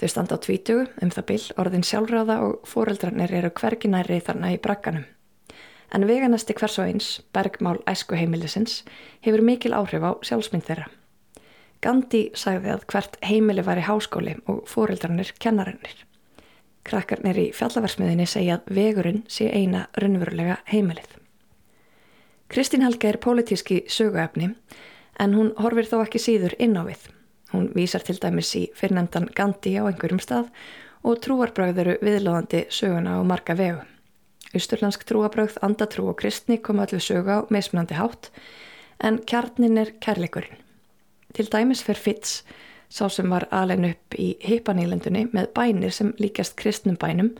Þau 0.00 0.08
standa 0.08 0.36
á 0.36 0.44
tvítugu 0.44 0.86
um 1.04 1.12
það 1.12 1.28
byll, 1.32 1.48
orðin 1.60 1.84
sjálfráða 1.88 2.38
og 2.46 2.68
fóreldrarnir 2.68 3.32
eru 3.40 3.52
hverginæri 3.56 4.20
þarna 4.24 4.52
í 4.52 4.60
brakkanum. 4.60 5.04
En 5.92 6.06
veganasti 6.08 6.54
hvers 6.56 6.78
og 6.80 6.88
eins, 6.88 7.08
bergmál 7.36 7.82
æsku 7.88 8.16
heimilisins, 8.16 8.80
hefur 9.20 9.42
mikil 9.44 9.74
áhrif 9.76 10.00
á 10.00 10.10
sjálfsmynd 10.24 10.64
þeirra. 10.64 10.88
Gandhi 11.82 12.30
sagði 12.38 12.70
að 12.72 12.86
hvert 12.92 13.18
heimili 13.26 13.64
var 13.66 13.80
í 13.80 13.84
háskóli 13.84 14.36
og 14.48 14.62
fóreldrarnir 14.70 15.34
kennarinnir. 15.42 16.06
Krakkarnir 16.86 17.38
í 17.38 17.48
fjallaversmiðinni 17.54 18.26
segja 18.26 18.58
að 18.58 18.72
vegurinn 18.78 19.22
sé 19.30 19.50
eina 19.50 19.88
raunverulega 19.98 20.60
heimilið. 20.70 21.18
Kristín 22.52 22.84
Helga 22.86 23.08
er 23.08 23.20
pólitíski 23.22 23.82
söguefni 23.88 24.52
en 25.20 25.36
hún 25.36 25.52
horfir 25.58 25.90
þó 25.90 26.02
ekki 26.02 26.22
síður 26.22 26.56
inn 26.58 26.78
á 26.78 26.82
við. 26.88 27.06
Hún 27.52 27.70
vísar 27.76 28.04
til 28.06 28.18
dæmis 28.20 28.50
í 28.56 28.66
fyrrnemdan 28.78 29.30
Gandhi 29.36 29.76
á 29.76 29.84
einhverjum 29.84 30.22
stað 30.22 30.50
og 31.02 31.20
trúarbröður 31.24 31.96
viðlóðandi 32.00 32.66
söguna 32.70 33.18
á 33.18 33.20
marga 33.26 33.58
vegu. 33.58 33.91
Ísturlandsk 34.52 35.06
trúabröð, 35.08 35.56
andatrú 35.64 36.10
og 36.12 36.18
kristni 36.20 36.58
koma 36.60 36.84
allir 36.84 37.00
sögu 37.00 37.32
á 37.32 37.38
meðsmunandi 37.48 37.96
hátt 37.96 38.28
en 39.00 39.18
kjarnin 39.26 39.80
er 39.80 39.94
kærleikurinn. 40.04 40.60
Til 41.32 41.48
dæmis 41.48 41.82
fer 41.82 41.96
Fitz, 41.96 42.42
sá 42.92 43.08
sem 43.08 43.30
var 43.32 43.48
alveg 43.50 43.94
upp 43.94 44.16
í 44.20 44.34
heipanílendunni 44.44 45.26
með 45.32 45.48
bænir 45.56 45.94
sem 45.96 46.12
líkast 46.20 46.58
kristnum 46.60 46.98
bænum 47.00 47.32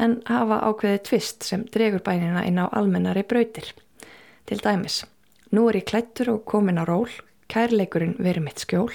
en 0.00 0.20
hafa 0.28 0.60
ákveðið 0.68 1.02
tvist 1.08 1.48
sem 1.48 1.66
dregur 1.74 2.04
bænina 2.06 2.44
inn 2.46 2.62
á 2.62 2.70
almennari 2.70 3.26
brautir. 3.26 3.72
Til 4.46 4.62
dæmis, 4.62 5.02
nú 5.50 5.68
er 5.68 5.82
ég 5.82 5.88
klættur 5.90 6.30
og 6.36 6.44
komin 6.46 6.78
á 6.78 6.86
ról, 6.86 7.10
kærleikurinn 7.50 8.16
verið 8.22 8.46
mitt 8.46 8.62
skjól. 8.62 8.94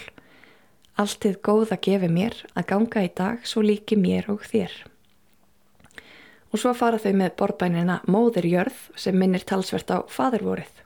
Alltið 0.98 1.42
góð 1.46 1.76
að 1.76 1.84
gefi 1.86 2.10
mér 2.10 2.40
að 2.56 2.70
ganga 2.72 3.04
í 3.06 3.12
dag 3.14 3.44
svo 3.46 3.62
líki 3.62 4.00
mér 4.00 4.32
og 4.34 4.48
þér. 4.48 4.72
Og 6.54 6.62
svo 6.62 6.74
fara 6.78 7.00
þau 7.02 7.14
með 7.20 7.36
borðbænina 7.40 8.02
Móðir 8.08 8.48
jörð 8.48 8.82
sem 8.96 9.18
minnir 9.18 9.44
talsvert 9.48 9.92
á 9.92 10.00
fadervorið. 10.08 10.84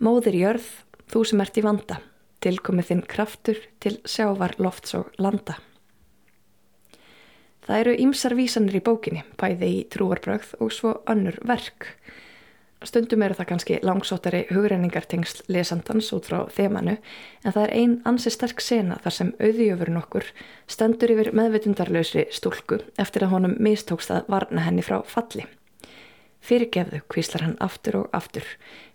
Móðir 0.00 0.36
jörð, 0.40 0.68
þú 1.12 1.24
sem 1.28 1.42
ert 1.44 1.58
í 1.60 1.64
vanda 1.64 2.00
tilkomið 2.46 2.90
þinn 2.90 3.06
kraftur 3.10 3.62
til 3.82 3.96
sjávar, 4.06 4.54
lofts 4.62 4.94
og 4.98 5.10
landa. 5.22 5.56
Það 7.66 7.80
eru 7.82 7.94
ýmsar 8.04 8.36
vísanir 8.38 8.78
í 8.78 8.84
bókinni, 8.86 9.24
bæði 9.40 9.70
í 9.72 9.80
trúarbröð 9.90 10.52
og 10.62 10.70
svo 10.74 10.92
önnur 11.10 11.40
verk. 11.46 11.88
Stundum 12.86 13.24
eru 13.26 13.34
það 13.34 13.48
kannski 13.50 13.78
langsóttari 13.82 14.44
hugreiningartengsl 14.52 15.42
lesandans 15.50 16.12
út 16.14 16.28
frá 16.30 16.44
þemanu 16.54 16.96
en 16.96 17.52
það 17.52 17.62
er 17.64 17.74
ein 17.80 17.94
ansi 18.06 18.30
sterk 18.30 18.62
sena 18.62 19.00
þar 19.02 19.16
sem 19.18 19.32
auðjöfurinn 19.42 20.00
okkur 20.00 20.30
stendur 20.70 21.16
yfir 21.16 21.32
meðvitundarlausri 21.34 22.28
stúlku 22.30 22.80
eftir 23.02 23.26
að 23.26 23.34
honum 23.34 23.56
mistókst 23.58 24.14
að 24.14 24.30
varna 24.30 24.66
henni 24.68 24.86
frá 24.86 25.00
falli. 25.02 25.48
Fyrirgefðu, 26.46 27.02
kvíslar 27.10 27.42
hann 27.42 27.56
aftur 27.58 28.04
og 28.04 28.12
aftur. 28.14 28.46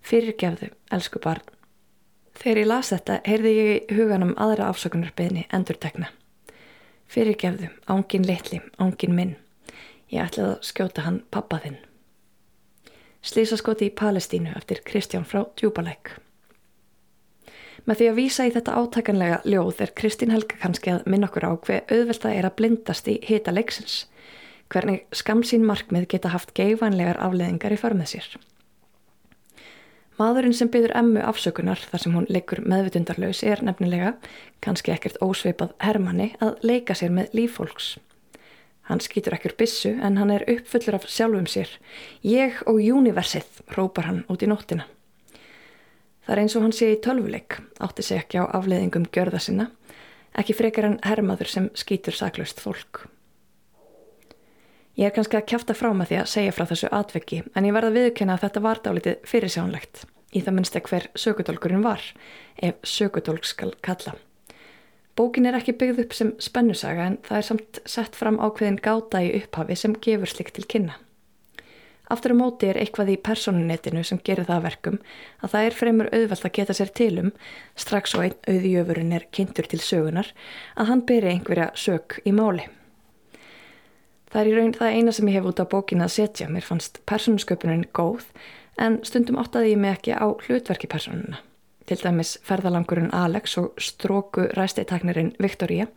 Fyrirgefðu, 0.08 0.72
elsku 0.96 1.20
barn, 1.20 1.44
Þegar 2.42 2.58
ég 2.58 2.68
las 2.72 2.90
þetta 2.90 3.20
heyrði 3.28 3.52
ég 3.54 3.70
í 3.76 3.96
huganum 4.00 4.32
aðra 4.40 4.72
afsökunarbeðni 4.72 5.44
endur 5.54 5.78
tekna. 5.78 6.10
Fyrirgefðu, 7.12 7.70
ángin 7.92 8.26
litli, 8.26 8.62
ángin 8.82 9.16
minn. 9.18 9.36
Ég 10.10 10.26
ætlaði 10.26 10.56
að 10.56 10.68
skjóta 10.72 11.06
hann 11.06 11.22
pappaðinn. 11.30 11.78
Slísaskoti 13.22 13.92
í 13.92 13.94
Palestínu 13.94 14.56
eftir 14.58 14.82
Kristján 14.86 15.26
frá 15.30 15.44
Djúbalæk. 15.60 16.16
Með 17.86 17.98
því 17.98 18.08
að 18.10 18.18
vísa 18.18 18.46
í 18.46 18.54
þetta 18.54 18.78
átakanlega 18.78 19.38
ljóð 19.46 19.82
er 19.86 19.94
Kristín 19.98 20.34
Helga 20.34 20.58
kannski 20.62 20.94
að 20.94 21.06
minna 21.10 21.30
okkur 21.30 21.46
á 21.50 21.52
hver 21.66 21.84
auðvelda 21.90 22.34
er 22.34 22.48
að 22.50 22.58
blindast 22.60 23.10
í 23.10 23.18
hita 23.26 23.54
leiksins. 23.54 24.04
Hvernig 24.72 25.06
skamsín 25.18 25.66
markmið 25.68 26.08
geta 26.14 26.34
haft 26.34 26.54
geifanlegar 26.58 27.20
afleðingar 27.22 27.74
í 27.74 27.80
förmið 27.82 28.14
sér. 28.14 28.30
Maðurinn 30.22 30.54
sem 30.54 30.70
byður 30.70 30.94
emmu 31.00 31.22
afsökunar 31.26 31.82
þar 31.90 32.04
sem 32.04 32.16
hún 32.18 32.30
leikur 32.30 32.62
meðvitundarlaus 32.62 33.42
er 33.48 33.64
nefnilega, 33.66 34.16
kannski 34.62 34.94
ekkert 34.94 35.18
ósveipað 35.22 35.74
Hermanni, 35.82 36.34
að 36.42 36.62
leika 36.62 36.98
sér 36.98 37.14
með 37.16 37.34
lífólks. 37.38 37.96
Hann 38.92 39.00
skýtur 39.00 39.38
ekkur 39.38 39.54
bissu 39.56 39.94
en 40.04 40.18
hann 40.20 40.34
er 40.36 40.44
uppfullur 40.52 40.98
af 40.98 41.06
sjálfum 41.08 41.46
sér. 41.48 41.70
Ég 42.28 42.58
og 42.68 42.82
júniversið, 42.84 43.48
rópar 43.72 44.10
hann 44.10 44.26
út 44.28 44.44
í 44.44 44.50
nóttina. 44.52 44.84
Það 46.28 46.34
er 46.34 46.42
eins 46.42 46.56
og 46.60 46.66
hann 46.66 46.76
sé 46.76 46.90
í 46.92 46.98
tölvuleik, 47.00 47.56
átti 47.80 48.04
sig 48.04 48.20
ekki 48.20 48.42
á 48.44 48.52
afleðingum 48.52 49.08
gjörða 49.16 49.40
sinna, 49.40 49.70
ekki 50.36 50.58
frekar 50.60 50.90
en 50.90 51.00
hermaður 51.08 51.50
sem 51.54 51.70
skýtur 51.72 52.18
saklaust 52.18 52.60
fólk. 52.60 53.06
Ég 55.00 55.08
er 55.08 55.16
kannski 55.16 55.40
að 55.40 55.48
kæfta 55.54 55.74
frá 55.78 55.94
með 55.96 56.12
því 56.12 56.18
að 56.20 56.32
segja 56.34 56.56
frá 56.58 56.66
þessu 56.68 56.90
atveggi 56.92 57.40
en 57.56 57.70
ég 57.70 57.78
verða 57.78 57.94
viðkynna 57.96 58.36
að 58.36 58.44
þetta 58.44 58.64
var 58.66 58.82
dálítið 58.84 59.24
fyrirsjánlegt 59.32 60.04
í 60.36 60.44
það 60.44 60.58
minnst 60.58 60.76
ekki 60.76 60.92
hver 60.92 61.08
sökutólkurinn 61.24 61.86
var 61.86 62.04
ef 62.60 62.84
sökutólk 62.84 63.48
skal 63.48 63.72
kalla. 63.80 64.18
Bókin 65.16 65.46
er 65.46 65.58
ekki 65.58 65.76
byggð 65.76 66.04
upp 66.06 66.14
sem 66.16 66.34
spennusaga 66.40 67.06
en 67.12 67.18
það 67.26 67.38
er 67.38 67.48
samt 67.48 67.80
sett 67.86 68.16
fram 68.16 68.40
ákveðin 68.40 68.80
gáta 68.84 69.22
í 69.24 69.32
upphafi 69.42 69.76
sem 69.76 69.96
gefur 70.00 70.32
slikt 70.32 70.56
til 70.56 70.68
kynna. 70.72 70.96
Aftur 72.12 72.34
á 72.36 72.42
móti 72.42 72.68
er 72.68 72.80
eitthvað 72.80 73.14
í 73.14 73.22
personunetinu 73.24 74.04
sem 74.04 74.20
gerir 74.20 74.48
það 74.48 74.66
verkum 74.66 74.98
að 75.40 75.54
það 75.54 75.68
er 75.68 75.76
fremur 75.80 76.10
auðvelt 76.12 76.48
að 76.48 76.56
geta 76.58 76.76
sér 76.76 76.92
tilum 76.98 77.30
strax 77.80 78.16
og 78.18 78.26
einn 78.26 78.38
auðjöfurinn 78.52 79.16
er 79.16 79.28
kynntur 79.32 79.70
til 79.72 79.80
sögunar 79.84 80.32
að 80.76 80.92
hann 80.92 81.04
beri 81.08 81.32
einhverja 81.32 81.70
sök 81.80 82.20
í 82.28 82.36
máli. 82.36 82.68
Það 84.32 84.42
er 84.42 84.50
í 84.50 84.58
raun 84.58 84.76
það 84.76 84.98
eina 84.98 85.14
sem 85.16 85.32
ég 85.32 85.40
hef 85.40 85.48
út 85.52 85.64
á 85.64 85.72
bókin 85.72 86.04
að 86.04 86.14
setja. 86.16 86.50
Mér 86.52 86.68
fannst 86.68 87.00
persónusköpunin 87.08 87.88
góð 87.96 88.28
en 88.80 89.00
stundum 89.08 89.40
óttaði 89.40 89.74
ég 89.74 89.80
mig 89.80 89.96
ekki 89.96 90.16
á 90.16 90.28
hlutverki 90.28 90.92
persónuna. 90.92 91.40
Til 91.92 92.00
dæmis 92.00 92.38
ferðalangurinn 92.48 93.10
Alex 93.12 93.58
og 93.60 93.74
stróku 93.76 94.46
ræsteitaknirinn 94.56 95.34
Viktoria 95.44 95.90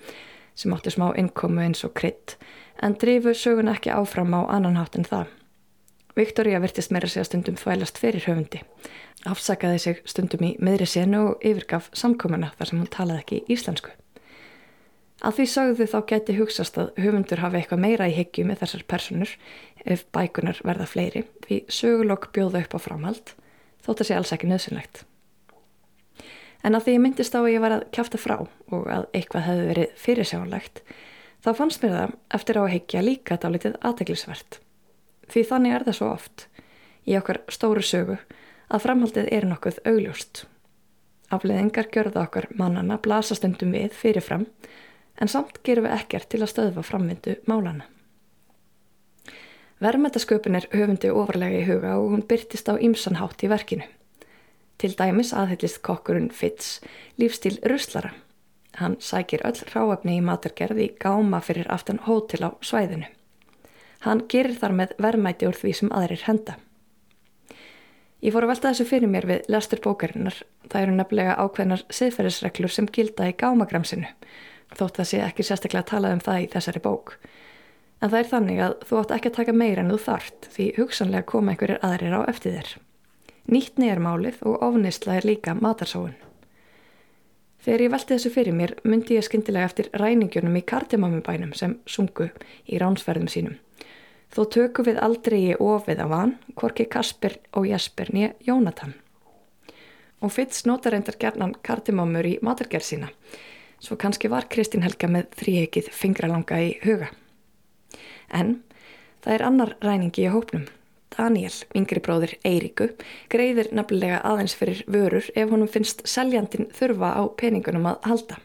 sem 0.58 0.72
átti 0.74 0.90
smá 0.90 1.12
innkomu 1.14 1.62
eins 1.62 1.84
og 1.86 1.92
krydd 1.94 2.34
en 2.82 2.96
drifu 2.98 3.30
sögun 3.38 3.70
ekki 3.70 3.92
áfram 3.94 4.34
á 4.34 4.42
annan 4.56 4.74
hátt 4.74 4.98
en 4.98 5.06
það. 5.06 5.28
Viktoria 6.16 6.58
virtist 6.64 6.90
meira 6.90 7.06
sig 7.06 7.22
að 7.22 7.28
stundum 7.28 7.60
þvælast 7.62 8.02
fyrir 8.02 8.26
höfundi. 8.26 8.64
Afsakaði 9.22 9.84
sig 9.84 10.02
stundum 10.02 10.42
í 10.42 10.50
miðri 10.58 10.90
senu 10.96 11.22
og 11.28 11.46
yfirgaf 11.46 11.92
samkomuna 11.94 12.50
þar 12.58 12.72
sem 12.72 12.82
hún 12.82 12.90
talaði 12.90 13.22
ekki 13.22 13.40
íslensku. 13.54 13.94
Að 15.22 15.38
því 15.38 15.48
sagðu 15.54 15.90
þá 15.94 15.98
geti 16.10 16.38
hugsast 16.42 16.82
að 16.82 16.94
höfundur 17.06 17.46
hafi 17.46 17.62
eitthvað 17.62 17.86
meira 17.86 18.10
í 18.10 18.18
hyggju 18.18 18.50
með 18.50 18.64
þessar 18.66 18.88
personur 18.90 19.38
ef 19.86 20.06
bækunar 20.10 20.58
verða 20.66 20.90
fleiri 20.90 21.26
því 21.46 21.64
sögulokk 21.70 22.32
bjóða 22.34 22.66
upp 22.66 22.74
á 22.74 22.78
framhald 22.82 23.36
þótt 23.86 24.00
að 24.00 24.08
sé 24.10 24.18
alls 24.18 24.34
ekki 24.34 24.50
nöðsynlegt. 24.50 25.06
En 26.64 26.76
að 26.76 26.86
því 26.86 26.94
ég 26.94 27.02
myndist 27.04 27.34
á 27.36 27.40
að 27.42 27.50
ég 27.52 27.64
var 27.64 27.74
að 27.76 27.88
kæfta 27.92 28.20
frá 28.20 28.36
og 28.40 28.86
að 28.88 29.04
eitthvað 29.12 29.46
hefði 29.48 29.66
verið 29.68 29.98
fyrirsjánlegt 30.00 30.80
þá 31.44 31.50
fannst 31.58 31.82
mér 31.84 31.94
það 31.98 32.14
eftir 32.38 32.56
á 32.56 32.62
að 32.62 32.72
hyggja 32.72 33.04
líka 33.04 33.36
dálitið 33.40 33.76
aðteglisvert. 33.84 34.58
Því 35.28 35.44
þannig 35.50 35.76
er 35.76 35.84
það 35.84 35.98
svo 35.98 36.10
oft 36.14 36.46
í 37.04 37.16
okkar 37.18 37.42
stóru 37.52 37.84
sögu 37.84 38.16
að 38.72 38.84
framhaldið 38.86 39.28
er 39.36 39.46
nokkuð 39.48 39.80
augljóst. 39.84 40.44
Afleðingar 41.32 41.90
gjörða 41.92 42.24
okkar 42.24 42.48
mannana 42.56 42.96
blasastundum 43.02 43.74
við 43.76 43.92
fyrirfram 43.96 44.46
en 45.20 45.30
samt 45.30 45.60
gerum 45.66 45.86
við 45.88 45.98
ekkert 45.98 46.30
til 46.32 46.42
að 46.42 46.52
stöðfa 46.52 46.84
framvindu 46.86 47.36
málana. 47.50 47.88
Verðmættasköpun 49.84 50.56
er 50.56 50.68
höfundi 50.72 51.10
ofarlega 51.12 51.60
í 51.60 51.66
huga 51.68 51.96
og 52.00 52.14
hún 52.14 52.24
byrtist 52.28 52.70
á 52.70 52.78
ymsanhátt 52.78 53.42
í 53.44 53.50
verkinu. 53.52 53.84
Til 54.84 54.92
dæmis 54.98 55.30
aðhyllist 55.32 55.78
kokkurinn 55.80 56.26
Fitz 56.28 56.82
lífstíl 57.16 57.54
ruslara. 57.64 58.10
Hann 58.76 58.98
sækir 59.00 59.40
öll 59.48 59.62
ráefni 59.72 60.18
í 60.18 60.20
maturgerði 60.20 60.90
gáma 61.00 61.40
fyrir 61.40 61.70
aftan 61.72 62.02
hótel 62.04 62.44
á 62.44 62.52
svæðinu. 62.60 63.08
Hann 64.04 64.20
gerir 64.28 64.58
þar 64.60 64.76
með 64.76 64.92
verðmæti 65.00 65.48
úr 65.48 65.56
því 65.56 65.72
sem 65.78 65.94
aðrir 65.96 66.26
henda. 66.26 66.58
Ég 68.20 68.36
fór 68.36 68.44
að 68.44 68.52
velta 68.52 68.74
þessu 68.74 68.88
fyrir 68.92 69.14
mér 69.16 69.30
við 69.32 69.50
lestur 69.56 69.80
bókarinnar. 69.88 70.44
Það 70.68 70.80
eru 70.82 71.00
nefnilega 71.00 71.40
ákveðnar 71.40 71.88
siðferðisreglur 71.88 72.76
sem 72.76 72.92
gilda 72.92 73.32
í 73.32 73.36
gámagramsinu, 73.40 74.12
þótt 74.76 75.00
það 75.00 75.12
sé 75.14 75.26
ekki 75.32 75.48
sérstaklega 75.48 75.86
að 75.86 75.92
tala 75.94 76.12
um 76.12 76.26
það 76.28 76.44
í 76.44 76.50
þessari 76.58 76.84
bók. 76.84 77.16
En 78.02 78.10
það 78.12 78.20
er 78.20 78.34
þannig 78.36 78.66
að 78.68 78.80
þú 78.84 79.00
átt 79.00 79.16
ekki 79.16 79.32
að 79.32 79.40
taka 79.40 79.60
meira 79.64 79.80
en 79.80 79.96
þú 79.96 80.02
þart 80.12 80.56
því 80.58 80.72
hugsanlega 80.76 81.32
koma 81.32 81.54
einhverjir 81.54 81.80
aðrir 81.80 82.20
á 82.20 82.28
eftir 82.28 82.60
þér. 82.60 82.76
Nýttni 83.44 83.90
er 83.92 84.00
málið 84.00 84.38
og 84.48 84.62
ofnisla 84.64 85.18
er 85.18 85.26
líka 85.28 85.52
matarsáun. 85.58 86.14
Þegar 87.64 87.82
ég 87.84 87.92
velti 87.92 88.12
þessu 88.14 88.30
fyrir 88.32 88.56
mér 88.56 88.72
myndi 88.84 89.18
ég 89.18 89.24
skindilega 89.24 89.68
eftir 89.68 89.90
ræningjunum 89.96 90.56
í 90.56 90.62
kardimamubænum 90.68 91.52
sem 91.56 91.78
sungu 91.88 92.30
í 92.68 92.80
ránsferðum 92.80 93.28
sínum. 93.32 93.54
Þó 94.32 94.42
tökum 94.52 94.88
við 94.88 95.00
aldrei 95.00 95.38
í 95.38 95.56
ofið 95.60 96.00
af 96.04 96.12
hann, 96.12 96.32
Korki 96.56 96.84
Kasper 96.90 97.36
og 97.52 97.68
Jesper 97.68 98.12
nýja 98.12 98.32
Jónatan. 98.44 98.96
Og 100.24 100.32
Fitz 100.32 100.64
notar 100.68 100.96
endar 100.96 101.16
gernan 101.20 101.52
kardimamur 101.64 102.24
í 102.24 102.38
matargerð 102.44 102.88
sína, 102.88 103.10
svo 103.80 103.96
kannski 104.00 104.28
var 104.32 104.48
Kristín 104.48 104.84
Helga 104.84 105.08
með 105.08 105.28
þrýhekið 105.40 105.92
fingralanga 105.92 106.62
í 106.64 106.72
huga. 106.84 107.10
En 108.32 108.56
það 109.24 109.36
er 109.36 109.46
annar 109.48 109.76
ræningi 109.84 110.24
í 110.24 110.32
hópnum. 110.32 110.64
Daniel, 111.14 111.54
yngri 111.76 112.02
bróðir 112.04 112.34
Eiríku, 112.44 112.90
greiðir 113.32 113.70
nefnilega 113.72 114.20
aðeins 114.26 114.56
fyrir 114.58 114.82
vörur 114.90 115.26
ef 115.34 115.50
honum 115.50 115.70
finnst 115.70 116.04
seljandin 116.08 116.68
þurfa 116.74 117.14
á 117.16 117.22
peningunum 117.40 117.88
að 117.92 118.10
halda. 118.10 118.38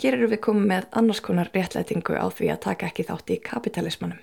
Hér 0.00 0.16
eru 0.16 0.30
við 0.30 0.42
komið 0.46 0.68
með 0.70 0.88
annars 0.96 1.20
konar 1.24 1.50
réttlætingu 1.54 2.14
á 2.16 2.26
því 2.30 2.52
að 2.54 2.62
taka 2.68 2.88
ekki 2.90 3.08
þátt 3.08 3.34
í 3.34 3.40
kapitalismannum. 3.44 4.20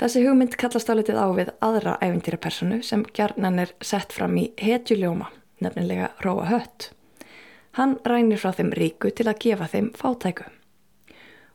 Þessi 0.00 0.22
hugmynd 0.24 0.56
kallast 0.58 0.88
álitið 0.90 1.18
á 1.20 1.26
við 1.36 1.52
aðra 1.62 1.98
æfintýrapersonu 2.00 2.80
sem 2.86 3.04
gjarnan 3.14 3.60
er 3.62 3.74
sett 3.84 4.14
fram 4.14 4.34
í 4.40 4.48
hetjuljóma, 4.58 5.28
nefnilega 5.62 6.10
Róa 6.24 6.48
Hött. 6.48 6.90
Hann 7.78 7.98
rænir 8.08 8.40
frá 8.40 8.52
þeim 8.56 8.72
ríku 8.76 9.12
til 9.14 9.28
að 9.30 9.38
gefa 9.44 9.68
þeim 9.72 9.92
fátæku. 9.96 10.48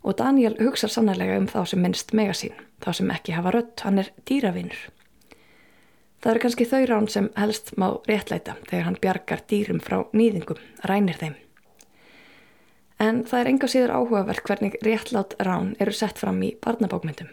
Og 0.04 0.18
Daniel 0.20 0.56
hugsa 0.60 0.88
sannlega 0.92 1.40
um 1.40 1.48
þá 1.50 1.64
sem 1.72 1.82
minnst 1.82 2.14
mega 2.14 2.36
sín, 2.38 2.54
þá 2.84 2.92
sem 3.00 3.12
ekki 3.12 3.36
hafa 3.36 3.56
rött, 3.56 3.80
hann 3.86 4.00
er 4.04 4.12
dýravinur. 4.30 4.78
Það 6.22 6.32
eru 6.32 6.44
kannski 6.44 6.66
þau 6.66 6.86
rán 6.90 7.10
sem 7.12 7.28
helst 7.38 7.74
má 7.78 7.88
réttlæta 8.08 8.56
þegar 8.70 8.88
hann 8.88 9.02
bjargar 9.02 9.44
dýrum 9.50 9.82
frá 9.84 10.00
nýðingum, 10.18 10.62
rænir 10.90 11.20
þeim. 11.22 11.36
En 13.00 13.22
það 13.30 13.40
er 13.40 13.50
enga 13.52 13.68
síður 13.70 13.94
áhugavert 13.94 14.48
hvernig 14.48 14.78
réttlátt 14.86 15.36
rán 15.46 15.76
eru 15.80 15.94
sett 15.94 16.18
fram 16.18 16.40
í 16.42 16.56
barnabókmyndum. 16.66 17.30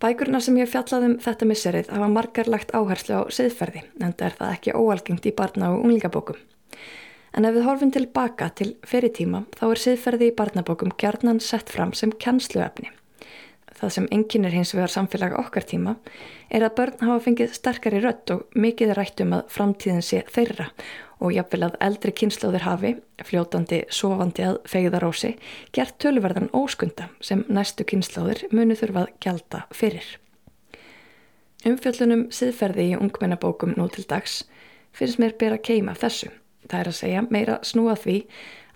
Bækurna 0.00 0.40
sem 0.40 0.56
ég 0.56 0.70
fjallaði 0.72 1.10
um 1.10 1.18
þetta 1.20 1.48
misserið 1.50 1.90
hafa 1.92 2.06
margar 2.08 2.48
lagt 2.48 2.70
áherslu 2.72 3.20
á 3.20 3.22
siðferði 3.28 3.82
en 4.00 4.14
það 4.14 4.26
er 4.30 4.36
það 4.38 4.54
ekki 4.54 4.76
óalgengt 4.80 5.28
í 5.28 5.34
barna 5.36 5.74
og 5.74 5.84
unglingabókum. 5.84 6.38
En 7.36 7.46
ef 7.46 7.54
við 7.54 7.66
horfum 7.66 7.92
tilbaka 7.94 8.48
til 8.58 8.72
fyrirtíma 8.86 9.44
þá 9.58 9.66
er 9.70 9.82
siðferði 9.84 10.30
í 10.30 10.36
barnabókum 10.38 10.94
gjarnan 10.98 11.38
sett 11.44 11.70
fram 11.70 11.92
sem 11.94 12.10
kjænsluefni. 12.10 12.90
Það 13.80 13.92
sem 13.94 14.08
enginnir 14.12 14.52
hins 14.52 14.74
vegar 14.74 14.92
samfélag 14.92 15.36
okkar 15.40 15.64
tíma 15.64 15.94
er 16.52 16.66
að 16.66 16.74
börn 16.80 17.06
hafa 17.06 17.22
fengið 17.24 17.54
sterkari 17.56 18.02
rött 18.02 18.32
og 18.34 18.58
mikið 18.58 18.92
rætt 18.98 19.22
um 19.24 19.36
að 19.38 19.46
framtíðin 19.54 20.04
sé 20.04 20.24
þeirra 20.28 20.66
og 21.20 21.32
jafnvel 21.36 21.68
að 21.68 21.78
eldri 21.84 22.12
kynnslóðir 22.16 22.64
hafi, 22.64 22.90
fljótandi, 23.24 23.82
sofandi 23.92 24.46
að 24.48 24.58
fegðarósi, 24.72 25.34
gert 25.76 25.98
töluverðan 26.00 26.50
óskunda 26.56 27.10
sem 27.24 27.44
næstu 27.48 27.86
kynnslóðir 27.88 28.46
munu 28.52 28.76
þurfað 28.76 29.12
gjalda 29.20 29.62
fyrir. 29.76 30.06
Umfjöllunum 31.68 32.28
siðferði 32.32 32.90
í 32.90 32.96
ungmennabókum 32.96 33.76
nú 33.76 33.88
til 33.92 34.06
dags 34.08 34.42
finnst 34.96 35.20
mér 35.20 35.36
bera 35.40 35.60
keima 35.60 35.92
þessu. 35.92 36.30
Það 36.68 36.80
er 36.80 36.90
að 36.90 36.98
segja 36.98 37.22
meira 37.30 37.58
snúa 37.66 37.94
því 37.98 38.16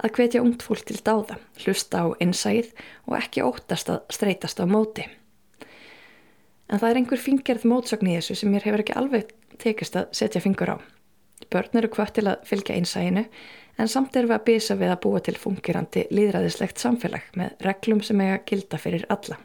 að 0.04 0.14
hvetja 0.16 0.42
ungt 0.42 0.64
fólk 0.64 0.86
til 0.88 0.98
dáða, 1.04 1.36
hlusta 1.64 2.04
á 2.04 2.06
innsæð 2.24 2.72
og 3.06 3.18
ekki 3.18 3.44
óttast 3.44 3.92
að 3.92 4.02
streytast 4.14 4.60
á 4.60 4.66
móti. 4.68 5.06
En 6.68 6.80
það 6.80 6.90
er 6.90 7.00
einhver 7.00 7.20
fingerð 7.20 7.66
mótsögn 7.68 8.08
í 8.08 8.16
þessu 8.18 8.38
sem 8.40 8.50
mér 8.50 8.64
hefur 8.66 8.82
ekki 8.84 8.96
alveg 8.98 9.34
tekist 9.60 9.96
að 10.00 10.10
setja 10.16 10.42
fingur 10.42 10.74
á. 10.74 10.76
Börn 11.52 11.78
eru 11.78 11.90
hvött 11.92 12.16
til 12.16 12.26
að 12.30 12.44
fylgja 12.48 12.76
einsæðinu 12.78 13.26
en 13.78 13.90
samt 13.90 14.16
er 14.16 14.28
við 14.28 14.38
að 14.38 14.46
bisa 14.48 14.76
við 14.80 14.94
að 14.94 15.02
búa 15.04 15.20
til 15.24 15.36
fungirandi 15.38 16.06
líðræðislegt 16.14 16.80
samfélag 16.80 17.26
með 17.38 17.58
reglum 17.66 18.00
sem 18.06 18.20
eiga 18.22 18.40
gilda 18.48 18.80
fyrir 18.80 19.04
alla. 19.12 19.38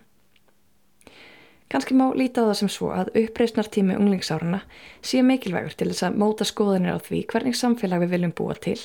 Kanski 1.69 1.93
má 1.93 2.07
líta 2.17 2.41
á 2.41 2.49
það 2.49 2.55
sem 2.57 2.69
svo 2.73 2.87
að 2.89 3.11
uppreysnartími 3.19 3.93
unglingsárarna 3.93 4.63
sé 5.05 5.19
mikilvægur 5.21 5.75
til 5.77 5.91
þess 5.91 6.07
að 6.07 6.15
móta 6.17 6.45
skoðanir 6.49 6.97
á 6.97 7.05
því 7.05 7.19
hvernig 7.29 7.57
samfélag 7.59 8.01
við 8.01 8.13
viljum 8.15 8.31
búa 8.39 8.55
til 8.57 8.79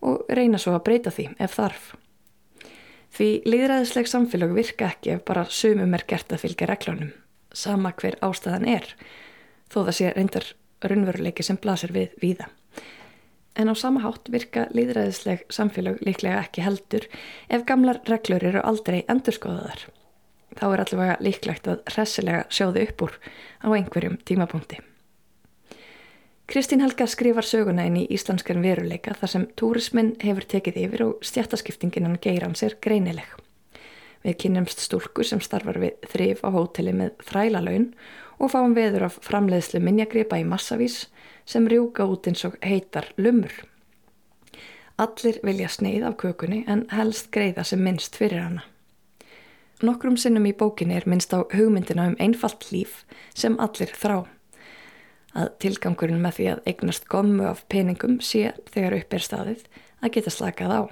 og 0.00 0.22
reyna 0.32 0.56
svo 0.60 0.72
að 0.72 0.86
breyta 0.86 1.10
því 1.12 1.26
ef 1.44 1.56
þarf. 1.58 1.90
Því 3.14 3.28
líðræðisleg 3.44 4.08
samfélag 4.08 4.54
virka 4.56 4.88
ekki 4.88 5.12
ef 5.14 5.20
bara 5.28 5.44
sumum 5.52 5.92
er 5.94 6.04
gert 6.08 6.32
að 6.32 6.40
fylgja 6.46 6.68
reglunum, 6.70 7.10
sama 7.52 7.92
hver 8.00 8.16
ástæðan 8.24 8.64
er, 8.72 8.88
þó 9.68 9.84
það 9.84 9.96
sé 9.98 10.12
reyndar 10.16 10.46
raunveruleiki 10.80 11.44
sem 11.44 11.58
blasir 11.60 11.92
við 11.92 12.14
víða. 12.22 12.48
En 13.54 13.68
á 13.68 13.74
sama 13.76 14.00
hátt 14.00 14.32
virka 14.32 14.64
líðræðisleg 14.72 15.44
samfélag 15.52 16.00
líklega 16.00 16.40
ekki 16.40 16.64
heldur 16.64 17.04
ef 17.52 17.68
gamlar 17.68 18.00
reglur 18.08 18.48
eru 18.48 18.64
aldrei 18.64 19.04
endurskoðaðar 19.12 19.84
þá 20.58 20.66
er 20.70 20.82
allavega 20.84 21.20
líklegt 21.20 21.68
að 21.70 21.84
hressilega 21.92 22.44
sjóðu 22.48 22.82
upp 22.88 23.06
úr 23.06 23.16
á 23.64 23.68
einhverjum 23.74 24.18
tímapunkti. 24.24 24.80
Kristín 26.46 26.82
Helga 26.84 27.06
skrifar 27.08 27.46
söguna 27.48 27.86
inn 27.88 27.96
í 27.96 28.08
íslenskan 28.12 28.60
veruleika 28.60 29.14
þar 29.16 29.30
sem 29.32 29.46
túrismin 29.56 30.10
hefur 30.20 30.44
tekið 30.44 30.80
yfir 30.82 31.04
og 31.06 31.24
stjættaskiptinginan 31.24 32.18
geirans 32.20 32.62
er 32.66 32.76
greinileg. 32.84 33.30
Við 34.24 34.36
kynnumst 34.42 34.82
stúlku 34.84 35.24
sem 35.24 35.40
starfar 35.40 35.80
við 35.80 36.04
þrif 36.12 36.44
á 36.44 36.52
hóteli 36.52 36.92
með 36.96 37.14
þrælalaun 37.28 37.88
og 38.36 38.52
fáum 38.52 38.76
veður 38.76 39.06
af 39.08 39.16
framleiðslu 39.24 39.80
minnjagripa 39.84 40.36
í 40.40 40.44
massavís 40.48 41.06
sem 41.48 41.68
rjúka 41.68 42.04
út 42.08 42.28
eins 42.28 42.44
og 42.44 42.58
heitar 42.64 43.08
lumur. 43.16 43.52
Allir 45.00 45.40
vilja 45.42 45.72
sneið 45.72 46.04
af 46.10 46.20
kökunni 46.20 46.62
en 46.68 46.84
helst 46.92 47.32
greiða 47.34 47.64
sem 47.64 47.80
minnst 47.82 48.20
fyrir 48.20 48.44
hana. 48.44 48.68
Nokkrum 49.84 50.16
sinnum 50.16 50.46
í 50.48 50.54
bókinni 50.56 50.96
er 50.96 51.04
minnst 51.10 51.34
á 51.36 51.44
hugmyndina 51.44 52.06
um 52.08 52.16
einfalt 52.22 52.70
líf 52.72 53.02
sem 53.36 53.58
allir 53.60 53.92
þrá. 53.92 54.22
Að 55.34 55.50
tilgangurinn 55.60 56.22
með 56.22 56.36
því 56.38 56.46
að 56.52 56.68
eignast 56.70 57.08
gommu 57.10 57.48
af 57.50 57.64
peningum 57.68 58.20
sé 58.22 58.54
þegar 58.70 59.00
upp 59.00 59.16
er 59.16 59.24
staðið 59.24 59.64
að 60.00 60.14
geta 60.16 60.32
slakað 60.32 60.76
á. 60.78 60.82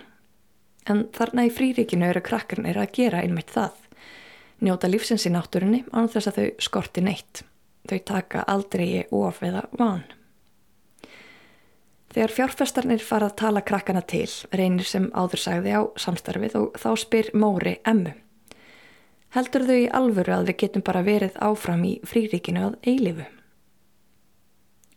En 0.91 1.05
þarna 1.15 1.47
í 1.47 1.53
fríríkinu 1.55 2.09
eru 2.09 2.21
krakkarnir 2.27 2.81
að 2.83 2.93
gera 2.99 3.23
einmitt 3.23 3.53
það. 3.55 3.77
Njóta 4.63 4.91
lífsins 4.91 5.25
í 5.27 5.33
náttúrunni 5.33 5.85
án 5.95 6.11
þess 6.11 6.31
að 6.31 6.41
þau 6.41 6.67
skorti 6.67 7.05
neitt. 7.07 7.45
Þau 7.89 7.99
taka 8.07 8.43
aldrei 8.51 9.07
of 9.11 9.41
eða 9.43 9.63
van. 9.79 10.05
Þegar 12.13 12.35
fjárfestarnir 12.37 13.01
fara 13.01 13.31
að 13.31 13.39
tala 13.41 13.63
krakkana 13.65 14.03
til 14.05 14.29
reynir 14.53 14.85
sem 14.85 15.09
áður 15.17 15.41
sagði 15.41 15.73
á 15.73 15.83
samstarfið 15.97 16.59
og 16.61 16.77
þá 16.83 16.91
spyr 17.01 17.33
Móri 17.33 17.79
emmu. 17.89 18.13
Heldur 19.33 19.63
þau 19.65 19.77
í 19.81 19.85
alvöru 19.97 20.35
að 20.35 20.51
við 20.51 20.59
getum 20.61 20.83
bara 20.85 21.01
verið 21.07 21.39
áfram 21.41 21.87
í 21.89 21.93
fríríkinu 22.05 22.67
að 22.67 22.75
eilifu? 22.85 23.25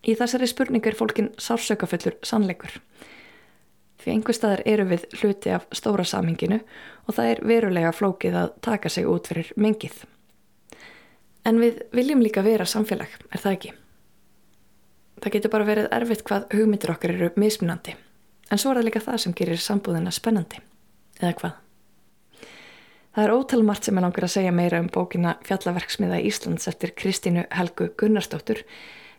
Í 0.06 0.16
þessari 0.20 0.50
spurningu 0.52 0.92
er 0.92 0.98
fólkin 1.00 1.30
sársökafullur 1.40 2.18
sannleikur. 2.20 2.76
Því 4.04 4.12
einhver 4.12 4.38
staðar 4.38 4.66
eru 4.68 4.90
við 4.92 5.08
hluti 5.22 5.56
af 5.56 5.64
stóra 5.72 6.04
saminginu 6.04 6.60
og 7.08 7.16
það 7.16 7.32
er 7.32 7.42
verulega 7.48 7.96
flókið 7.96 8.38
að 8.42 8.54
taka 8.68 8.92
sig 8.92 9.08
út 9.08 9.32
fyrir 9.32 9.56
mengið. 9.56 10.04
En 11.48 11.64
við 11.64 11.80
viljum 11.96 12.22
líka 12.26 12.44
vera 12.44 12.68
samfélag, 12.68 13.10
er 13.32 13.40
það 13.40 13.56
ekki? 13.56 13.76
Það 15.24 15.36
getur 15.38 15.54
bara 15.56 15.70
verið 15.72 15.92
erfitt 15.96 16.28
hvað 16.28 16.50
hugmyndir 16.52 16.92
okkar 16.92 17.16
eru 17.16 17.32
mismunandi. 17.40 17.96
En 18.52 18.60
svo 18.60 18.74
er 18.74 18.82
það 18.82 18.90
líka 18.90 19.08
það 19.08 19.22
sem 19.24 19.38
gerir 19.38 19.64
sambúðina 19.64 20.12
spennandi. 20.14 20.60
Eða 21.22 21.38
hvað? 21.40 21.62
Það 23.16 23.24
er 23.24 23.32
ótalmart 23.32 23.88
sem 23.88 23.96
ég 23.96 24.04
langar 24.04 24.26
að 24.28 24.32
segja 24.34 24.52
meira 24.52 24.80
um 24.84 24.90
bókina 24.92 25.38
Fjallaverksmiða 25.48 26.18
Íslands 26.28 26.68
eftir 26.68 26.92
Kristínu 27.00 27.46
Helgu 27.56 27.88
Gunnarsdóttur 27.96 28.60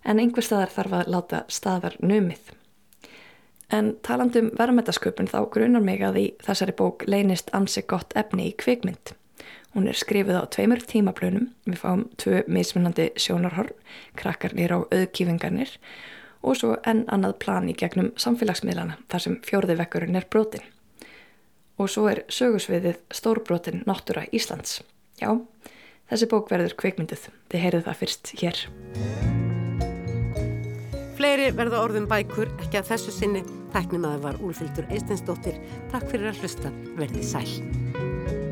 en 0.05 0.21
einhver 0.21 0.45
staðar 0.45 0.75
þarf 0.75 0.97
að 0.99 1.09
láta 1.15 1.41
staðar 1.49 1.97
numið. 2.05 2.51
En 3.73 3.95
talandum 4.05 4.53
verðmættasköpun 4.61 5.33
þá 5.33 5.39
grunar 5.49 5.87
mig 5.89 6.05
að 6.05 6.21
í 6.21 6.27
þessari 6.45 6.77
bók 6.77 7.07
leynist 7.09 7.49
ansi 7.57 7.87
gott 7.89 8.13
efni 8.21 8.51
í 8.51 8.55
kvikmynd. 8.61 9.15
Hún 9.73 9.89
er 9.89 9.97
skrifið 9.97 10.43
á 10.45 10.45
tveimur 10.45 10.85
tímaplönum, 10.85 11.49
við 11.65 11.81
fáum 11.81 12.05
tvö 12.21 12.45
mismunandi 12.53 13.11
sjónarhorn, 13.17 13.73
krakkarnir 14.21 14.77
á 14.77 14.79
auðkífingarnir 14.85 15.73
og 16.45 16.61
svo 16.61 16.77
enn 16.85 17.07
annað 17.09 17.39
plan 17.41 17.73
í 17.73 17.73
gegnum 17.73 18.13
samfélagsmiðlana 18.21 19.01
þar 19.09 19.25
sem 19.25 19.41
fjórði 19.41 19.81
vekkurinn 19.81 20.21
er 20.21 20.29
brotin. 20.29 20.76
Og 21.77 21.91
svo 21.93 22.07
er 22.09 22.23
sögusviðið 22.33 23.03
stórbrotin 23.13 23.83
náttúra 23.89 24.25
Íslands. 24.33 24.81
Já, 25.21 25.35
þessi 26.09 26.29
bók 26.31 26.49
verður 26.53 26.77
kveikmynduð. 26.81 27.29
Þið 27.53 27.65
heyrið 27.67 27.87
það 27.89 28.01
fyrst 28.01 28.33
hér. 28.41 28.63
Fleiri 31.17 31.53
verða 31.57 31.85
orðum 31.85 32.09
bækur, 32.09 32.51
ekki 32.65 32.81
að 32.81 32.91
þessu 32.93 33.15
sinni. 33.15 33.45
Tæknimaður 33.77 34.25
var 34.25 34.43
Úlfildur 34.45 34.89
Eistensdóttir. 34.93 35.61
Takk 35.93 36.09
fyrir 36.13 36.33
að 36.33 36.45
hlusta. 36.45 36.73
Verðið 36.97 37.31
sæl. 37.35 38.46